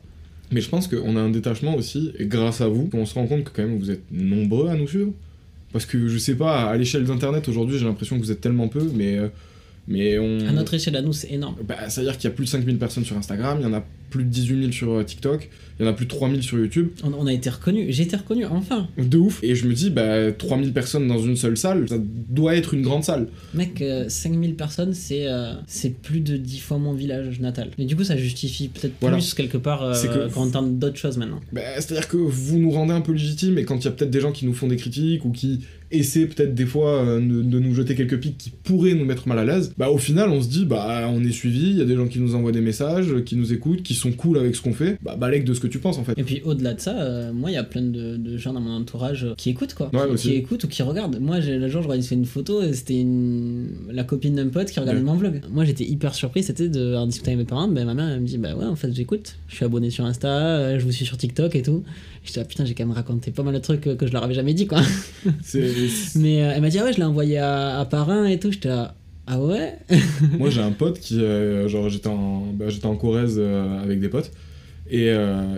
Mais 0.51 0.61
je 0.61 0.69
pense 0.69 0.87
qu'on 0.87 1.15
a 1.15 1.19
un 1.19 1.29
détachement 1.31 1.75
aussi, 1.75 2.11
et 2.19 2.27
grâce 2.27 2.61
à 2.61 2.67
vous, 2.67 2.89
on 2.93 3.05
se 3.05 3.15
rend 3.15 3.25
compte 3.25 3.45
que 3.45 3.49
quand 3.55 3.63
même 3.67 3.79
vous 3.79 3.89
êtes 3.89 4.03
nombreux 4.11 4.67
à 4.69 4.75
nous 4.75 4.87
suivre. 4.87 5.13
Parce 5.73 5.85
que 5.85 6.07
je 6.07 6.17
sais 6.17 6.35
pas, 6.35 6.69
à 6.69 6.77
l'échelle 6.77 7.05
d'internet 7.05 7.47
aujourd'hui, 7.47 7.77
j'ai 7.77 7.85
l'impression 7.85 8.17
que 8.17 8.23
vous 8.23 8.31
êtes 8.31 8.41
tellement 8.41 8.67
peu, 8.67 8.89
mais. 8.93 9.17
euh, 9.17 9.27
mais 9.87 10.19
on. 10.19 10.47
À 10.47 10.51
notre 10.51 10.73
échelle 10.73 10.95
à 10.95 11.01
nous, 11.01 11.13
c'est 11.13 11.31
énorme. 11.31 11.55
Bah, 11.67 11.89
c'est-à-dire 11.89 12.17
qu'il 12.17 12.29
y 12.29 12.33
a 12.33 12.35
plus 12.35 12.45
de 12.45 12.49
5000 12.49 12.77
personnes 12.77 13.05
sur 13.05 13.17
Instagram, 13.17 13.57
il 13.59 13.63
y 13.63 13.65
en 13.65 13.73
a 13.73 13.83
plus 14.11 14.23
de 14.23 14.29
18 14.29 14.59
000 14.59 14.71
sur 14.71 14.91
euh, 14.91 15.03
TikTok, 15.03 15.49
il 15.79 15.85
y 15.85 15.87
en 15.87 15.91
a 15.91 15.93
plus 15.93 16.05
de 16.05 16.11
3000 16.11 16.43
sur 16.43 16.59
YouTube. 16.59 16.89
On, 17.03 17.11
on 17.13 17.25
a 17.25 17.33
été 17.33 17.49
reconnus, 17.49 17.87
j'ai 17.95 18.03
été 18.03 18.15
reconnu, 18.15 18.45
enfin. 18.45 18.87
De 18.99 19.17
ouf. 19.17 19.39
Et 19.43 19.55
je 19.55 19.67
me 19.67 19.73
dis, 19.73 19.89
bah, 19.89 20.31
3000 20.31 20.73
personnes 20.73 21.07
dans 21.07 21.17
une 21.17 21.35
seule 21.35 21.57
salle, 21.57 21.89
ça 21.89 21.95
doit 21.99 22.55
être 22.55 22.75
une 22.75 22.83
grande 22.83 23.03
salle. 23.03 23.29
Mec, 23.55 23.81
euh, 23.81 24.05
5000 24.07 24.55
personnes, 24.55 24.93
c'est 24.93 25.27
euh, 25.27 25.53
c'est 25.65 25.89
plus 25.99 26.19
de 26.19 26.37
10 26.37 26.59
fois 26.59 26.77
mon 26.77 26.93
village 26.93 27.39
natal. 27.39 27.71
Mais 27.79 27.85
du 27.85 27.95
coup, 27.95 28.03
ça 28.03 28.15
justifie 28.17 28.67
peut-être 28.67 28.93
Voilà. 29.01 29.17
plus 29.17 29.33
quelque 29.33 29.57
part 29.57 29.81
euh, 29.83 29.93
que- 29.93 30.31
quand 30.31 30.43
on 30.43 30.49
tente 30.51 30.77
d'autres 30.77 30.97
choses 30.97 31.17
maintenant. 31.17 31.39
Bah, 31.51 31.61
c'est-à-dire 31.77 32.07
que 32.07 32.17
vous 32.17 32.59
nous 32.59 32.69
rendez 32.69 32.93
un 32.93 33.01
peu 33.01 33.13
légitimes, 33.13 33.57
et 33.57 33.63
quand 33.65 33.77
il 33.77 33.85
y 33.85 33.87
a 33.87 33.91
peut-être 33.91 34.11
des 34.11 34.21
gens 34.21 34.31
qui 34.31 34.45
nous 34.45 34.53
font 34.53 34.67
des 34.67 34.75
critiques, 34.77 35.25
ou 35.25 35.31
qui 35.31 35.61
essaient 35.91 36.25
peut-être 36.25 36.53
des 36.55 36.65
fois 36.65 37.01
euh, 37.03 37.19
de, 37.19 37.41
de 37.41 37.59
nous 37.59 37.73
jeter 37.73 37.95
quelques 37.95 38.19
pics 38.19 38.37
qui 38.37 38.49
pourraient 38.49 38.93
nous 38.93 39.05
mettre 39.05 39.27
mal 39.27 39.39
à 39.39 39.45
l'aise, 39.45 39.73
bah 39.77 39.89
au 39.89 39.97
final 39.97 40.29
on 40.29 40.41
se 40.41 40.49
dit, 40.49 40.65
bah 40.65 41.09
on 41.13 41.23
est 41.23 41.31
suivi, 41.31 41.69
il 41.71 41.77
y 41.77 41.81
a 41.81 41.85
des 41.85 41.95
gens 41.95 42.07
qui 42.07 42.19
nous 42.19 42.35
envoient 42.35 42.51
des 42.51 42.61
messages, 42.61 43.13
qui 43.25 43.35
nous 43.35 43.53
écoutent, 43.53 43.83
qui 43.83 43.93
sont 43.93 44.11
cool 44.11 44.37
avec 44.37 44.55
ce 44.55 44.61
qu'on 44.61 44.73
fait, 44.73 44.97
bah 45.03 45.15
balèque 45.15 45.45
de 45.45 45.53
ce 45.53 45.59
que 45.59 45.67
tu 45.67 45.79
penses 45.79 45.97
en 45.97 46.03
fait. 46.03 46.13
Et 46.17 46.23
puis 46.23 46.41
au-delà 46.45 46.73
de 46.73 46.79
ça, 46.79 46.99
euh, 47.01 47.31
moi, 47.33 47.49
il 47.51 47.53
y 47.53 47.57
a 47.57 47.63
plein 47.63 47.81
de, 47.81 48.17
de 48.17 48.37
gens 48.37 48.53
dans 48.53 48.61
mon 48.61 48.75
entourage 48.75 49.27
qui 49.37 49.49
écoutent, 49.49 49.73
quoi. 49.73 49.89
Ouais, 49.93 50.15
qui, 50.15 50.31
écoutent 50.33 50.63
ou 50.63 50.67
qui 50.67 50.83
regardent. 50.83 51.19
Moi, 51.19 51.39
j'ai- 51.39 51.57
le 51.57 51.67
jour, 51.69 51.81
je 51.81 51.87
regardais 51.87 52.07
une 52.15 52.25
photo, 52.25 52.61
et 52.61 52.73
c'était 52.73 52.99
une... 52.99 53.67
la 53.91 54.03
copine 54.03 54.35
d'un 54.35 54.47
pote 54.47 54.69
qui 54.71 54.79
regardait 54.79 54.99
Ouais. 54.99 55.05
mon 55.05 55.15
vlog. 55.15 55.41
Moi, 55.51 55.65
j'étais 55.65 55.83
hyper 55.85 56.13
surpris, 56.15 56.43
c'était 56.43 56.69
de 56.69 56.95
en 56.95 57.05
discuter 57.07 57.31
avec 57.31 57.39
mes 57.39 57.45
parents. 57.45 57.67
Ben, 57.67 57.85
ma 57.85 57.93
mère, 57.93 58.09
elle 58.09 58.21
me 58.21 58.25
dit, 58.27 58.37
bah 58.37 58.55
ouais, 58.55 58.65
en 58.65 58.75
fait, 58.75 58.93
j'écoute. 58.93 59.35
Je 59.47 59.55
suis 59.55 59.65
abonné 59.65 59.89
sur 59.89 60.05
Insta, 60.05 60.27
euh, 60.29 60.79
je 60.79 60.85
vous 60.85 60.91
suis 60.91 61.05
sur 61.05 61.17
TikTok 61.17 61.55
et 61.55 61.61
tout. 61.61 61.83
J'étais 62.23 62.39
là, 62.39 62.45
putain, 62.45 62.65
j'ai 62.65 62.73
quand 62.75 62.85
même 62.85 62.95
raconté 62.95 63.31
pas 63.31 63.43
mal 63.43 63.53
de 63.53 63.59
trucs 63.59 63.81
que, 63.81 63.89
que 63.95 64.05
je 64.05 64.13
leur 64.13 64.23
avais 64.23 64.33
jamais 64.33 64.53
dit, 64.53 64.67
quoi. 64.67 64.81
Mais 66.15 66.43
euh, 66.43 66.51
elle 66.55 66.61
m'a 66.61 66.69
dit, 66.69 66.77
ah 66.79 66.83
ouais, 66.85 66.93
je 66.93 66.97
l'ai 66.97 67.03
envoyé 67.03 67.37
à, 67.37 67.79
à 67.79 67.85
parrain 67.85 68.25
et 68.25 68.39
tout. 68.39 68.51
J'étais 68.51 68.69
là, 68.69 68.95
ah 69.27 69.39
ouais? 69.39 69.75
Moi 70.37 70.49
j'ai 70.49 70.61
un 70.61 70.71
pote 70.71 70.99
qui, 70.99 71.21
euh, 71.21 71.67
genre 71.67 71.89
j'étais 71.89 72.07
en, 72.07 72.47
bah, 72.53 72.69
j'étais 72.69 72.85
en 72.85 72.95
Corrèze 72.95 73.35
euh, 73.37 73.81
avec 73.81 73.99
des 73.99 74.09
potes, 74.09 74.31
et 74.89 75.09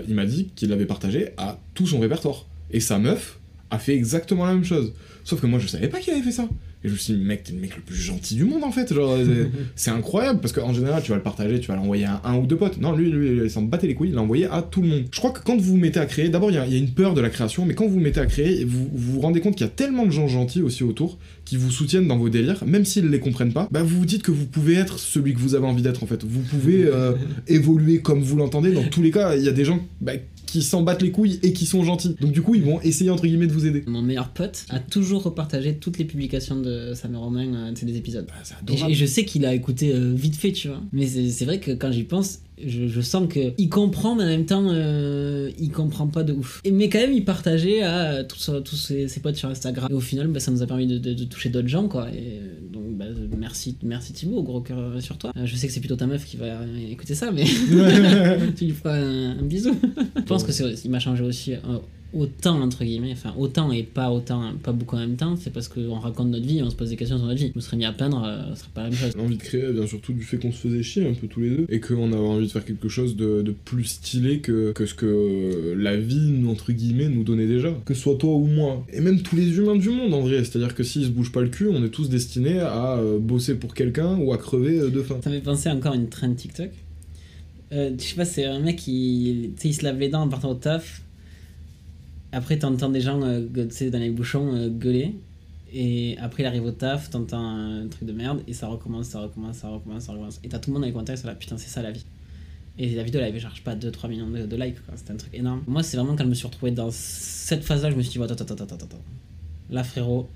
il 0.07 0.13
m'a 0.13 0.25
dit 0.25 0.49
qu'il 0.55 0.69
l'avait 0.69 0.85
partagé 0.85 1.29
à 1.37 1.57
tout 1.73 1.87
son 1.87 1.99
répertoire. 1.99 2.45
Et 2.71 2.79
sa 2.79 2.99
meuf 2.99 3.39
a 3.71 3.79
fait 3.79 3.95
exactement 3.95 4.45
la 4.45 4.53
même 4.53 4.63
chose. 4.63 4.93
Sauf 5.23 5.41
que 5.41 5.47
moi 5.47 5.59
je 5.59 5.67
savais 5.67 5.87
pas 5.87 5.99
qu'il 5.99 6.13
avait 6.13 6.21
fait 6.21 6.31
ça. 6.31 6.47
Et 6.85 6.89
je 6.89 6.93
me 6.93 6.97
suis 6.97 7.13
dit, 7.13 7.19
mec, 7.23 7.43
t'es 7.43 7.53
le 7.53 7.59
mec 7.59 7.75
le 7.75 7.81
plus 7.81 7.95
gentil 7.95 8.35
du 8.35 8.43
monde 8.43 8.63
en 8.63 8.71
fait. 8.71 8.93
Genre, 8.93 9.17
c'est- 9.75 9.91
incroyable 9.91 10.39
parce 10.41 10.51
qu'en 10.53 10.73
général, 10.73 11.01
tu 11.03 11.11
vas 11.11 11.17
le 11.17 11.23
partager, 11.23 11.59
tu 11.59 11.67
vas 11.69 11.75
l'envoyer 11.75 12.05
à 12.05 12.21
un 12.25 12.35
ou 12.37 12.45
deux 12.45 12.57
potes. 12.57 12.79
Non, 12.81 12.91
lui, 12.93 13.09
lui, 13.11 13.41
il 13.45 13.49
s'en 13.49 13.61
battait 13.61 13.87
les 13.87 13.95
couilles, 13.95 14.09
il 14.09 14.15
l'a 14.15 14.21
envoyé 14.21 14.45
à 14.47 14.61
tout 14.61 14.81
le 14.81 14.87
monde. 14.89 15.03
Je 15.11 15.19
crois 15.19 15.31
que 15.31 15.39
quand 15.43 15.55
vous 15.55 15.63
vous 15.71 15.77
mettez 15.77 15.99
à 15.99 16.05
créer, 16.05 16.29
d'abord, 16.29 16.51
il 16.51 16.55
y, 16.55 16.57
a- 16.57 16.65
il 16.67 16.73
y 16.73 16.75
a 16.75 16.79
une 16.79 16.91
peur 16.91 17.13
de 17.13 17.21
la 17.21 17.29
création, 17.29 17.65
mais 17.65 17.73
quand 17.73 17.85
vous 17.85 17.93
vous 17.93 17.99
mettez 17.99 18.19
à 18.19 18.25
créer, 18.25 18.65
vous 18.65 18.89
vous, 18.93 19.13
vous 19.13 19.19
rendez 19.21 19.39
compte 19.39 19.55
qu'il 19.55 19.65
y 19.65 19.69
a 19.69 19.71
tellement 19.73 20.05
de 20.05 20.11
gens 20.11 20.27
gentils 20.27 20.61
aussi 20.61 20.83
autour 20.83 21.17
qui 21.53 21.57
vous 21.59 21.69
soutiennent 21.69 22.07
dans 22.07 22.17
vos 22.17 22.29
délires, 22.29 22.63
même 22.65 22.83
s'ils 22.83 23.09
les 23.09 23.19
comprennent 23.19 23.53
pas, 23.53 23.67
bah 23.69 23.83
vous 23.83 23.99
vous 23.99 24.05
dites 24.07 24.23
que 24.23 24.31
vous 24.31 24.47
pouvez 24.47 24.73
être 24.73 24.97
celui 24.97 25.35
que 25.35 25.39
vous 25.39 25.53
avez 25.53 25.67
envie 25.67 25.83
d'être 25.83 26.01
en 26.01 26.07
fait. 26.07 26.23
Vous 26.23 26.39
pouvez 26.39 26.85
euh, 26.85 27.11
évoluer 27.47 27.99
comme 27.99 28.23
vous 28.23 28.35
l'entendez. 28.37 28.71
Dans 28.71 28.81
tous 28.85 29.03
les 29.03 29.11
cas, 29.11 29.35
il 29.35 29.43
y 29.43 29.47
a 29.47 29.51
des 29.51 29.63
gens 29.63 29.79
bah, 30.01 30.13
qui 30.47 30.63
s'en 30.63 30.81
battent 30.81 31.03
les 31.03 31.11
couilles 31.11 31.39
et 31.43 31.53
qui 31.53 31.67
sont 31.67 31.83
gentils. 31.83 32.15
Donc 32.19 32.31
du 32.31 32.41
coup, 32.41 32.55
ils 32.55 32.63
vont 32.63 32.81
essayer 32.81 33.11
entre 33.11 33.27
guillemets 33.27 33.45
de 33.45 33.53
vous 33.53 33.67
aider. 33.67 33.83
Mon 33.85 34.01
meilleur 34.01 34.29
pote 34.29 34.65
a 34.71 34.79
toujours 34.79 35.21
repartagé 35.21 35.75
toutes 35.75 35.99
les 35.99 36.05
publications 36.05 36.59
de 36.59 36.95
Sam 36.95 37.13
et 37.13 37.17
Romain, 37.17 37.53
euh, 37.53 37.71
de 37.71 37.77
ces 37.77 37.85
des 37.85 37.97
épisodes. 37.97 38.25
Bah, 38.25 38.33
Et 38.41 38.47
je, 38.47 38.53
adorable. 38.73 38.91
et 38.91 38.95
je 38.95 39.05
sais 39.05 39.23
qu'il 39.23 39.45
a 39.45 39.53
écouté 39.53 39.93
euh, 39.93 40.11
vite 40.15 40.35
fait, 40.35 40.53
tu 40.53 40.69
vois. 40.69 40.81
Mais 40.91 41.05
c'est 41.05 41.45
vrai 41.45 41.59
que 41.59 41.69
quand 41.69 41.91
j'y 41.91 42.03
pense, 42.03 42.39
je, 42.65 42.87
je 42.87 43.01
sens 43.01 43.27
que 43.27 43.53
il 43.57 43.69
comprend, 43.69 44.15
mais 44.15 44.23
en 44.23 44.27
même 44.27 44.45
temps, 44.45 44.65
euh, 44.69 45.49
il 45.59 45.71
comprend 45.71 46.07
pas 46.07 46.23
de 46.23 46.33
ouf. 46.33 46.61
Et, 46.63 46.71
mais 46.71 46.89
quand 46.89 46.99
même, 46.99 47.13
il 47.13 47.23
partageait 47.25 47.81
à 47.81 48.11
euh, 48.13 48.23
tous, 48.23 48.51
tous 48.63 48.75
ses, 48.75 49.07
ses 49.07 49.19
potes 49.19 49.35
sur 49.35 49.49
Instagram. 49.49 49.87
Et 49.89 49.93
au 49.93 49.99
final, 49.99 50.27
bah, 50.27 50.39
ça 50.39 50.51
nous 50.51 50.61
a 50.61 50.67
permis 50.67 50.87
de, 50.87 50.97
de- 50.97 51.13
de 51.13 51.23
toucher 51.25 51.49
d'autres 51.49 51.67
gens, 51.67 51.87
quoi. 51.87 52.09
Et 52.09 52.39
euh, 52.41 52.59
donc, 52.71 52.83
bah, 52.97 53.05
merci, 53.37 53.77
merci 53.83 54.13
Thibaut, 54.13 54.43
gros 54.43 54.61
cœur 54.61 54.79
euh, 54.79 54.99
sur 54.99 55.17
toi. 55.17 55.31
Euh, 55.37 55.45
je 55.45 55.55
sais 55.55 55.67
que 55.67 55.73
c'est 55.73 55.79
plutôt 55.79 55.95
ta 55.95 56.07
meuf 56.07 56.25
qui 56.25 56.37
va 56.37 56.45
euh, 56.45 56.65
écouter 56.91 57.15
ça, 57.15 57.31
mais 57.31 57.43
tu 58.55 58.65
lui 58.65 58.71
feras 58.73 58.97
un, 58.97 59.31
un 59.39 59.41
bisou. 59.43 59.75
je 60.15 60.21
pense 60.21 60.43
que 60.43 60.51
il 60.85 60.89
m'a 60.91 60.99
changé 60.99 61.23
aussi. 61.23 61.53
euh, 61.53 61.57
autant 62.13 62.61
entre 62.61 62.83
guillemets, 62.83 63.11
enfin 63.11 63.33
autant 63.37 63.71
et 63.71 63.83
pas 63.83 64.11
autant, 64.11 64.53
pas 64.61 64.71
beaucoup 64.71 64.95
en 64.95 64.99
même 64.99 65.15
temps, 65.15 65.35
c'est 65.35 65.51
parce 65.51 65.67
qu'on 65.67 65.99
raconte 65.99 66.29
notre 66.29 66.45
vie, 66.45 66.61
on 66.63 66.69
se 66.69 66.75
pose 66.75 66.89
des 66.89 66.95
questions 66.95 67.17
sur 67.17 67.25
notre 67.25 67.39
vie. 67.39 67.49
Je 67.49 67.57
me 67.57 67.61
serais 67.61 67.77
mis 67.77 67.85
à 67.85 67.93
peindre, 67.93 68.23
euh, 68.25 68.53
ce 68.53 68.61
serait 68.61 68.71
pas 68.73 68.83
la 68.83 68.89
même 68.89 68.97
chose. 68.97 69.15
L'envie 69.17 69.37
de 69.37 69.41
créer 69.41 69.71
vient 69.71 69.87
surtout 69.87 70.13
du 70.13 70.23
fait 70.23 70.37
qu'on 70.37 70.51
se 70.51 70.57
faisait 70.57 70.83
chier 70.83 71.07
un 71.07 71.13
peu 71.13 71.27
tous 71.27 71.41
les 71.41 71.49
deux 71.49 71.65
et 71.69 71.79
qu'on 71.79 72.11
avait 72.11 72.21
envie 72.21 72.47
de 72.47 72.51
faire 72.51 72.65
quelque 72.65 72.89
chose 72.89 73.15
de, 73.15 73.41
de 73.41 73.51
plus 73.51 73.85
stylé 73.85 74.39
que, 74.39 74.71
que 74.71 74.85
ce 74.85 74.93
que 74.93 75.73
la 75.77 75.97
vie, 75.97 76.43
entre 76.47 76.71
guillemets, 76.71 77.09
nous 77.09 77.23
donnait 77.23 77.47
déjà. 77.47 77.73
Que 77.85 77.93
ce 77.93 78.01
soit 78.01 78.15
toi 78.15 78.35
ou 78.35 78.45
moi. 78.45 78.85
Et 78.91 79.01
même 79.01 79.21
tous 79.21 79.35
les 79.35 79.57
humains 79.57 79.75
du 79.75 79.89
monde 79.89 80.13
en 80.13 80.21
vrai. 80.21 80.43
C'est-à-dire 80.43 80.75
que 80.75 80.83
s'ils 80.83 81.05
se 81.05 81.09
bougent 81.09 81.31
pas 81.31 81.41
le 81.41 81.49
cul, 81.49 81.67
on 81.69 81.83
est 81.83 81.89
tous 81.89 82.09
destinés 82.09 82.59
à 82.59 82.97
euh, 82.97 83.19
bosser 83.19 83.55
pour 83.55 83.73
quelqu'un 83.73 84.17
ou 84.17 84.33
à 84.33 84.37
crever 84.37 84.79
euh, 84.79 84.89
de 84.89 85.01
faim. 85.01 85.19
Ça 85.23 85.29
me 85.29 85.35
fait 85.35 85.41
penser 85.41 85.69
encore 85.69 85.93
à 85.93 85.95
une 85.95 86.09
trend 86.09 86.33
TikTok. 86.33 86.69
Euh, 87.71 87.91
je 87.97 88.03
sais 88.03 88.15
pas, 88.15 88.25
c'est 88.25 88.45
un 88.45 88.59
mec 88.59 88.75
qui 88.75 89.51
tu 89.55 89.61
sais, 89.61 89.69
il 89.69 89.73
se 89.73 89.83
lave 89.83 89.99
les 89.99 90.09
dents 90.09 90.21
en 90.21 90.29
partant 90.29 90.51
au 90.51 90.55
taf. 90.55 91.01
Après, 92.33 92.57
t'entends 92.57 92.89
des 92.89 92.99
gens 92.99 93.21
euh, 93.21 93.41
dans 93.41 93.99
les 93.99 94.09
bouchons 94.09 94.55
euh, 94.55 94.69
gueuler. 94.69 95.15
Et 95.71 96.17
après, 96.19 96.43
il 96.43 96.45
arrive 96.45 96.65
au 96.65 96.71
taf, 96.71 97.09
t'entends 97.09 97.45
un 97.45 97.87
truc 97.87 98.07
de 98.07 98.13
merde. 98.13 98.41
Et 98.47 98.53
ça 98.53 98.67
recommence, 98.67 99.07
ça 99.07 99.21
recommence, 99.21 99.57
ça 99.57 99.69
recommence, 99.69 100.03
ça 100.03 100.11
recommence. 100.11 100.39
Et 100.43 100.49
t'as 100.49 100.59
tout 100.59 100.69
le 100.71 100.73
monde 100.73 100.81
dans 100.81 100.87
les 100.87 100.93
commentaires, 100.93 101.17
c'est 101.17 101.27
là, 101.27 101.35
putain, 101.35 101.57
c'est 101.57 101.69
ça 101.69 101.81
la 101.81 101.91
vie. 101.91 102.05
Et 102.79 102.95
la 102.95 103.03
vidéo, 103.03 103.21
elle 103.21 103.27
avait 103.27 103.39
sais 103.39 103.47
pas, 103.63 103.75
2-3 103.75 104.09
millions 104.09 104.29
de, 104.29 104.47
de 104.47 104.55
likes. 104.55 104.77
C'était 104.95 105.11
un 105.11 105.15
truc 105.15 105.33
énorme. 105.33 105.61
Moi, 105.67 105.83
c'est 105.83 105.95
vraiment 105.95 106.15
quand 106.15 106.23
je 106.23 106.29
me 106.29 106.33
suis 106.33 106.47
retrouvé 106.47 106.71
dans 106.71 106.89
cette 106.91 107.63
phase-là, 107.63 107.91
je 107.91 107.95
me 107.95 108.01
suis 108.01 108.17
dit, 108.19 108.23
attends, 108.23 108.33
attends, 108.33 108.53
attends, 108.55 108.63
attends, 108.63 108.85
attends. 108.85 109.01
Là, 109.69 109.83
frérot, 109.83 110.27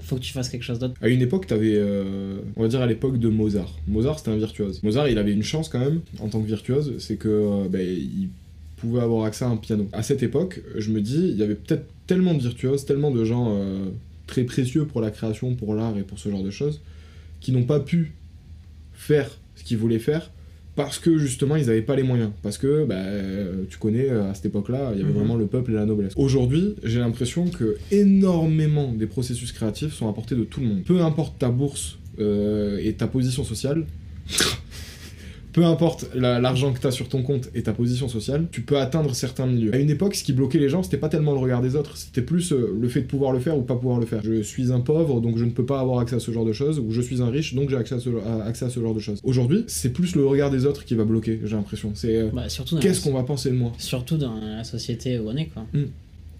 faut 0.00 0.16
que 0.16 0.22
tu 0.22 0.32
fasses 0.32 0.48
quelque 0.48 0.62
chose 0.62 0.78
d'autre. 0.78 0.94
À 1.02 1.08
une 1.08 1.22
époque, 1.22 1.46
t'avais, 1.46 1.74
euh, 1.76 2.38
on 2.56 2.62
va 2.62 2.68
dire 2.68 2.80
à 2.80 2.86
l'époque 2.86 3.18
de 3.18 3.28
Mozart. 3.28 3.78
Mozart, 3.86 4.18
c'était 4.18 4.30
un 4.30 4.36
virtuose. 4.36 4.82
Mozart, 4.82 5.08
il 5.08 5.18
avait 5.18 5.32
une 5.32 5.42
chance 5.42 5.68
quand 5.68 5.78
même, 5.78 6.00
en 6.20 6.28
tant 6.28 6.40
que 6.40 6.46
virtuose, 6.46 6.94
c'est 6.98 7.16
que 7.16 7.28
euh, 7.28 7.68
ben, 7.68 7.80
il 7.80 8.28
pouvait 8.84 9.00
avoir 9.02 9.24
accès 9.24 9.44
à 9.44 9.48
un 9.48 9.56
piano. 9.56 9.88
À 9.92 10.02
cette 10.02 10.22
époque, 10.22 10.62
je 10.76 10.90
me 10.90 11.00
dis, 11.00 11.28
il 11.32 11.36
y 11.36 11.42
avait 11.42 11.54
peut-être 11.54 11.86
tellement 12.06 12.34
de 12.34 12.40
virtuoses, 12.40 12.84
tellement 12.84 13.10
de 13.10 13.24
gens 13.24 13.54
euh, 13.56 13.86
très 14.26 14.44
précieux 14.44 14.84
pour 14.84 15.00
la 15.00 15.10
création, 15.10 15.54
pour 15.54 15.74
l'art 15.74 15.96
et 15.98 16.02
pour 16.02 16.18
ce 16.18 16.28
genre 16.28 16.42
de 16.42 16.50
choses, 16.50 16.80
qui 17.40 17.52
n'ont 17.52 17.64
pas 17.64 17.80
pu 17.80 18.12
faire 18.92 19.30
ce 19.56 19.64
qu'ils 19.64 19.78
voulaient 19.78 19.98
faire 19.98 20.30
parce 20.76 20.98
que 20.98 21.18
justement 21.18 21.54
ils 21.54 21.66
n'avaient 21.66 21.82
pas 21.82 21.94
les 21.94 22.02
moyens. 22.02 22.30
Parce 22.42 22.58
que 22.58 22.84
bah, 22.84 22.96
euh, 22.96 23.62
tu 23.70 23.78
connais 23.78 24.10
euh, 24.10 24.28
à 24.30 24.34
cette 24.34 24.46
époque-là, 24.46 24.90
il 24.92 24.98
y 24.98 25.02
avait 25.02 25.12
Mhm. 25.12 25.18
vraiment 25.18 25.36
le 25.36 25.46
peuple 25.46 25.70
et 25.70 25.74
la 25.74 25.86
noblesse. 25.86 26.12
Aujourd'hui, 26.16 26.74
j'ai 26.82 26.98
l'impression 26.98 27.46
que 27.48 27.76
énormément 27.92 28.92
des 28.92 29.06
processus 29.06 29.52
créatifs 29.52 29.94
sont 29.94 30.08
à 30.08 30.12
portée 30.12 30.34
de 30.34 30.42
tout 30.44 30.60
le 30.60 30.66
monde. 30.66 30.82
Peu 30.84 31.00
importe 31.00 31.38
ta 31.38 31.48
bourse 31.48 31.98
euh, 32.18 32.78
et 32.82 32.92
ta 32.94 33.06
position 33.06 33.44
sociale. 33.44 33.86
Peu 35.54 35.64
importe 35.64 36.10
la- 36.16 36.40
l'argent 36.40 36.72
que 36.72 36.80
tu 36.80 36.86
as 36.88 36.90
sur 36.90 37.08
ton 37.08 37.22
compte 37.22 37.48
et 37.54 37.62
ta 37.62 37.72
position 37.72 38.08
sociale, 38.08 38.46
tu 38.50 38.62
peux 38.62 38.76
atteindre 38.76 39.14
certains 39.14 39.46
milieux. 39.46 39.72
À 39.72 39.78
une 39.78 39.88
époque, 39.88 40.16
ce 40.16 40.24
qui 40.24 40.32
bloquait 40.32 40.58
les 40.58 40.68
gens, 40.68 40.82
c'était 40.82 40.96
pas 40.96 41.08
tellement 41.08 41.32
le 41.32 41.38
regard 41.38 41.62
des 41.62 41.76
autres, 41.76 41.96
c'était 41.96 42.22
plus 42.22 42.52
euh, 42.52 42.76
le 42.78 42.88
fait 42.88 43.02
de 43.02 43.06
pouvoir 43.06 43.30
le 43.32 43.38
faire 43.38 43.56
ou 43.56 43.62
pas 43.62 43.76
pouvoir 43.76 44.00
le 44.00 44.06
faire. 44.06 44.20
Je 44.24 44.42
suis 44.42 44.72
un 44.72 44.80
pauvre, 44.80 45.20
donc 45.20 45.38
je 45.38 45.44
ne 45.44 45.50
peux 45.52 45.64
pas 45.64 45.78
avoir 45.78 46.00
accès 46.00 46.16
à 46.16 46.20
ce 46.20 46.32
genre 46.32 46.44
de 46.44 46.52
choses, 46.52 46.80
ou 46.80 46.90
je 46.90 47.00
suis 47.00 47.22
un 47.22 47.30
riche, 47.30 47.54
donc 47.54 47.70
j'ai 47.70 47.76
accès, 47.76 47.94
à 47.94 48.00
ce- 48.00 48.10
à- 48.26 48.44
accès 48.44 48.64
à 48.64 48.70
ce 48.70 48.80
genre 48.80 48.94
de 48.94 49.00
choses. 49.00 49.20
Aujourd'hui, 49.22 49.62
c'est 49.68 49.92
plus 49.92 50.16
le 50.16 50.26
regard 50.26 50.50
des 50.50 50.66
autres 50.66 50.84
qui 50.84 50.96
va 50.96 51.04
bloquer, 51.04 51.40
j'ai 51.44 51.54
l'impression. 51.54 51.92
C'est 51.94 52.16
euh, 52.16 52.30
Bah, 52.34 52.42
qu'est-ce 52.80 53.00
qu'on 53.04 53.12
va 53.14 53.22
penser 53.22 53.50
de 53.50 53.54
moi? 53.56 53.72
Surtout 53.78 54.16
dans 54.16 54.34
la 54.40 54.64
société 54.64 55.20
où 55.20 55.28
on 55.28 55.36
est, 55.36 55.46
quoi. 55.46 55.64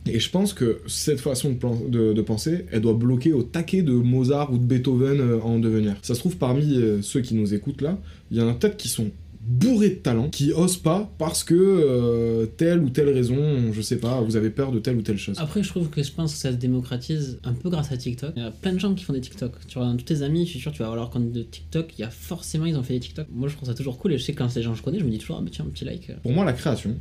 Et 0.07 0.21
je 0.21 0.29
pense 0.31 0.53
que 0.53 0.81
cette 0.87 1.21
façon 1.21 1.51
de, 1.51 1.55
plan- 1.55 1.81
de- 1.89 2.13
de 2.13 2.23
penser, 2.23 2.67
elle 2.71 2.83
doit 2.83 2.93
bloquer 2.95 3.33
au 3.33 3.43
taquet 3.43 3.83
de 3.83 3.93
Mozart 3.93 4.53
ou 4.53 4.59
de 4.59 4.65
Beethoven 4.65 5.19
euh, 5.21 5.41
en 5.41 5.59
devenir. 5.59 5.97
Ça 6.03 6.15
se 6.15 6.21
trouve, 6.21 6.37
parmi 6.37 6.77
euh, 6.77 7.01
ceux 7.03 7.21
qui 7.23 7.35
nous 7.35 7.55
écoutent 7.55 7.81
là, 7.81 7.99
il 8.31 8.37
y 8.37 8.41
en 8.43 8.49
a 8.49 8.53
peut-être 8.55 8.77
qui 8.77 8.89
sont 8.89 9.11
bourrés 9.47 9.91
de 9.91 9.95
talent, 9.97 10.31
qui 10.31 10.53
osent 10.53 10.79
pas 10.79 11.11
parce 11.19 11.45
que 11.45 11.55
euh, 11.55 12.47
telle 12.57 12.81
ou 12.81 12.89
telle 12.89 13.11
raison, 13.11 13.73
je 13.73 13.81
sais 13.83 13.97
pas, 13.99 14.21
vous 14.23 14.37
avez 14.37 14.49
peur 14.51 14.73
de 14.73 14.79
telle 14.79 14.97
ou 14.97 15.03
telle 15.03 15.19
chose. 15.19 15.37
Après, 15.39 15.63
je 15.63 15.69
trouve 15.69 15.89
que 15.91 16.03
je 16.03 16.13
pense 16.13 16.33
que 16.33 16.39
ça 16.39 16.51
se 16.51 16.57
démocratise 16.57 17.39
un 17.45 17.53
peu 17.53 17.69
grâce 17.69 17.93
à 17.93 17.97
TikTok. 17.99 18.33
Il 18.37 18.43
y 18.43 18.47
a 18.47 18.51
plein 18.51 18.73
de 18.73 18.79
gens 18.81 18.95
qui 18.95 19.05
font 19.05 19.13
des 19.13 19.21
TikTok. 19.21 19.53
Tu 19.69 19.77
regardes 19.79 19.99
tous 19.99 20.05
tes 20.05 20.23
amis, 20.23 20.47
je 20.47 20.51
suis 20.53 20.61
sûr 20.61 20.73
tu 20.73 20.79
vas 20.79 20.87
avoir 20.87 20.97
leur 20.97 21.11
compte 21.11 21.31
de 21.31 21.43
TikTok. 21.43 21.93
Il 21.99 22.01
y 22.01 22.05
a 22.05 22.11
forcément, 22.11 22.65
ils 22.67 22.77
ont 22.77 22.83
fait 22.83 22.95
des 22.95 23.01
TikTok. 23.01 23.27
Moi, 23.33 23.49
je 23.49 23.57
trouve 23.57 23.69
ça 23.69 23.75
toujours 23.75 23.99
cool 23.99 24.15
et 24.15 24.19
je 24.19 24.23
sais 24.25 24.33
que 24.33 24.39
quand 24.39 24.49
c'est 24.49 24.61
des 24.61 24.65
gens 24.65 24.73
que 24.73 24.79
je 24.79 24.83
connais, 24.83 24.99
je 24.99 25.05
me 25.05 25.11
dis 25.11 25.19
toujours, 25.19 25.37
ah 25.39 25.43
bah 25.43 25.51
tiens, 25.53 25.67
un 25.67 25.71
petit 25.71 25.85
like. 25.85 26.11
Pour 26.23 26.33
moi, 26.33 26.45
la 26.47 26.55
création, 26.55 26.97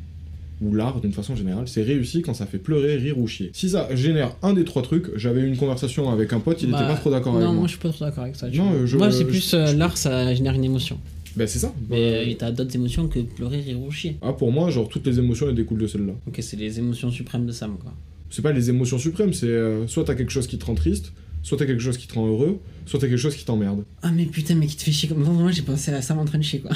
ou 0.62 0.74
l'art 0.74 1.02
d'une 1.02 1.12
façon 1.14 1.36
générale, 1.36 1.68
c'est 1.68 1.82
réussi 1.84 2.22
quand 2.22 2.34
ça 2.34 2.46
fait 2.46 2.58
pleurer, 2.58 2.96
rire 2.98 3.18
ou 3.18 3.28
chier. 3.28 3.50
Si 3.54 3.70
ça 3.70 3.94
génère 3.96 4.36
un 4.42 4.54
des 4.54 4.64
trois 4.64 4.82
trucs, 4.82 5.08
j'avais 5.18 5.42
eu 5.42 5.48
une 5.48 5.58
conversation 5.58 6.10
avec 6.10 6.32
un 6.34 6.40
pote, 6.40 6.62
il 6.62 6.72
Bah, 6.72 6.80
était 6.80 6.88
pas 6.94 6.96
trop 7.00 7.10
d'accord 7.12 7.34
Non, 7.34 7.40
avec 7.40 7.48
moi, 7.50 7.56
moi. 7.60 7.68
je 7.68 7.72
suis 7.72 7.80
pas 7.82 7.90
trop 7.90 8.06
d'accord 8.06 8.24
avec 8.24 8.36
ça. 8.36 8.50
Non, 8.50 8.86
je- 8.86 8.98
moi, 8.98 9.12
c'est 9.12 9.26
plus 9.26 9.54
euh, 9.54 9.74
l'art, 9.74 9.98
ça 9.98 10.34
génère 10.34 10.54
une 10.54 10.64
émotion. 10.64 10.98
Ben 11.36 11.48
c'est 11.48 11.60
ça. 11.60 11.74
Mais 11.90 12.32
euh, 12.32 12.34
t'as 12.38 12.52
d'autres 12.52 12.76
émotions 12.76 13.08
que 13.08 13.20
pleurer, 13.20 13.60
rire 13.62 13.82
ou 13.82 13.90
chier. 13.92 14.18
Ah, 14.22 14.34
pour 14.34 14.52
moi, 14.52 14.70
genre, 14.70 14.88
toutes 14.88 15.08
les 15.08 15.18
émotions, 15.18 15.50
elles 15.50 15.56
découlent 15.56 15.80
de 15.82 15.88
celle-là. 15.88 16.14
Ok, 16.28 16.38
c'est 16.42 16.58
les 16.58 16.78
émotions 16.78 17.10
suprêmes 17.10 17.46
de 17.48 17.52
Sam, 17.52 17.76
quoi. 17.82 17.92
c'est 18.30 18.42
pas 18.44 18.52
les 18.52 18.70
émotions 18.70 19.00
suprêmes, 19.00 19.34
c'est 19.34 19.48
euh, 19.48 19.88
soit 19.88 20.04
t'as 20.04 20.14
quelque 20.16 20.32
chose 20.32 20.46
qui 20.48 20.60
te 20.60 20.66
rend 20.66 20.76
triste, 20.76 21.12
soit 21.42 21.58
t'as 21.58 21.66
quelque 21.66 21.82
chose 21.82 21.98
qui 21.98 22.08
te 22.08 22.14
rend 22.14 22.28
heureux, 22.28 22.60
soit 22.86 23.00
t'as 23.00 23.08
quelque 23.08 23.18
chose 23.18 23.36
qui 23.36 23.46
t'emmerde. 23.46 23.84
Ah, 24.04 24.12
mais 24.12 24.26
putain, 24.26 24.54
mais 24.54 24.68
qui 24.68 24.76
te 24.78 24.84
fait 24.84 24.92
chier 24.92 25.10
comme. 25.10 25.24
Moi, 25.24 25.52
j'ai 25.52 25.64
pensé 25.64 25.92
à 25.92 26.04
Sam 26.04 26.20
en 26.20 26.26
train 26.26 26.38
de 26.38 26.44
chier, 26.44 26.60
quoi. 26.60 26.72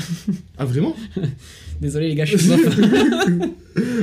Ah 0.58 0.66
vraiment? 0.66 0.96
Désolé, 1.82 2.08
les 2.10 2.16
gars, 2.16 2.26
je 2.26 2.38
suis 2.38 2.50
bof. 2.50 2.80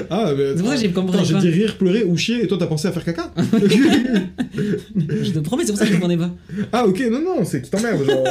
Ah 0.08 0.32
mais 0.36 0.50
C'est 0.54 0.62
pour 0.62 0.68
ça 0.68 0.74
que 0.76 0.80
j'ai 0.82 0.90
compris 0.92 1.18
j'ai 1.24 1.34
dit 1.38 1.48
rire, 1.48 1.76
pleurer 1.76 2.04
ou 2.04 2.16
chier, 2.16 2.44
et 2.44 2.46
toi 2.46 2.56
t'as 2.58 2.66
pensé 2.66 2.86
à 2.86 2.92
faire 2.92 3.04
caca 3.04 3.32
je 4.56 5.30
te 5.32 5.38
promets, 5.40 5.64
c'est 5.64 5.72
pour 5.72 5.78
ça 5.78 5.84
que 5.86 5.90
je 5.90 5.96
comprenais 5.96 6.16
pas. 6.16 6.30
Ah 6.72 6.86
ok, 6.86 7.02
non 7.10 7.20
non, 7.20 7.44
c'est 7.44 7.60
qui 7.62 7.70
t'emmerde, 7.70 8.04
genre. 8.04 8.24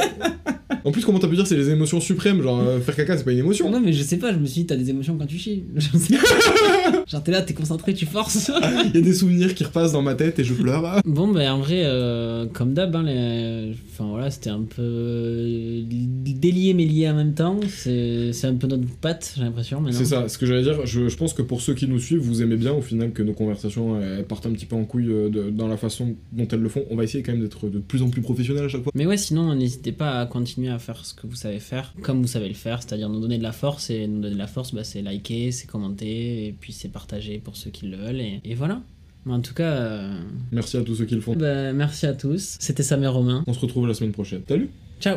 En 0.84 0.90
plus, 0.92 1.04
comment 1.04 1.18
t'as 1.18 1.28
pu 1.28 1.36
dire 1.36 1.46
c'est 1.46 1.56
les 1.56 1.70
émotions 1.70 2.00
suprêmes, 2.00 2.42
genre 2.42 2.60
euh, 2.60 2.80
faire 2.80 2.96
caca 2.96 3.16
c'est 3.16 3.24
pas 3.24 3.32
une 3.32 3.38
émotion. 3.38 3.70
Non, 3.70 3.80
mais 3.80 3.92
je 3.92 4.02
sais 4.02 4.16
pas, 4.16 4.32
je 4.32 4.38
me 4.38 4.46
suis 4.46 4.62
dit, 4.62 4.66
t'as 4.66 4.76
des 4.76 4.88
émotions 4.90 5.16
quand 5.18 5.26
tu 5.26 5.38
chies. 5.38 5.64
Genre, 7.06 7.22
t'es 7.22 7.32
là, 7.32 7.42
t'es 7.42 7.54
concentré, 7.54 7.92
tu 7.94 8.06
forces. 8.06 8.50
Il 8.86 8.94
y 8.94 8.98
a 8.98 9.00
des 9.02 9.12
souvenirs 9.14 9.54
qui 9.54 9.64
repassent 9.64 9.92
dans 9.92 10.02
ma 10.02 10.14
tête 10.14 10.38
et 10.38 10.44
je 10.44 10.54
pleure. 10.54 11.00
Bon, 11.04 11.28
ben 11.28 11.50
en 11.52 11.58
vrai, 11.58 11.82
euh, 11.84 12.46
comme 12.52 12.72
d'hab, 12.74 12.94
hein, 12.96 13.02
les- 13.04 13.72
enfin 13.92 14.08
voilà, 14.10 14.30
c'était 14.30 14.50
un 14.50 14.62
peu 14.62 14.82
euh, 14.82 15.82
délié 15.86 16.72
mais 16.74 16.84
lié 16.84 17.08
en 17.10 17.14
même 17.14 17.34
temps. 17.34 17.60
C'est 17.68 18.32
c'est 18.32 18.46
un 18.46 18.54
peu 18.54 18.66
notre 18.66 18.86
patte, 19.00 19.33
j'ai 19.36 19.42
l'impression. 19.42 19.82
C'est 19.90 20.04
ça, 20.04 20.28
ce 20.28 20.38
que 20.38 20.46
j'allais 20.46 20.62
dire, 20.62 20.84
je, 20.86 21.08
je 21.08 21.16
pense 21.16 21.32
que 21.34 21.42
pour 21.42 21.60
ceux 21.60 21.74
qui 21.74 21.86
nous 21.88 21.98
suivent, 21.98 22.20
vous 22.20 22.42
aimez 22.42 22.56
bien 22.56 22.72
au 22.72 22.80
final 22.82 23.12
que 23.12 23.22
nos 23.22 23.32
conversations 23.32 24.00
elles 24.00 24.24
partent 24.24 24.46
un 24.46 24.52
petit 24.52 24.66
peu 24.66 24.76
en 24.76 24.84
couille 24.84 25.10
euh, 25.10 25.28
de- 25.28 25.50
dans 25.50 25.68
la 25.68 25.76
façon 25.76 26.16
dont 26.32 26.46
elles 26.48 26.60
le 26.60 26.68
font. 26.68 26.84
On 26.90 26.96
va 26.96 27.04
essayer 27.04 27.22
quand 27.22 27.32
même 27.32 27.40
d'être 27.42 27.68
de 27.68 27.78
plus 27.78 28.02
en 28.02 28.10
plus 28.10 28.22
professionnels 28.22 28.64
à 28.64 28.68
chaque 28.68 28.82
fois. 28.82 28.92
Mais 28.94 29.06
ouais, 29.06 29.16
sinon, 29.16 29.54
n'hésitez 29.54 29.92
pas 29.92 30.20
à 30.20 30.26
continuer 30.26 30.68
à 30.70 30.78
faire 30.78 31.04
ce 31.04 31.14
que 31.14 31.26
vous 31.26 31.36
savez 31.36 31.58
faire, 31.60 31.94
comme 32.02 32.20
vous 32.22 32.28
savez 32.28 32.48
le 32.48 32.54
faire, 32.54 32.82
c'est-à-dire 32.82 33.08
nous 33.08 33.20
donner 33.20 33.38
de 33.38 33.42
la 33.42 33.52
force. 33.52 33.90
Et 33.90 34.06
nous 34.06 34.20
donner 34.20 34.34
de 34.34 34.38
la 34.38 34.46
force, 34.46 34.74
bah, 34.74 34.84
c'est 34.84 35.02
liker, 35.02 35.50
c'est 35.52 35.66
commenter, 35.66 36.46
et 36.46 36.52
puis 36.58 36.72
c'est 36.72 36.88
partager 36.90 37.38
pour 37.38 37.56
ceux 37.56 37.70
qui 37.70 37.86
le 37.86 37.96
veulent. 37.96 38.20
Et, 38.20 38.40
et 38.44 38.54
voilà. 38.54 38.82
Mais 39.26 39.32
en 39.32 39.40
tout 39.40 39.54
cas, 39.54 39.72
euh, 39.72 40.18
Merci 40.52 40.76
à 40.76 40.82
tous 40.82 40.96
ceux 40.96 41.06
qui 41.06 41.14
le 41.14 41.20
font. 41.22 41.34
bah, 41.34 41.72
merci 41.72 42.04
à 42.06 42.12
tous. 42.12 42.56
C'était 42.60 42.82
Sam 42.82 43.02
et 43.02 43.06
Romain. 43.06 43.42
On 43.46 43.52
se 43.54 43.60
retrouve 43.60 43.86
la 43.88 43.94
semaine 43.94 44.12
prochaine. 44.12 44.42
Salut 44.46 44.68
Ciao 45.00 45.16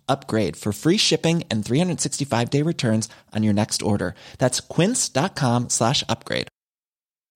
upgrade 0.11 0.55
for 0.55 0.71
free 0.71 0.97
shipping 0.97 1.43
and 1.49 1.65
365 1.65 2.49
day 2.49 2.61
returns 2.61 3.09
on 3.33 3.43
your 3.43 3.53
next 3.53 3.81
order. 3.81 4.13
That's 4.37 4.59
quince.com 4.59 5.69
slash 5.69 6.03
upgrade. 6.07 6.47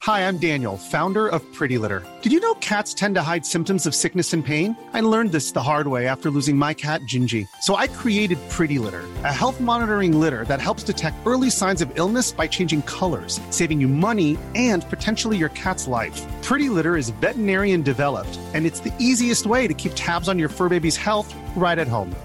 Hi, 0.05 0.27
I'm 0.27 0.37
Daniel, 0.37 0.77
founder 0.77 1.27
of 1.27 1.41
Pretty 1.53 1.79
Litter. 1.79 2.05
Did 2.21 2.31
you 2.31 2.39
know 2.39 2.53
cats 2.55 2.93
tend 2.93 3.15
to 3.15 3.23
hide 3.23 3.43
symptoms 3.43 3.87
of 3.87 3.95
sickness 3.95 4.33
and 4.33 4.45
pain? 4.45 4.77
I 4.93 5.01
learned 5.01 5.31
this 5.31 5.53
the 5.53 5.63
hard 5.63 5.87
way 5.87 6.05
after 6.05 6.29
losing 6.29 6.55
my 6.57 6.75
cat, 6.75 7.01
Gingy. 7.11 7.47
So 7.61 7.75
I 7.75 7.87
created 7.87 8.37
Pretty 8.49 8.77
Litter, 8.77 9.05
a 9.23 9.33
health 9.33 9.59
monitoring 9.59 10.19
litter 10.19 10.45
that 10.45 10.61
helps 10.61 10.83
detect 10.83 11.17
early 11.25 11.49
signs 11.49 11.81
of 11.81 11.91
illness 11.97 12.31
by 12.31 12.45
changing 12.45 12.83
colors, 12.83 13.39
saving 13.49 13.81
you 13.81 13.87
money 13.87 14.37
and 14.53 14.87
potentially 14.89 15.37
your 15.37 15.49
cat's 15.49 15.87
life. 15.87 16.21
Pretty 16.43 16.69
Litter 16.69 16.97
is 16.97 17.09
veterinarian 17.09 17.81
developed, 17.81 18.37
and 18.53 18.67
it's 18.67 18.81
the 18.81 18.93
easiest 18.99 19.47
way 19.47 19.65
to 19.65 19.73
keep 19.73 19.93
tabs 19.95 20.29
on 20.29 20.37
your 20.37 20.49
fur 20.49 20.69
baby's 20.69 20.97
health 20.97 21.33
right 21.55 21.79
at 21.79 21.87
home. 21.87 22.13